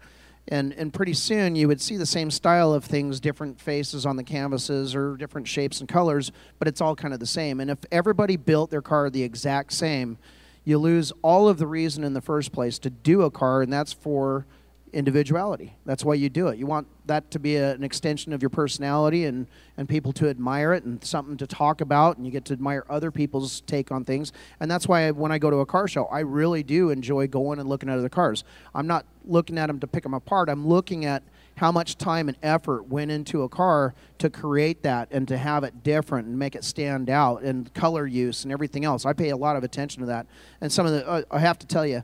and 0.48 0.72
and 0.74 0.92
pretty 0.92 1.14
soon 1.14 1.56
you 1.56 1.68
would 1.68 1.80
see 1.80 1.96
the 1.96 2.06
same 2.06 2.30
style 2.30 2.72
of 2.72 2.84
things 2.84 3.20
different 3.20 3.60
faces 3.60 4.04
on 4.04 4.16
the 4.16 4.22
canvases 4.22 4.94
or 4.94 5.16
different 5.16 5.48
shapes 5.48 5.80
and 5.80 5.88
colors 5.88 6.32
but 6.58 6.68
it's 6.68 6.80
all 6.80 6.94
kind 6.94 7.14
of 7.14 7.20
the 7.20 7.26
same 7.26 7.60
and 7.60 7.70
if 7.70 7.78
everybody 7.90 8.36
built 8.36 8.70
their 8.70 8.82
car 8.82 9.08
the 9.08 9.22
exact 9.22 9.72
same 9.72 10.18
you 10.64 10.78
lose 10.78 11.12
all 11.22 11.48
of 11.48 11.58
the 11.58 11.66
reason 11.66 12.04
in 12.04 12.12
the 12.12 12.20
first 12.20 12.52
place 12.52 12.78
to 12.78 12.90
do 12.90 13.22
a 13.22 13.30
car 13.30 13.62
and 13.62 13.72
that's 13.72 13.92
for 13.92 14.46
individuality. 14.94 15.74
That's 15.84 16.04
why 16.04 16.14
you 16.14 16.28
do 16.28 16.48
it. 16.48 16.58
You 16.58 16.66
want 16.66 16.86
that 17.06 17.30
to 17.32 17.38
be 17.38 17.56
a, 17.56 17.72
an 17.72 17.82
extension 17.82 18.32
of 18.32 18.42
your 18.42 18.48
personality 18.50 19.24
and 19.24 19.46
and 19.76 19.88
people 19.88 20.12
to 20.14 20.28
admire 20.28 20.72
it 20.72 20.84
and 20.84 21.04
something 21.04 21.36
to 21.36 21.46
talk 21.46 21.80
about 21.80 22.16
and 22.16 22.24
you 22.24 22.32
get 22.32 22.44
to 22.46 22.52
admire 22.52 22.84
other 22.88 23.10
people's 23.10 23.60
take 23.62 23.90
on 23.90 24.04
things. 24.04 24.32
And 24.60 24.70
that's 24.70 24.88
why 24.88 25.10
when 25.10 25.32
i 25.32 25.38
go 25.38 25.50
to 25.50 25.58
a 25.58 25.66
car 25.66 25.88
show 25.88 26.06
i 26.06 26.20
really 26.20 26.62
do 26.62 26.90
enjoy 26.90 27.26
going 27.26 27.58
and 27.58 27.68
looking 27.68 27.88
at 27.88 27.98
other 27.98 28.08
cars. 28.08 28.44
I'm 28.74 28.86
not 28.86 29.04
looking 29.26 29.58
at 29.58 29.66
them 29.66 29.80
to 29.80 29.86
pick 29.86 30.02
them 30.04 30.14
apart. 30.14 30.48
I'm 30.48 30.66
looking 30.66 31.04
at 31.04 31.22
how 31.56 31.70
much 31.70 31.96
time 31.96 32.28
and 32.28 32.36
effort 32.42 32.88
went 32.88 33.10
into 33.10 33.42
a 33.42 33.48
car 33.48 33.94
to 34.18 34.28
create 34.28 34.82
that 34.82 35.08
and 35.10 35.28
to 35.28 35.38
have 35.38 35.64
it 35.64 35.82
different 35.82 36.26
and 36.26 36.38
make 36.38 36.54
it 36.54 36.64
stand 36.64 37.08
out 37.08 37.42
and 37.42 37.72
color 37.74 38.06
use 38.06 38.44
and 38.44 38.52
everything 38.52 38.84
else. 38.84 39.04
I 39.06 39.12
pay 39.12 39.30
a 39.30 39.36
lot 39.36 39.56
of 39.56 39.62
attention 39.62 40.00
to 40.00 40.06
that. 40.06 40.26
And 40.60 40.72
some 40.72 40.86
of 40.86 40.92
the 40.92 41.06
uh, 41.06 41.22
i 41.30 41.38
have 41.38 41.58
to 41.60 41.66
tell 41.66 41.86
you 41.86 42.02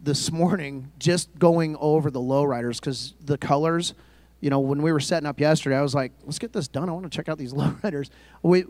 this 0.00 0.30
morning 0.30 0.90
just 0.98 1.36
going 1.38 1.76
over 1.80 2.10
the 2.10 2.20
lowriders 2.20 2.80
because 2.80 3.14
the 3.24 3.36
colors 3.36 3.94
you 4.40 4.48
know 4.50 4.60
when 4.60 4.80
we 4.82 4.92
were 4.92 5.00
setting 5.00 5.26
up 5.26 5.40
yesterday 5.40 5.76
i 5.76 5.82
was 5.82 5.94
like 5.94 6.12
let's 6.24 6.38
get 6.38 6.52
this 6.52 6.68
done. 6.68 6.88
I 6.88 6.92
want 6.92 7.04
to 7.04 7.10
check 7.16 7.28
out 7.28 7.38
these 7.38 7.52
lowriders. 7.54 8.08
We 8.42 8.64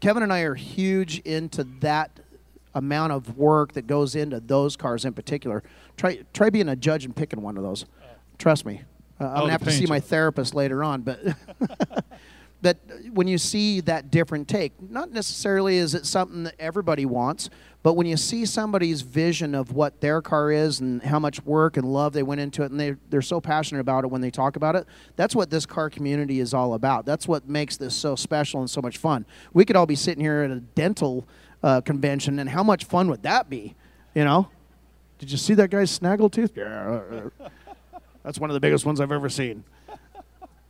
kevin 0.00 0.22
and 0.22 0.32
i 0.32 0.40
are 0.40 0.54
huge 0.54 1.20
into 1.20 1.64
that 1.80 2.20
amount 2.74 3.12
of 3.12 3.36
work 3.38 3.72
that 3.74 3.86
goes 3.86 4.14
into 4.16 4.40
those 4.40 4.76
cars 4.76 5.04
in 5.04 5.12
particular. 5.14 5.62
Try 5.96 6.18
try 6.34 6.50
being 6.50 6.68
a 6.68 6.76
judge 6.76 7.04
and 7.04 7.14
picking 7.16 7.40
one 7.40 7.56
of 7.56 7.62
those. 7.62 7.86
Trust 8.36 8.66
me. 8.66 8.82
Uh, 9.20 9.24
I'm 9.26 9.30
Oh, 9.30 9.40
gonna 9.42 9.52
have 9.52 9.62
to 9.64 9.70
see 9.70 9.86
my 9.86 10.00
therapist 10.00 10.54
later 10.54 10.82
on, 10.82 11.02
but 11.02 11.20
but 12.62 12.78
when 13.12 13.28
you 13.28 13.38
see 13.38 13.80
that 13.82 14.10
different 14.10 14.48
take, 14.48 14.72
not 14.90 15.12
necessarily 15.12 15.76
is 15.78 15.94
it 15.94 16.04
something 16.04 16.42
that 16.44 16.54
everybody 16.58 17.06
wants, 17.06 17.48
but 17.84 17.92
when 17.92 18.06
you 18.06 18.16
see 18.16 18.46
somebody's 18.46 19.02
vision 19.02 19.54
of 19.54 19.72
what 19.72 20.00
their 20.00 20.22
car 20.22 20.50
is 20.50 20.80
and 20.80 21.02
how 21.02 21.18
much 21.18 21.44
work 21.44 21.76
and 21.76 21.86
love 21.86 22.14
they 22.14 22.22
went 22.22 22.40
into 22.40 22.62
it, 22.62 22.70
and 22.70 22.80
they 22.80 22.96
they're 23.10 23.20
so 23.20 23.42
passionate 23.42 23.82
about 23.82 24.04
it 24.04 24.06
when 24.06 24.22
they 24.22 24.30
talk 24.30 24.56
about 24.56 24.74
it, 24.74 24.86
that's 25.16 25.36
what 25.36 25.50
this 25.50 25.66
car 25.66 25.90
community 25.90 26.40
is 26.40 26.54
all 26.54 26.72
about. 26.72 27.04
That's 27.04 27.28
what 27.28 27.46
makes 27.46 27.76
this 27.76 27.94
so 27.94 28.16
special 28.16 28.60
and 28.60 28.70
so 28.70 28.80
much 28.80 28.96
fun. 28.96 29.26
We 29.52 29.66
could 29.66 29.76
all 29.76 29.84
be 29.84 29.96
sitting 29.96 30.24
here 30.24 30.40
at 30.40 30.50
a 30.50 30.60
dental 30.60 31.28
uh, 31.62 31.82
convention, 31.82 32.38
and 32.38 32.48
how 32.48 32.62
much 32.62 32.84
fun 32.84 33.10
would 33.10 33.22
that 33.22 33.50
be? 33.50 33.74
You 34.14 34.24
know. 34.24 34.48
Did 35.18 35.30
you 35.30 35.36
see 35.36 35.52
that 35.54 35.68
guy's 35.68 35.96
snaggletooth? 35.96 36.56
Yeah. 36.56 37.48
That's 38.24 38.38
one 38.38 38.48
of 38.48 38.54
the 38.54 38.60
biggest 38.60 38.86
ones 38.86 38.98
I've 38.98 39.12
ever 39.12 39.28
seen. 39.28 39.62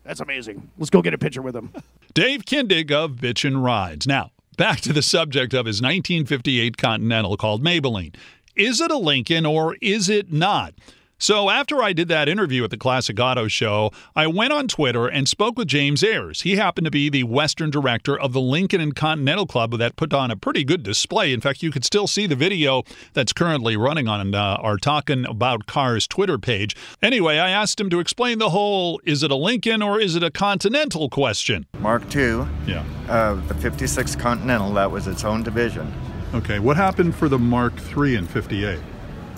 That's 0.02 0.20
amazing. 0.20 0.68
Let's 0.78 0.90
go 0.90 1.00
get 1.00 1.14
a 1.14 1.18
picture 1.18 1.42
with 1.42 1.54
him. 1.54 1.72
Dave 2.12 2.44
Kindig 2.44 2.90
of 2.90 3.12
Bitchin' 3.12 3.64
Rides. 3.64 4.06
Now, 4.06 4.32
back 4.56 4.80
to 4.82 4.92
the 4.92 5.02
subject 5.02 5.52
of 5.54 5.66
his 5.66 5.82
1958 5.82 6.76
Continental 6.76 7.36
called 7.36 7.62
Maybelline. 7.62 8.14
Is 8.56 8.80
it 8.80 8.90
a 8.90 8.96
Lincoln 8.96 9.44
or 9.46 9.76
is 9.80 10.08
it 10.08 10.32
not? 10.32 10.74
So, 11.16 11.48
after 11.48 11.80
I 11.82 11.92
did 11.92 12.08
that 12.08 12.28
interview 12.28 12.64
at 12.64 12.70
the 12.70 12.76
Classic 12.76 13.18
Auto 13.18 13.46
Show, 13.48 13.92
I 14.16 14.26
went 14.26 14.52
on 14.52 14.66
Twitter 14.68 15.06
and 15.06 15.28
spoke 15.28 15.56
with 15.56 15.68
James 15.68 16.02
Ayers. 16.02 16.42
He 16.42 16.56
happened 16.56 16.84
to 16.86 16.90
be 16.90 17.08
the 17.08 17.22
Western 17.22 17.70
director 17.70 18.18
of 18.18 18.32
the 18.32 18.40
Lincoln 18.40 18.80
and 18.80 18.94
Continental 18.94 19.46
Club 19.46 19.78
that 19.78 19.96
put 19.96 20.12
on 20.12 20.30
a 20.32 20.36
pretty 20.36 20.64
good 20.64 20.82
display. 20.82 21.32
In 21.32 21.40
fact, 21.40 21.62
you 21.62 21.70
could 21.70 21.84
still 21.84 22.06
see 22.08 22.26
the 22.26 22.34
video 22.34 22.82
that's 23.14 23.32
currently 23.32 23.76
running 23.76 24.08
on 24.08 24.34
uh, 24.34 24.58
our 24.60 24.76
Talking 24.76 25.24
About 25.24 25.66
Cars 25.66 26.06
Twitter 26.08 26.36
page. 26.36 26.76
Anyway, 27.00 27.38
I 27.38 27.48
asked 27.48 27.80
him 27.80 27.88
to 27.90 28.00
explain 28.00 28.38
the 28.38 28.50
whole 28.50 29.00
is 29.04 29.22
it 29.22 29.30
a 29.30 29.36
Lincoln 29.36 29.82
or 29.82 30.00
is 30.00 30.16
it 30.16 30.22
a 30.24 30.30
Continental 30.32 31.08
question. 31.08 31.64
Mark 31.78 32.02
II, 32.14 32.44
Yeah. 32.66 32.84
uh, 33.08 33.34
the 33.46 33.54
56 33.54 34.16
Continental, 34.16 34.72
that 34.74 34.90
was 34.90 35.06
its 35.06 35.24
own 35.24 35.42
division. 35.44 35.90
Okay, 36.34 36.58
what 36.58 36.76
happened 36.76 37.14
for 37.14 37.28
the 37.28 37.38
Mark 37.38 37.72
III 37.96 38.16
in 38.16 38.26
58? 38.26 38.80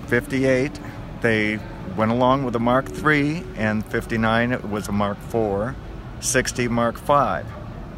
58, 0.07 0.81
they 1.21 1.59
went 1.97 2.11
along 2.13 2.45
with 2.45 2.53
the 2.53 2.61
Mark 2.61 2.87
III, 2.91 3.43
and 3.57 3.85
59 3.87 4.53
it 4.53 4.65
was 4.69 4.89
a 4.89 4.93
Mark 4.93 5.19
IV, 5.35 5.75
60 6.21 6.69
Mark 6.69 6.99
V. 6.99 7.49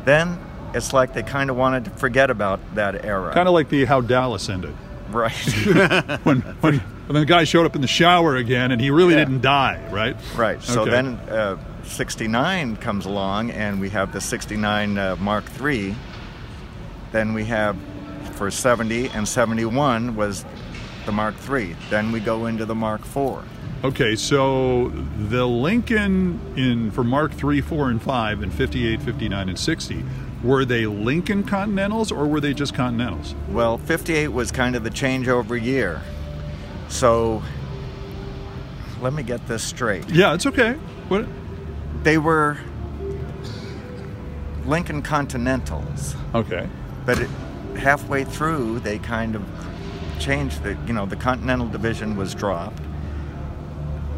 Then 0.04 0.38
it's 0.74 0.92
like 0.92 1.12
they 1.14 1.22
kind 1.22 1.50
of 1.50 1.56
wanted 1.56 1.84
to 1.86 1.90
forget 1.90 2.30
about 2.30 2.60
that 2.74 3.04
era. 3.04 3.32
Kind 3.34 3.48
of 3.48 3.54
like 3.54 3.68
the 3.68 3.84
how 3.84 4.00
Dallas 4.00 4.48
ended. 4.48 4.74
right. 5.10 5.32
When, 6.24 6.40
when, 6.60 6.78
when 6.78 7.20
the 7.20 7.24
guy 7.26 7.44
showed 7.44 7.64
up 7.64 7.74
in 7.74 7.80
the 7.80 7.86
shower 7.88 8.36
again 8.36 8.70
and 8.70 8.80
he 8.80 8.90
really 8.90 9.14
Yeah. 9.14 9.20
didn't 9.24 9.40
die, 9.40 9.80
right? 9.90 10.16
right. 10.36 10.62
So 10.62 10.82
Okay. 10.82 10.90
then 10.90 11.06
uh, 11.30 11.56
69 11.84 12.76
comes 12.76 13.06
along, 13.06 13.50
and 13.50 13.80
we 13.80 13.88
have 13.90 14.12
the 14.12 14.20
69 14.20 14.98
uh, 14.98 15.16
Mark 15.18 15.44
III. 15.60 15.94
Then 17.12 17.32
we 17.32 17.44
have 17.46 17.76
for 18.34 18.50
70 18.50 19.08
and 19.08 19.26
71 19.26 20.14
was 20.14 20.44
the 21.08 21.12
Mark 21.12 21.34
III. 21.50 21.74
Then 21.88 22.12
we 22.12 22.20
go 22.20 22.44
into 22.44 22.66
the 22.66 22.74
Mark 22.74 23.00
IV. 23.00 23.42
Okay, 23.82 24.14
so 24.14 24.90
the 25.30 25.46
Lincoln 25.46 26.38
in 26.54 26.90
for 26.90 27.02
Mark 27.02 27.32
3, 27.32 27.62
4, 27.62 27.88
and 27.88 28.02
5 28.02 28.42
in 28.42 28.50
58, 28.50 29.00
59, 29.00 29.48
and 29.48 29.58
60, 29.58 30.04
were 30.44 30.66
they 30.66 30.84
Lincoln 30.84 31.44
Continentals 31.44 32.12
or 32.12 32.26
were 32.26 32.40
they 32.40 32.52
just 32.52 32.74
Continentals? 32.74 33.34
Well, 33.48 33.78
58 33.78 34.28
was 34.28 34.52
kind 34.52 34.76
of 34.76 34.84
the 34.84 34.90
changeover 34.90 35.58
year. 35.60 36.02
So 36.88 37.42
let 39.00 39.14
me 39.14 39.22
get 39.22 39.46
this 39.48 39.62
straight. 39.64 40.10
Yeah, 40.10 40.34
it's 40.34 40.44
okay. 40.44 40.72
What? 41.08 41.26
They 42.02 42.18
were 42.18 42.58
Lincoln 44.66 45.00
Continentals, 45.00 46.14
Okay. 46.34 46.68
but 47.06 47.18
it, 47.18 47.30
halfway 47.78 48.24
through 48.24 48.80
they 48.80 48.98
kind 48.98 49.34
of 49.34 49.42
changed 50.18 50.62
the, 50.62 50.76
you 50.86 50.92
know, 50.92 51.06
the 51.06 51.16
Continental 51.16 51.68
division 51.68 52.16
was 52.16 52.34
dropped. 52.34 52.82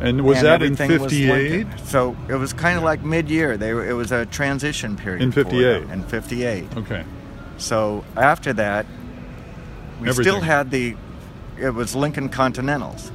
And 0.00 0.24
was 0.24 0.38
and 0.38 0.46
that 0.46 0.62
in 0.62 0.76
58? 0.76 1.66
So 1.84 2.16
it 2.28 2.34
was 2.34 2.52
kind 2.52 2.78
of 2.78 2.82
like 2.82 3.02
mid-year. 3.02 3.56
They 3.56 3.74
were, 3.74 3.86
it 3.86 3.92
was 3.92 4.12
a 4.12 4.24
transition 4.26 4.96
period. 4.96 5.22
In 5.22 5.30
58. 5.30 5.80
them, 5.80 5.90
In 5.90 6.02
58. 6.04 6.76
Okay. 6.78 7.04
So 7.58 8.04
after 8.16 8.54
that, 8.54 8.86
we 10.00 10.08
Everything. 10.08 10.32
still 10.32 10.40
had 10.40 10.70
the, 10.70 10.96
it 11.58 11.70
was 11.70 11.94
Lincoln 11.94 12.30
Continentals. 12.30 13.12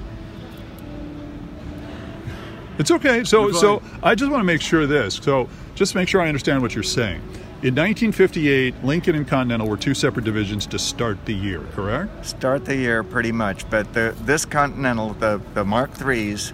It's 2.78 2.92
okay. 2.92 3.24
So, 3.24 3.52
so 3.52 3.82
I 4.04 4.16
just 4.16 4.32
want 4.32 4.42
to 4.42 4.46
make 4.46 4.62
sure 4.62 4.86
this. 4.86 5.16
So, 5.16 5.50
just 5.76 5.96
make 5.96 6.08
sure 6.08 6.22
I 6.22 6.28
understand 6.28 6.62
what 6.62 6.76
you're 6.76 6.84
saying. 6.84 7.22
In 7.66 7.74
1958, 7.74 8.84
Lincoln 8.84 9.16
and 9.16 9.28
Continental 9.28 9.68
were 9.68 9.76
two 9.76 9.96
separate 9.96 10.24
divisions 10.24 10.68
to 10.68 10.78
start 10.78 11.26
the 11.26 11.34
year, 11.34 11.62
correct? 11.72 12.24
Start 12.24 12.64
the 12.64 12.76
year 12.76 13.02
pretty 13.02 13.32
much, 13.32 13.68
but 13.72 13.92
the, 13.92 14.16
this 14.22 14.46
Continental, 14.46 15.14
the, 15.16 15.42
the 15.56 15.66
Mark 15.66 15.92
IIIs, 15.96 16.54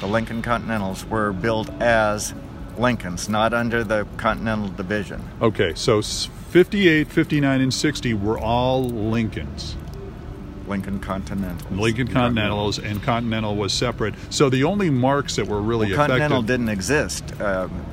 the 0.00 0.06
Lincoln 0.06 0.40
Continentals, 0.40 1.04
were 1.04 1.34
built 1.34 1.68
as 1.82 2.32
Lincolns, 2.78 3.28
not 3.28 3.52
under 3.52 3.84
the 3.84 4.06
Continental 4.16 4.68
division. 4.68 5.22
Okay, 5.42 5.74
so 5.74 6.00
58, 6.00 7.06
59, 7.08 7.60
and 7.60 7.74
60 7.74 8.14
were 8.14 8.38
all 8.38 8.88
Lincolns. 8.88 9.76
Lincoln 10.66 11.00
Continentals. 11.00 11.70
Lincoln 11.78 12.08
Continentals 12.08 12.78
and 12.78 13.02
Continental 13.02 13.56
was 13.56 13.74
separate. 13.74 14.14
So 14.30 14.48
the 14.48 14.64
only 14.64 14.88
marks 14.88 15.36
that 15.36 15.48
were 15.48 15.60
really 15.60 15.88
Well, 15.88 15.96
Continental 15.96 16.38
effective 16.38 16.46
didn't 16.46 16.70
exist. 16.70 17.40
Um, 17.42 17.84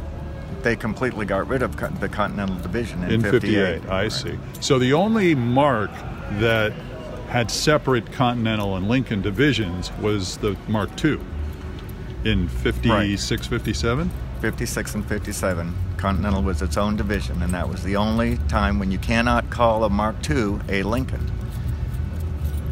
they 0.63 0.75
completely 0.75 1.25
got 1.25 1.47
rid 1.47 1.61
of 1.61 1.75
the 1.99 2.09
Continental 2.09 2.55
division 2.57 3.03
in, 3.03 3.11
in 3.11 3.21
58. 3.21 3.81
58. 3.81 3.89
I 3.89 4.07
see. 4.07 4.37
So 4.61 4.79
the 4.79 4.93
only 4.93 5.35
mark 5.35 5.91
that 6.39 6.71
had 7.27 7.49
separate 7.49 8.11
Continental 8.11 8.75
and 8.75 8.87
Lincoln 8.87 9.21
divisions 9.21 9.91
was 10.01 10.37
the 10.37 10.55
Mark 10.67 11.03
II 11.03 11.19
in 12.25 12.47
56, 12.47 13.47
57. 13.47 14.11
56 14.41 14.95
and 14.95 15.05
57, 15.05 15.73
Continental 15.97 16.43
was 16.43 16.61
its 16.61 16.75
own 16.75 16.95
division, 16.97 17.41
and 17.41 17.53
that 17.53 17.69
was 17.69 17.81
the 17.83 17.95
only 17.95 18.37
time 18.49 18.77
when 18.77 18.91
you 18.91 18.97
cannot 18.97 19.49
call 19.49 19.83
a 19.85 19.89
Mark 19.89 20.15
II 20.29 20.59
a 20.67 20.83
Lincoln. 20.83 21.31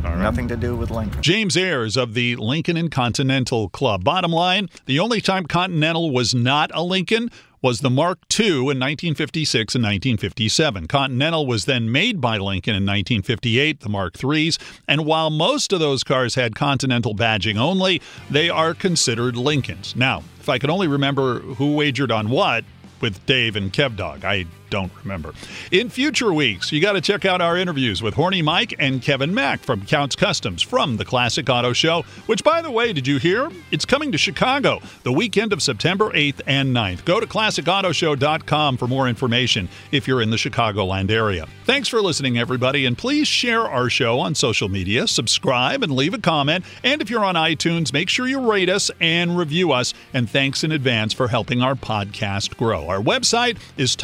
Right. 0.03 0.17
Nothing 0.17 0.47
to 0.49 0.57
do 0.57 0.75
with 0.75 0.91
Lincoln. 0.91 1.21
James 1.21 1.55
Ayers 1.55 1.95
of 1.95 2.13
the 2.13 2.35
Lincoln 2.35 2.75
and 2.75 2.91
Continental 2.91 3.69
Club. 3.69 4.03
Bottom 4.03 4.31
line, 4.31 4.69
the 4.85 4.99
only 4.99 5.21
time 5.21 5.45
Continental 5.45 6.11
was 6.11 6.33
not 6.33 6.71
a 6.73 6.83
Lincoln 6.83 7.29
was 7.61 7.81
the 7.81 7.89
Mark 7.89 8.19
II 8.39 8.47
in 8.47 8.79
1956 8.79 9.75
and 9.75 9.83
1957. 9.83 10.87
Continental 10.87 11.45
was 11.45 11.65
then 11.65 11.91
made 11.91 12.19
by 12.19 12.37
Lincoln 12.37 12.75
in 12.75 12.83
1958, 12.83 13.81
the 13.81 13.89
Mark 13.89 14.13
IIIs, 14.13 14.57
and 14.87 15.05
while 15.05 15.29
most 15.29 15.71
of 15.71 15.79
those 15.79 16.03
cars 16.03 16.35
had 16.35 16.55
Continental 16.55 17.15
badging 17.15 17.57
only, 17.57 18.01
they 18.29 18.49
are 18.49 18.73
considered 18.73 19.35
Lincolns. 19.35 19.95
Now, 19.95 20.23
if 20.39 20.49
I 20.49 20.57
could 20.57 20.69
only 20.69 20.87
remember 20.87 21.39
who 21.39 21.75
wagered 21.75 22.11
on 22.11 22.29
what 22.29 22.65
with 22.99 23.23
Dave 23.25 23.55
and 23.55 23.71
Kevdog, 23.71 24.23
I 24.23 24.45
don't 24.71 24.91
remember. 25.03 25.33
In 25.69 25.89
future 25.89 26.33
weeks, 26.33 26.71
you 26.71 26.81
got 26.81 26.93
to 26.93 27.01
check 27.01 27.25
out 27.25 27.41
our 27.41 27.55
interviews 27.55 28.01
with 28.01 28.15
Horny 28.15 28.41
Mike 28.41 28.73
and 28.79 29.01
Kevin 29.01 29.35
Mack 29.35 29.59
from 29.59 29.85
Count's 29.85 30.15
Kustoms 30.15 30.65
from 30.65 30.97
the 30.97 31.05
Classic 31.05 31.47
Auto 31.47 31.73
Show, 31.73 32.01
which, 32.25 32.43
by 32.43 32.63
the 32.63 32.71
way, 32.71 32.93
did 32.93 33.05
you 33.05 33.17
hear? 33.17 33.51
It's 33.69 33.85
coming 33.85 34.11
to 34.13 34.17
Chicago 34.17 34.81
the 35.03 35.11
weekend 35.11 35.53
of 35.53 35.61
September 35.61 36.09
8th 36.11 36.41
and 36.47 36.75
9th. 36.75 37.05
Go 37.05 37.19
to 37.19 37.27
classicautoshow.com 37.27 38.77
for 38.77 38.87
more 38.87 39.07
information 39.07 39.69
if 39.91 40.07
you're 40.07 40.21
in 40.21 40.31
the 40.31 40.37
Chicagoland 40.37 41.11
area. 41.11 41.47
Thanks 41.65 41.89
for 41.89 42.01
listening, 42.01 42.37
everybody, 42.37 42.85
and 42.85 42.97
please 42.97 43.27
share 43.27 43.61
our 43.61 43.89
show 43.89 44.19
on 44.19 44.35
social 44.35 44.69
media, 44.69 45.05
subscribe, 45.07 45.83
and 45.83 45.91
leave 45.91 46.13
a 46.13 46.17
comment. 46.17 46.63
And 46.83 47.01
if 47.01 47.09
you're 47.09 47.25
on 47.25 47.35
iTunes, 47.35 47.91
make 47.91 48.07
sure 48.09 48.25
you 48.25 48.49
rate 48.49 48.69
us 48.69 48.89
and 49.01 49.37
review 49.37 49.73
us. 49.73 49.93
And 50.13 50.29
thanks 50.29 50.63
in 50.63 50.71
advance 50.71 51.11
for 51.11 51.27
helping 51.27 51.61
our 51.61 51.75
podcast 51.75 52.55
grow. 52.55 52.87
Our 52.87 53.01
website 53.01 53.57
is 53.77 53.95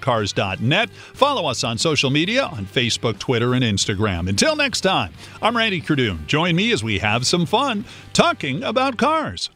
talkingaboutcars.net. 0.00 0.90
Follow 0.90 1.46
us 1.48 1.64
on 1.64 1.78
social 1.78 2.10
media 2.10 2.44
on 2.44 2.66
Facebook, 2.66 3.18
Twitter, 3.18 3.54
and 3.54 3.64
Instagram. 3.64 4.28
Until 4.28 4.56
next 4.56 4.80
time, 4.82 5.12
I'm 5.42 5.56
Randy 5.56 5.80
Cardoon. 5.80 6.26
Join 6.26 6.56
me 6.56 6.72
as 6.72 6.82
we 6.82 6.98
have 6.98 7.26
some 7.26 7.46
fun 7.46 7.84
talking 8.12 8.62
about 8.62 8.96
cars. 8.96 9.50